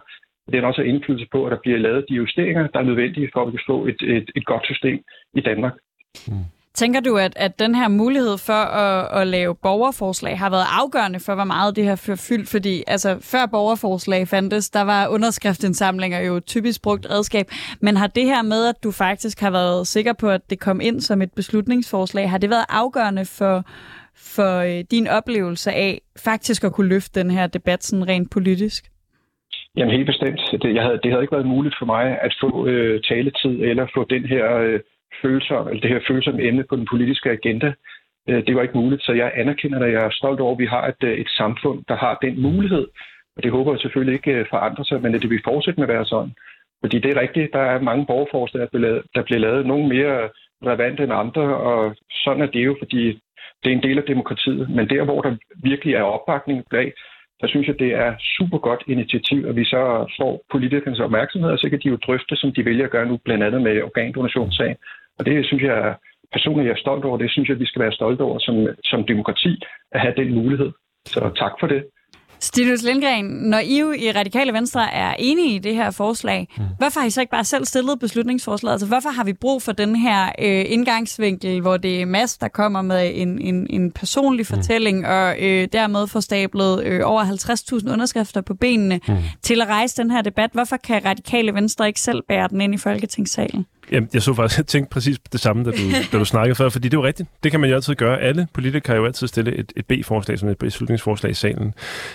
den 0.53 0.65
også 0.65 0.81
har 0.81 0.89
indflydelse 0.89 1.27
på, 1.33 1.47
at 1.47 1.53
der 1.53 1.59
bliver 1.63 1.79
lavet 1.79 2.05
de 2.09 2.15
justeringer, 2.15 2.67
der 2.67 2.79
er 2.79 2.83
nødvendige 2.83 3.31
for, 3.33 3.41
at 3.41 3.47
vi 3.47 3.57
kan 3.57 3.65
få 3.67 3.87
et, 3.87 4.03
et, 4.03 4.31
et 4.37 4.45
godt 4.47 4.65
system 4.65 4.99
i 5.35 5.41
Danmark. 5.41 5.75
Mm. 6.29 6.54
Tænker 6.75 7.01
du, 7.01 7.17
at, 7.17 7.33
at 7.37 7.59
den 7.59 7.75
her 7.75 7.89
mulighed 7.89 8.39
for 8.39 8.63
at, 8.85 9.21
at 9.21 9.27
lave 9.27 9.55
borgerforslag 9.55 10.39
har 10.39 10.51
været 10.51 10.67
afgørende 10.81 11.21
for, 11.21 11.35
hvor 11.35 11.45
meget 11.45 11.77
det 11.77 11.85
her 11.85 11.97
har 12.09 12.27
fyldt? 12.29 12.49
Fordi 12.49 12.83
altså, 12.87 13.11
før 13.33 13.47
borgerforslag 13.47 14.29
fandtes, 14.29 14.71
der 14.71 14.83
var 14.83 15.09
underskriftsindsamlinger 15.09 16.21
jo 16.21 16.41
typisk 16.41 16.83
brugt 16.83 17.07
redskab. 17.11 17.47
Men 17.81 17.97
har 17.97 18.07
det 18.07 18.25
her 18.25 18.43
med, 18.43 18.69
at 18.69 18.85
du 18.85 18.91
faktisk 18.91 19.41
har 19.41 19.51
været 19.51 19.87
sikker 19.87 20.13
på, 20.13 20.29
at 20.29 20.51
det 20.51 20.61
kom 20.61 20.81
ind 20.81 21.01
som 21.01 21.23
et 21.23 21.33
beslutningsforslag, 21.37 22.31
har 22.31 22.39
det 22.39 22.51
været 22.51 22.67
afgørende 22.69 23.25
for, 23.25 23.65
for 24.17 24.59
øh, 24.59 24.85
din 24.91 25.07
oplevelse 25.09 25.73
af 25.73 26.01
faktisk 26.25 26.65
at 26.65 26.73
kunne 26.73 26.89
løfte 26.89 27.21
den 27.21 27.31
her 27.31 27.47
debat 27.47 27.85
sådan 27.85 28.09
rent 28.09 28.31
politisk? 28.31 28.85
Jamen 29.77 29.95
helt 29.95 30.07
bestemt. 30.07 30.41
Det, 30.63 30.75
jeg 30.75 30.83
havde, 30.83 30.99
det 31.03 31.11
havde 31.11 31.23
ikke 31.25 31.37
været 31.37 31.47
muligt 31.47 31.75
for 31.79 31.87
mig 31.87 32.05
at 32.27 32.35
få 32.41 32.67
øh, 32.67 33.03
taletid 33.03 33.55
eller 33.71 33.87
få 33.95 34.05
den 34.11 34.25
her 34.25 34.57
øh, 34.57 34.81
følsom, 35.23 35.69
eller 35.69 35.81
det 35.81 35.91
her 35.91 36.01
følsomme 36.09 36.43
emne 36.43 36.65
på 36.69 36.77
den 36.77 36.87
politiske 36.91 37.31
agenda. 37.31 37.73
Øh, 38.29 38.47
det 38.47 38.57
var 38.57 38.63
ikke 38.63 38.79
muligt, 38.79 39.03
så 39.03 39.13
jeg 39.13 39.33
anerkender 39.35 39.79
det. 39.79 39.93
Jeg 39.93 40.05
er 40.05 40.11
stolt 40.11 40.41
over, 40.41 40.53
at 40.53 40.59
vi 40.59 40.67
har 40.67 40.87
et, 40.87 41.03
øh, 41.05 41.19
et 41.19 41.29
samfund, 41.29 41.85
der 41.89 41.97
har 41.97 42.19
den 42.23 42.43
mulighed. 42.43 42.87
Og 43.37 43.43
det 43.43 43.51
håber 43.51 43.73
jeg 43.73 43.81
selvfølgelig 43.81 44.15
ikke 44.15 44.33
øh, 44.33 44.47
forandrer 44.51 44.85
sig, 44.85 45.03
men 45.03 45.15
at 45.15 45.23
det 45.23 45.31
vil 45.31 45.41
fortsætte 45.45 45.81
med 45.81 45.89
at 45.89 45.95
være 45.95 46.07
sådan. 46.07 46.33
Fordi 46.83 46.99
det 46.99 47.11
er 47.11 47.21
rigtigt, 47.21 47.53
der 47.53 47.65
er 47.73 47.81
mange 47.81 48.07
borgerforslag, 48.07 48.63
der 48.63 48.69
bliver 48.69 48.87
lavet, 48.87 49.03
der 49.15 49.23
bliver 49.23 49.39
lavet 49.39 49.67
nogle 49.67 49.89
mere 49.89 50.29
relevante 50.67 51.03
end 51.03 51.13
andre, 51.13 51.43
og 51.43 51.97
sådan 52.25 52.43
er 52.43 52.47
det 52.47 52.65
jo, 52.65 52.77
fordi 52.79 53.21
det 53.63 53.69
er 53.73 53.77
en 53.77 53.83
del 53.83 53.99
af 53.99 54.05
demokratiet. 54.05 54.71
Men 54.71 54.89
der, 54.89 55.05
hvor 55.05 55.21
der 55.23 55.37
virkelig 55.63 55.95
er 55.95 56.03
opbakning 56.03 56.65
bag, 56.71 56.93
der 57.41 57.47
synes 57.49 57.67
jeg, 57.69 57.79
det 57.79 57.93
er 57.95 58.15
super 58.39 58.59
godt 58.59 58.83
initiativ, 58.87 59.47
at 59.47 59.57
vi 59.57 59.65
så 59.65 60.13
får 60.19 60.43
politikernes 60.53 61.01
opmærksomhed, 61.01 61.51
og 61.51 61.59
så 61.59 61.71
kan 61.71 61.81
de 61.83 61.89
jo 61.89 61.97
drøfte, 61.97 62.37
som 62.37 62.53
de 62.53 62.65
vælger 62.65 62.85
at 62.85 62.91
gøre 62.91 63.07
nu, 63.07 63.17
blandt 63.25 63.45
andet 63.45 63.63
med 63.63 63.83
organdonationssagen. 63.83 64.77
Og 65.19 65.27
det 65.27 65.47
synes 65.47 65.63
jeg 65.63 65.95
personligt 66.33 66.71
er 66.73 66.77
stolt 66.77 67.05
over. 67.05 67.19
Det 67.19 67.31
synes 67.31 67.49
jeg, 67.49 67.61
vi 67.61 67.67
skal 67.67 67.83
være 67.83 67.93
stolte 67.93 68.23
over 68.23 68.39
som, 68.39 68.57
som 68.85 69.07
demokrati, 69.13 69.53
at 69.93 70.01
have 70.01 70.15
den 70.17 70.35
mulighed. 70.35 70.71
Så 71.07 71.21
tak 71.43 71.53
for 71.61 71.67
det. 71.67 71.83
Stinus 72.41 72.83
Lindgren, 72.83 73.25
når 73.25 73.59
I 73.59 73.81
jo 73.81 73.93
i 73.93 74.13
Radikale 74.13 74.53
Venstre 74.53 74.95
er 74.95 75.15
enige 75.19 75.55
i 75.55 75.59
det 75.59 75.75
her 75.75 75.91
forslag, 75.91 76.49
mm. 76.59 76.65
hvorfor 76.79 77.01
har 77.01 77.07
I 77.07 77.11
så 77.11 77.21
ikke 77.21 77.31
bare 77.31 77.45
selv 77.45 77.65
stillet 77.65 78.01
beslutningsforslaget? 78.01 78.73
Altså, 78.75 78.87
hvorfor 78.87 79.09
har 79.09 79.25
vi 79.25 79.33
brug 79.33 79.63
for 79.63 79.73
den 79.73 79.97
her 79.97 80.27
øh, 80.27 80.65
indgangsvinkel, 80.69 81.61
hvor 81.61 81.77
det 81.77 82.03
er 82.03 82.07
Mads, 82.07 82.39
der 82.39 82.49
kommer 82.49 82.83
med 82.83 83.13
en, 83.15 83.41
en, 83.41 83.67
en 83.71 83.93
personlig 83.93 84.47
mm. 84.51 84.57
fortælling, 84.57 85.07
og 85.07 85.37
øh, 85.41 85.69
dermed 85.73 86.07
får 86.07 86.21
stablet 86.21 86.85
øh, 86.85 87.01
over 87.05 87.23
50.000 87.23 87.93
underskrifter 87.93 88.41
på 88.41 88.55
benene 88.55 89.01
mm. 89.09 89.17
til 89.43 89.61
at 89.61 89.69
rejse 89.69 90.03
den 90.03 90.11
her 90.11 90.23
debat? 90.23 90.51
Hvorfor 90.53 90.77
kan 90.77 91.05
Radikale 91.05 91.55
Venstre 91.55 91.87
ikke 91.87 92.01
selv 92.01 92.23
bære 92.29 92.49
den 92.49 92.61
ind 92.61 92.75
i 92.75 92.79
Folketingssalen? 92.79 93.67
Jamen, 93.93 94.09
jeg 94.15 94.23
så 94.23 94.35
faktisk, 94.35 94.59
jeg 94.59 94.67
tænkte 94.67 94.91
præcis 94.91 95.19
det 95.33 95.41
samme, 95.41 95.65
da 95.65 95.71
du, 95.71 95.77
da 96.13 96.19
du 96.19 96.25
snakkede 96.25 96.55
før, 96.55 96.69
fordi 96.69 96.89
det 96.89 96.97
er 96.97 97.01
jo 97.01 97.07
rigtigt. 97.07 97.29
Det 97.43 97.51
kan 97.51 97.61
man 97.61 97.71
jo 97.71 97.77
altid 97.77 97.95
gøre. 97.95 98.21
Alle 98.21 98.47
politikere 98.55 98.81
kan 98.81 98.97
jo 98.97 99.05
altid 99.05 99.27
stille 99.27 99.57
et, 99.57 99.73
et 99.77 99.87
B-forslag, 99.87 100.39
som 100.39 100.49
et 100.49 100.59
beslutningsforslag 100.59 101.31
i 101.31 101.35
salen. 101.35 101.75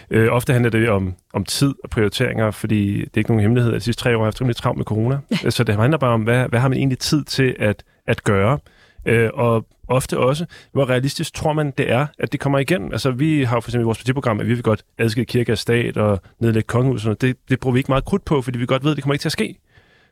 Øh, 0.09 0.27
ofte 0.31 0.53
handler 0.53 0.69
det 0.69 0.89
om, 0.89 1.13
om 1.33 1.45
tid 1.45 1.73
og 1.83 1.89
prioriteringer, 1.89 2.51
fordi 2.51 2.99
det 2.99 3.03
er 3.13 3.17
ikke 3.17 3.29
nogen 3.29 3.41
hemmelighed, 3.41 3.73
at 3.73 3.79
de 3.79 3.83
sidste 3.83 4.03
tre 4.03 4.15
år 4.15 4.19
har 4.19 4.25
haft 4.25 4.41
rimelig 4.41 4.55
travlt 4.55 4.77
med 4.77 4.85
corona. 4.85 5.17
Så 5.49 5.63
det 5.63 5.75
handler 5.75 5.97
bare 5.97 6.13
om, 6.13 6.21
hvad, 6.21 6.47
hvad 6.49 6.59
har 6.59 6.67
man 6.67 6.77
egentlig 6.77 6.99
tid 6.99 7.23
til 7.23 7.55
at, 7.59 7.83
at 8.07 8.23
gøre? 8.23 8.59
Øh, 9.05 9.29
og 9.33 9.65
ofte 9.87 10.17
også, 10.17 10.45
hvor 10.71 10.89
realistisk 10.89 11.33
tror 11.33 11.53
man, 11.53 11.73
det 11.77 11.91
er, 11.91 12.07
at 12.19 12.31
det 12.31 12.39
kommer 12.39 12.59
igen. 12.59 12.91
Altså, 12.91 13.11
vi 13.11 13.43
har 13.43 13.59
for 13.59 13.69
eksempel 13.69 13.83
i 13.83 13.85
vores 13.85 13.97
partiprogram, 13.97 14.39
at 14.39 14.47
vi 14.47 14.53
vil 14.53 14.63
godt 14.63 14.83
adskille 14.97 15.25
kirke 15.25 15.51
og 15.51 15.57
stat 15.57 15.97
og 15.97 16.21
nedlægge 16.39 16.67
kongehuset. 16.67 17.21
Det, 17.21 17.35
det 17.49 17.59
bruger 17.59 17.73
vi 17.73 17.79
ikke 17.79 17.91
meget 17.91 18.05
krudt 18.05 18.25
på, 18.25 18.41
fordi 18.41 18.59
vi 18.59 18.65
godt 18.65 18.83
ved, 18.83 18.91
at 18.91 18.95
det 18.95 19.03
kommer 19.03 19.13
ikke 19.13 19.21
til 19.21 19.27
at 19.27 19.33
ske. 19.33 19.55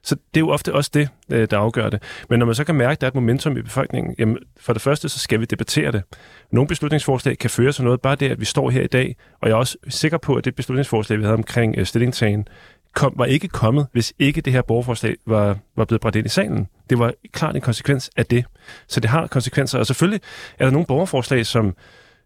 Så 0.08 0.16
det 0.16 0.38
er 0.38 0.46
jo 0.46 0.50
ofte 0.50 0.74
også 0.74 0.92
det, 0.94 1.10
øh, 1.32 1.48
der 1.52 1.58
afgør 1.58 1.90
det. 1.90 2.04
Men 2.30 2.40
når 2.40 2.46
man 2.46 2.56
så 2.56 2.64
kan 2.64 2.76
mærke, 2.76 2.92
at 2.92 3.02
der 3.02 3.08
er 3.08 3.12
et 3.12 3.16
momentum 3.16 3.58
i 3.58 3.62
befolkningen, 3.62 4.16
jamen 4.20 4.38
for 4.60 4.74
det 4.74 4.82
første, 4.82 5.10
så 5.10 5.20
skal 5.20 5.40
vi 5.40 5.46
debattere 5.46 5.92
det. 5.92 6.04
Nogle 6.52 6.68
beslutningsforslag 6.68 7.38
kan 7.38 7.50
føre 7.50 7.72
til 7.72 7.84
noget, 7.84 8.02
bare 8.02 8.16
det, 8.16 8.30
at 8.30 8.40
vi 8.40 8.46
står 8.46 8.70
her 8.70 8.82
i 8.82 8.88
dag, 8.88 9.16
og 9.42 9.50
jeg 9.50 9.54
er 9.54 9.58
også 9.58 9.78
sikker 9.88 10.18
på, 10.18 10.36
at 10.36 10.46
det 10.46 10.56
beslutningsforslag, 10.56 11.20
vi 11.20 11.24
havde 11.24 11.34
omkring 11.34 11.76
øh, 11.78 11.86
stillingtagen, 11.86 12.48
kom, 12.96 13.14
var 13.18 13.26
ikke 13.26 13.48
kommet, 13.48 13.88
hvis 13.92 14.14
ikke 14.20 14.42
det 14.42 14.54
her 14.54 14.62
borgerforslag 14.62 15.16
var, 15.26 15.58
var 15.76 15.86
blevet 15.86 16.02
bragt 16.02 16.16
ind 16.16 16.26
i 16.26 16.30
salen. 16.30 16.68
Det 16.90 17.00
var 17.00 17.14
klart 17.32 17.56
en 17.56 17.62
konsekvens 17.62 18.10
af 18.18 18.26
det. 18.26 18.46
Så 18.88 19.00
det 19.00 19.10
har 19.10 19.28
konsekvenser, 19.28 19.80
og 19.80 19.86
selvfølgelig 19.88 20.22
er 20.60 20.66
der 20.66 20.72
nogle 20.72 20.86
borgerforslag, 20.86 21.46
som 21.46 21.76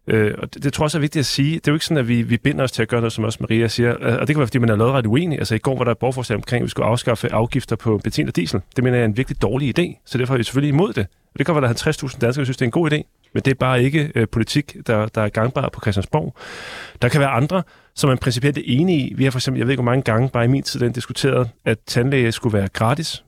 Øh, 0.06 0.34
og 0.38 0.54
det, 0.54 0.64
det 0.64 0.72
tror 0.72 0.82
jeg 0.82 0.86
også 0.86 0.98
er 0.98 1.00
vigtigt 1.00 1.20
at 1.20 1.26
sige. 1.26 1.54
Det 1.54 1.68
er 1.68 1.72
jo 1.72 1.76
ikke 1.76 1.84
sådan, 1.84 1.96
at 1.96 2.08
vi, 2.08 2.22
vi 2.22 2.36
binder 2.36 2.64
os 2.64 2.72
til 2.72 2.82
at 2.82 2.88
gøre 2.88 3.00
noget, 3.00 3.12
som 3.12 3.24
også 3.24 3.38
Maria 3.40 3.68
siger. 3.68 3.96
Øh, 4.00 4.14
og 4.14 4.20
det 4.20 4.28
kan 4.28 4.38
være, 4.38 4.46
fordi 4.46 4.58
man 4.58 4.68
er 4.68 4.76
lavet 4.76 4.92
ret 4.92 5.06
uenig. 5.06 5.38
Altså 5.38 5.54
i 5.54 5.58
går 5.58 5.76
var 5.76 5.84
der 5.84 5.90
et 5.90 5.98
borgerforslag 5.98 6.36
omkring, 6.36 6.62
at 6.62 6.64
vi 6.64 6.70
skulle 6.70 6.86
afskaffe 6.86 7.32
afgifter 7.32 7.76
på 7.76 8.00
benzin 8.04 8.28
og 8.28 8.36
diesel. 8.36 8.60
Det 8.76 8.84
mener 8.84 8.96
jeg 8.96 9.02
er 9.02 9.08
en 9.08 9.16
virkelig 9.16 9.42
dårlig 9.42 9.78
idé, 9.78 10.02
så 10.06 10.18
derfor 10.18 10.34
er 10.34 10.38
vi 10.38 10.44
selvfølgelig 10.44 10.74
imod 10.74 10.92
det. 10.92 11.06
Og 11.32 11.38
det 11.38 11.46
kan 11.46 11.54
være, 11.54 11.70
at 11.70 11.82
der 11.84 11.88
er 11.88 11.92
50.000 11.92 12.02
danskere, 12.02 12.28
der 12.28 12.32
synes, 12.32 12.56
det 12.56 12.62
er 12.62 12.66
en 12.66 12.70
god 12.70 12.92
idé. 12.92 13.02
Men 13.34 13.42
det 13.42 13.50
er 13.50 13.54
bare 13.54 13.82
ikke 13.82 14.12
øh, 14.14 14.28
politik, 14.28 14.76
der, 14.86 15.06
der 15.06 15.22
er 15.22 15.28
gangbar 15.28 15.68
på 15.68 15.80
Christiansborg. 15.80 16.36
Der 17.02 17.08
kan 17.08 17.20
være 17.20 17.30
andre, 17.30 17.62
som 17.94 18.08
man 18.08 18.18
principielt 18.18 18.58
er 18.58 18.62
enige 18.64 19.08
i. 19.08 19.14
Vi 19.14 19.24
har 19.24 19.30
for 19.30 19.38
eksempel, 19.38 19.58
jeg 19.58 19.66
ved 19.66 19.72
ikke 19.72 19.82
hvor 19.82 19.90
mange 19.90 20.02
gange, 20.02 20.28
bare 20.28 20.44
i 20.44 20.48
min 20.48 20.62
tid, 20.62 20.80
den 20.80 20.92
diskuteret, 20.92 21.50
at 21.64 21.78
tandlæge 21.86 22.32
skulle 22.32 22.58
være 22.58 22.68
gratis. 22.68 23.24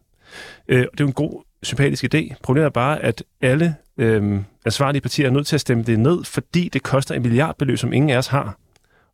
Øh, 0.68 0.79
det 0.79 0.87
er 0.87 0.89
jo 1.01 1.07
en 1.07 1.12
god, 1.12 1.45
sympatisk 1.64 2.05
idé. 2.05 2.35
Problemet 2.43 2.66
er 2.66 2.70
bare, 2.70 3.03
at 3.03 3.25
alle 3.43 3.75
øh, 3.99 4.41
ansvarlige 4.65 5.03
partier 5.03 5.27
er 5.27 5.31
nødt 5.31 5.47
til 5.47 5.57
at 5.57 5.61
stemme 5.61 5.85
det 5.85 5.99
ned, 5.99 6.25
fordi 6.25 6.69
det 6.69 6.83
koster 6.83 7.15
en 7.15 7.23
milliardbeløb, 7.23 7.79
som 7.79 7.93
ingen 7.93 8.11
af 8.11 8.19
os 8.19 8.27
har. 8.27 8.57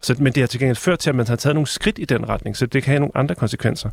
Så, 0.02 0.16
men 0.18 0.32
det 0.32 0.40
har 0.40 0.46
til 0.46 0.60
gengæld 0.60 0.76
ført 0.76 0.98
til, 0.98 1.10
at 1.10 1.16
man 1.16 1.26
har 1.26 1.36
taget 1.36 1.54
nogle 1.54 1.66
skridt 1.66 1.98
i 1.98 2.04
den 2.04 2.28
retning, 2.28 2.56
så 2.56 2.66
det 2.66 2.82
kan 2.82 2.90
have 2.90 3.00
nogle 3.00 3.16
andre 3.16 3.34
konsekvenser. 3.34 3.90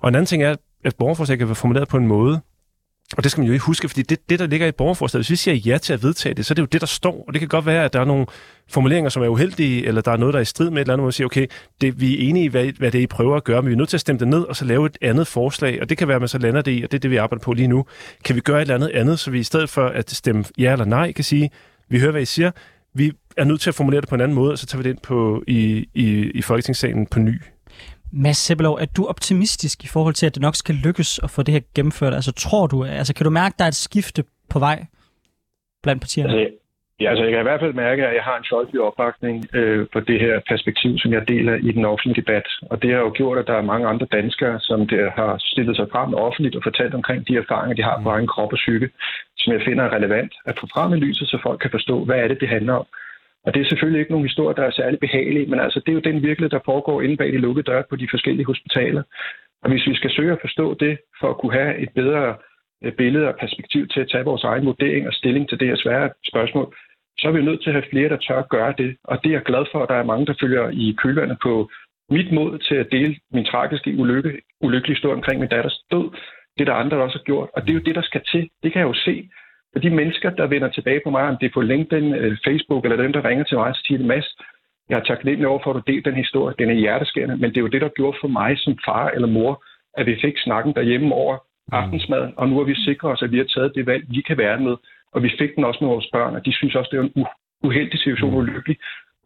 Og 0.00 0.08
en 0.08 0.14
anden 0.14 0.26
ting 0.26 0.42
er, 0.42 0.56
at 0.84 0.96
borgerforslag 0.96 1.38
kan 1.38 1.46
være 1.46 1.54
formuleret 1.54 1.88
på 1.88 1.96
en 1.96 2.06
måde, 2.06 2.40
og 3.16 3.22
det 3.22 3.30
skal 3.30 3.40
man 3.40 3.46
jo 3.46 3.52
ikke 3.52 3.64
huske, 3.64 3.88
fordi 3.88 4.02
det, 4.02 4.30
det 4.30 4.38
der 4.38 4.46
ligger 4.46 4.66
i 4.66 4.72
borgerforslaget, 4.72 5.20
hvis 5.20 5.30
vi 5.30 5.36
siger 5.36 5.54
ja 5.54 5.78
til 5.78 5.92
at 5.92 6.02
vedtage 6.02 6.34
det, 6.34 6.46
så 6.46 6.52
er 6.52 6.54
det 6.54 6.62
jo 6.62 6.66
det, 6.66 6.80
der 6.80 6.86
står. 6.86 7.24
Og 7.26 7.34
det 7.34 7.40
kan 7.40 7.48
godt 7.48 7.66
være, 7.66 7.84
at 7.84 7.92
der 7.92 8.00
er 8.00 8.04
nogle 8.04 8.26
formuleringer, 8.68 9.10
som 9.10 9.22
er 9.22 9.28
uheldige, 9.28 9.86
eller 9.86 10.00
der 10.00 10.12
er 10.12 10.16
noget, 10.16 10.32
der 10.32 10.38
er 10.38 10.42
i 10.42 10.44
strid 10.44 10.70
med 10.70 10.76
et 10.76 10.80
eller 10.80 10.92
andet, 10.92 11.02
hvor 11.02 11.06
man 11.06 11.12
siger, 11.12 11.26
okay, 11.26 11.46
det, 11.80 12.00
vi 12.00 12.14
er 12.14 12.28
enige 12.28 12.44
i, 12.44 12.48
hvad, 12.48 12.64
hvad 12.78 12.90
det 12.90 12.98
er, 12.98 13.02
I 13.02 13.06
prøver 13.06 13.36
at 13.36 13.44
gøre, 13.44 13.62
men 13.62 13.68
vi 13.68 13.72
er 13.72 13.76
nødt 13.76 13.88
til 13.88 13.96
at 13.96 14.00
stemme 14.00 14.18
det 14.18 14.28
ned, 14.28 14.40
og 14.40 14.56
så 14.56 14.64
lave 14.64 14.86
et 14.86 14.98
andet 15.00 15.26
forslag, 15.26 15.80
og 15.80 15.88
det 15.88 15.98
kan 15.98 16.08
være, 16.08 16.14
at 16.14 16.22
man 16.22 16.28
så 16.28 16.38
lander 16.38 16.62
det 16.62 16.78
i, 16.78 16.82
og 16.82 16.92
det 16.92 16.98
er 16.98 17.00
det, 17.00 17.10
vi 17.10 17.16
arbejder 17.16 17.42
på 17.42 17.52
lige 17.52 17.68
nu. 17.68 17.84
Kan 18.24 18.36
vi 18.36 18.40
gøre 18.40 18.56
et 18.56 18.60
eller 18.60 18.74
andet 18.74 18.88
andet, 18.88 19.18
så 19.18 19.30
vi 19.30 19.38
i 19.38 19.42
stedet 19.42 19.70
for 19.70 19.86
at 19.86 20.10
stemme 20.10 20.44
ja 20.58 20.72
eller 20.72 20.84
nej, 20.84 21.12
kan 21.12 21.24
sige, 21.24 21.50
vi 21.88 22.00
hører, 22.00 22.10
hvad 22.10 22.22
I 22.22 22.24
siger, 22.24 22.50
vi 22.94 23.12
er 23.36 23.44
nødt 23.44 23.60
til 23.60 23.70
at 23.70 23.74
formulere 23.74 24.00
det 24.00 24.08
på 24.08 24.14
en 24.14 24.20
anden 24.20 24.34
måde, 24.34 24.52
og 24.52 24.58
så 24.58 24.66
tager 24.66 24.82
vi 24.82 24.88
det 24.88 24.90
ind 24.90 25.02
på, 25.02 25.42
i, 25.46 25.88
i, 25.94 26.30
i 26.34 26.42
Folketingssalen 26.42 27.06
på 27.06 27.18
ny. 27.18 27.40
Mads 28.12 28.36
Sebelov, 28.36 28.74
er 28.80 28.86
du 28.96 29.06
optimistisk 29.06 29.84
i 29.84 29.88
forhold 29.88 30.14
til, 30.14 30.26
at 30.26 30.34
det 30.34 30.42
nok 30.42 30.56
skal 30.56 30.74
lykkes 30.74 31.20
at 31.22 31.30
få 31.30 31.42
det 31.42 31.54
her 31.54 31.60
gennemført? 31.74 32.14
Altså 32.14 32.32
tror 32.32 32.66
du, 32.66 32.84
altså 32.84 33.14
kan 33.14 33.24
du 33.24 33.30
mærke, 33.30 33.52
at 33.54 33.58
der 33.58 33.64
er 33.64 33.68
et 33.68 33.74
skifte 33.74 34.24
på 34.50 34.58
vej 34.58 34.86
blandt 35.82 36.02
partierne? 36.02 36.32
Altså, 36.32 36.54
ja, 37.00 37.08
altså 37.10 37.24
jeg 37.24 37.32
kan 37.32 37.40
i 37.40 37.48
hvert 37.50 37.60
fald 37.60 37.74
mærke, 37.74 38.06
at 38.06 38.14
jeg 38.14 38.22
har 38.22 38.36
en 38.38 38.44
folkelig 38.52 38.80
opbakning 38.80 39.36
øh, 39.54 39.86
på 39.92 40.00
det 40.00 40.20
her 40.20 40.40
perspektiv, 40.48 40.98
som 40.98 41.12
jeg 41.12 41.28
deler 41.28 41.54
i 41.54 41.72
den 41.72 41.84
offentlige 41.84 42.20
debat. 42.22 42.46
Og 42.70 42.82
det 42.82 42.90
har 42.94 43.00
jo 43.00 43.12
gjort, 43.14 43.38
at 43.38 43.46
der 43.46 43.56
er 43.56 43.70
mange 43.72 43.86
andre 43.88 44.06
danskere, 44.12 44.60
som 44.60 44.88
der 44.88 45.10
har 45.10 45.32
stillet 45.38 45.76
sig 45.76 45.86
frem 45.92 46.14
offentligt 46.14 46.56
og 46.56 46.62
fortalt 46.62 46.94
omkring 46.94 47.28
de 47.28 47.36
erfaringer, 47.36 47.74
de 47.76 47.82
har 47.82 48.00
på 48.02 48.08
egen 48.08 48.26
krop 48.26 48.52
og 48.52 48.56
psyke, 48.56 48.90
som 49.36 49.52
jeg 49.52 49.62
finder 49.64 49.84
er 49.84 49.96
relevant 49.96 50.32
at 50.44 50.58
få 50.60 50.66
frem 50.74 50.92
i 50.92 50.96
lyset, 50.96 51.28
så 51.28 51.38
folk 51.42 51.60
kan 51.60 51.70
forstå, 51.70 52.04
hvad 52.04 52.16
er 52.16 52.28
det, 52.28 52.40
det 52.40 52.48
handler 52.48 52.74
om. 52.74 52.86
Og 53.44 53.54
det 53.54 53.60
er 53.60 53.68
selvfølgelig 53.68 54.00
ikke 54.00 54.12
nogen 54.12 54.26
historie, 54.26 54.56
der 54.56 54.64
er 54.64 54.70
særlig 54.70 54.98
behagelige, 55.00 55.46
men 55.46 55.60
altså, 55.60 55.80
det 55.80 55.88
er 55.88 55.98
jo 55.98 56.08
den 56.10 56.22
virkelighed, 56.22 56.50
der 56.50 56.68
foregår 56.70 57.02
inde 57.02 57.16
bag 57.16 57.32
de 57.32 57.38
lukkede 57.38 57.70
døre 57.70 57.84
på 57.90 57.96
de 57.96 58.08
forskellige 58.10 58.46
hospitaler. 58.46 59.02
Og 59.62 59.70
hvis 59.70 59.86
vi 59.86 59.94
skal 59.94 60.10
søge 60.10 60.32
at 60.32 60.40
forstå 60.40 60.74
det, 60.74 60.98
for 61.20 61.30
at 61.30 61.38
kunne 61.38 61.52
have 61.52 61.78
et 61.78 61.90
bedre 61.94 62.36
øh, 62.84 62.92
billede 62.92 63.28
og 63.28 63.36
perspektiv 63.40 63.88
til 63.88 64.00
at 64.00 64.08
tage 64.12 64.24
vores 64.24 64.44
egen 64.44 64.66
vurdering 64.66 65.06
og 65.06 65.14
stilling 65.14 65.48
til 65.48 65.60
det 65.60 65.68
her 65.68 65.76
svære 65.76 66.10
spørgsmål, 66.30 66.74
så 67.18 67.28
er 67.28 67.32
vi 67.32 67.42
nødt 67.42 67.62
til 67.62 67.70
at 67.70 67.74
have 67.74 67.90
flere, 67.90 68.08
der 68.08 68.16
tør 68.16 68.38
at 68.38 68.48
gøre 68.48 68.74
det. 68.78 68.96
Og 69.04 69.18
det 69.22 69.28
er 69.28 69.36
jeg 69.36 69.42
glad 69.42 69.64
for, 69.72 69.82
at 69.82 69.88
der 69.88 69.94
er 69.94 70.10
mange, 70.12 70.26
der 70.26 70.34
følger 70.40 70.68
i 70.72 70.96
kølvandet 71.02 71.38
på 71.42 71.70
mit 72.10 72.32
mod 72.32 72.58
til 72.58 72.74
at 72.74 72.88
dele 72.92 73.16
min 73.32 73.44
tragiske 73.44 73.94
ulykke, 73.98 74.40
ulykkelige 74.60 74.96
historie 74.96 75.16
omkring 75.16 75.40
min 75.40 75.48
datters 75.48 75.78
død. 75.90 76.06
Det 76.54 76.60
er 76.62 76.72
der 76.72 76.82
andre, 76.82 76.96
der 76.96 77.02
også 77.02 77.18
har 77.18 77.24
gjort. 77.24 77.48
Og 77.54 77.62
det 77.62 77.70
er 77.70 77.74
jo 77.74 77.86
det, 77.88 77.94
der 77.94 78.02
skal 78.02 78.22
til. 78.32 78.50
Det 78.62 78.72
kan 78.72 78.80
jeg 78.80 78.88
jo 78.88 78.94
se. 78.94 79.28
For 79.72 79.80
de 79.80 79.90
mennesker, 79.90 80.30
der 80.30 80.46
vender 80.46 80.68
tilbage 80.68 81.00
på 81.04 81.10
mig, 81.10 81.22
om 81.22 81.36
det 81.40 81.46
er 81.46 81.54
på 81.54 81.60
LinkedIn, 81.60 82.14
øh, 82.14 82.36
Facebook 82.46 82.84
eller 82.84 82.96
dem, 82.96 83.12
der 83.12 83.24
ringer 83.24 83.44
til 83.44 83.56
mig, 83.56 83.74
så 83.74 83.82
siger 83.86 84.06
Mads, 84.06 84.36
jeg 84.88 84.98
er 84.98 85.04
taknemmelig 85.04 85.48
over 85.48 85.60
for, 85.62 85.70
at 85.70 85.76
du 85.76 85.92
delte 85.92 86.10
den 86.10 86.18
historie. 86.18 86.54
Den 86.58 86.70
er 86.70 86.74
hjerteskærende, 86.74 87.36
men 87.36 87.50
det 87.50 87.56
er 87.56 87.60
jo 87.60 87.74
det, 87.74 87.80
der 87.80 87.88
gjorde 87.88 88.18
for 88.20 88.28
mig 88.28 88.58
som 88.58 88.78
far 88.84 89.08
eller 89.08 89.28
mor, 89.28 89.64
at 89.98 90.06
vi 90.06 90.16
fik 90.20 90.38
snakken 90.38 90.74
derhjemme 90.74 91.14
over 91.14 91.36
mm. 91.36 91.78
aftensmad, 91.78 92.32
og 92.36 92.48
nu 92.48 92.56
har 92.56 92.64
vi 92.64 92.74
sikret 92.74 93.12
os, 93.12 93.22
at 93.22 93.32
vi 93.32 93.38
har 93.38 93.44
taget 93.44 93.72
det 93.74 93.86
valg, 93.86 94.04
vi 94.08 94.20
kan 94.20 94.38
være 94.38 94.60
med, 94.60 94.76
og 95.12 95.22
vi 95.22 95.30
fik 95.38 95.56
den 95.56 95.64
også 95.64 95.78
med 95.80 95.88
vores 95.88 96.08
børn, 96.12 96.36
og 96.36 96.46
de 96.46 96.52
synes 96.52 96.74
også, 96.74 96.88
det 96.92 96.98
er 96.98 97.02
en 97.02 97.26
uheldig 97.62 97.98
situation, 97.98 98.32
en 98.32 98.38
ulykkelig 98.38 98.76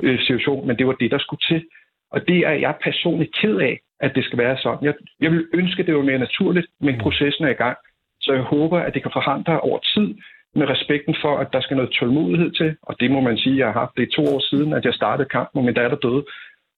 øh, 0.02 0.18
situation, 0.20 0.66
men 0.66 0.78
det 0.78 0.86
var 0.86 0.92
det, 0.92 1.10
der 1.10 1.18
skulle 1.18 1.40
til. 1.48 1.64
Og 2.10 2.28
det 2.28 2.38
er 2.38 2.52
jeg 2.52 2.74
personligt 2.82 3.34
ked 3.34 3.56
af, 3.56 3.80
at 4.00 4.14
det 4.14 4.24
skal 4.24 4.38
være 4.38 4.56
sådan. 4.58 4.84
Jeg, 4.84 4.94
jeg 5.20 5.30
vil 5.32 5.46
ønske, 5.54 5.80
at 5.80 5.86
det 5.86 5.96
var 5.96 6.02
mere 6.02 6.18
naturligt, 6.18 6.66
men 6.80 6.94
mm. 6.94 7.00
processen 7.00 7.44
er 7.44 7.48
i 7.48 7.62
gang. 7.64 7.76
Så 8.20 8.32
jeg 8.32 8.42
håber, 8.42 8.78
at 8.78 8.94
det 8.94 9.02
kan 9.02 9.10
forhandle 9.14 9.60
over 9.60 9.78
tid, 9.78 10.14
med 10.56 10.66
respekten 10.68 11.14
for, 11.22 11.38
at 11.38 11.48
der 11.52 11.60
skal 11.60 11.76
noget 11.76 11.90
tålmodighed 11.90 12.50
til, 12.50 12.76
og 12.82 13.00
det 13.00 13.10
må 13.10 13.20
man 13.20 13.38
sige, 13.38 13.58
jeg 13.58 13.66
har 13.66 13.80
haft 13.80 13.96
det 13.96 14.10
to 14.16 14.22
år 14.34 14.40
siden, 14.50 14.72
at 14.72 14.84
jeg 14.84 14.94
startede 14.94 15.28
kampen, 15.28 15.54
hvor 15.54 15.66
min 15.66 15.74
datter 15.74 15.96
døde. 15.96 16.24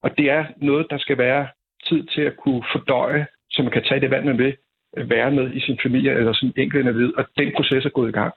Og 0.03 0.11
det 0.19 0.31
er 0.31 0.45
noget, 0.57 0.87
der 0.91 0.99
skal 0.99 1.19
være 1.19 1.49
tid 1.89 2.03
til 2.15 2.23
at 2.23 2.37
kunne 2.37 2.63
fordøje, 2.73 3.27
så 3.51 3.63
man 3.63 3.73
kan 3.73 3.85
tage 3.85 4.01
det 4.01 4.11
vand, 4.11 4.25
man 4.25 4.39
vil 4.39 4.57
øh, 4.97 5.11
være 5.11 5.31
med 5.31 5.53
i 5.55 5.61
sin 5.61 5.79
familie 5.83 6.13
eller 6.13 6.33
sin 6.33 6.53
enkelte 6.57 6.95
ved, 6.95 7.13
og 7.19 7.25
den 7.39 7.53
proces 7.57 7.85
er 7.85 7.97
gået 7.99 8.09
i 8.09 8.19
gang. 8.21 8.33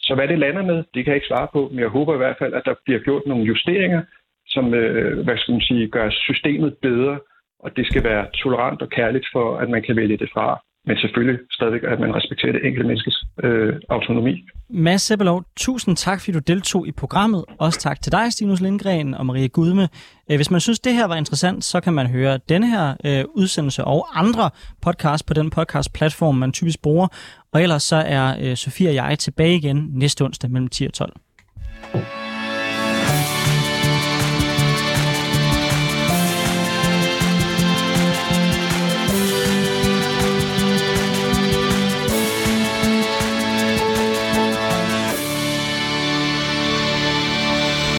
Så 0.00 0.14
hvad 0.14 0.28
det 0.28 0.38
lander 0.38 0.62
med, 0.62 0.76
det 0.94 1.04
kan 1.04 1.10
jeg 1.12 1.14
ikke 1.14 1.32
svare 1.32 1.48
på, 1.52 1.68
men 1.70 1.78
jeg 1.78 1.88
håber 1.88 2.14
i 2.14 2.22
hvert 2.22 2.38
fald, 2.38 2.54
at 2.54 2.62
der 2.64 2.74
bliver 2.84 3.00
gjort 3.00 3.22
nogle 3.26 3.44
justeringer, 3.44 4.02
som 4.46 4.74
øh, 4.74 5.24
hvad 5.24 5.36
skal 5.38 5.52
man 5.52 5.60
sige, 5.60 5.88
gør 5.88 6.10
systemet 6.10 6.76
bedre, 6.82 7.18
og 7.58 7.76
det 7.76 7.86
skal 7.86 8.04
være 8.04 8.26
tolerant 8.34 8.82
og 8.82 8.88
kærligt 8.90 9.26
for, 9.32 9.56
at 9.56 9.68
man 9.70 9.82
kan 9.82 9.96
vælge 9.96 10.16
det 10.16 10.30
fra 10.32 10.62
men 10.86 10.96
selvfølgelig 10.96 11.38
stadigvæk, 11.50 11.82
at 11.84 12.00
man 12.00 12.14
respekterer 12.14 12.52
det 12.52 12.66
enkelte 12.66 12.86
menneskes 12.86 13.24
øh, 13.44 13.74
autonomi. 13.88 14.44
Mads 14.68 15.02
Sebelov, 15.02 15.44
tusind 15.56 15.96
tak, 15.96 16.20
fordi 16.20 16.32
du 16.32 16.38
deltog 16.38 16.88
i 16.88 16.92
programmet. 16.92 17.44
Også 17.58 17.80
tak 17.80 18.02
til 18.02 18.12
dig, 18.12 18.32
Stinus 18.32 18.60
Lindgren 18.60 19.14
og 19.14 19.26
Maria 19.26 19.46
Gudme. 19.46 19.88
Øh, 20.30 20.36
hvis 20.36 20.50
man 20.50 20.60
synes, 20.60 20.78
det 20.78 20.94
her 20.94 21.06
var 21.06 21.16
interessant, 21.16 21.64
så 21.64 21.80
kan 21.80 21.92
man 21.92 22.06
høre 22.06 22.38
denne 22.48 22.70
her 22.70 22.94
øh, 23.04 23.24
udsendelse 23.34 23.84
og 23.84 24.18
andre 24.18 24.50
podcast 24.82 25.26
på 25.26 25.34
den 25.34 25.50
podcast-platform, 25.50 26.34
man 26.34 26.52
typisk 26.52 26.82
bruger. 26.82 27.08
Og 27.52 27.62
ellers 27.62 27.82
så 27.82 27.96
er 27.96 28.36
øh, 28.42 28.56
Sofie 28.56 28.88
og 28.88 28.94
jeg 28.94 29.18
tilbage 29.18 29.56
igen 29.56 29.88
næste 29.92 30.22
onsdag 30.22 30.50
mellem 30.50 30.68
10 30.68 30.86
og 30.86 30.92
12. 30.92 31.12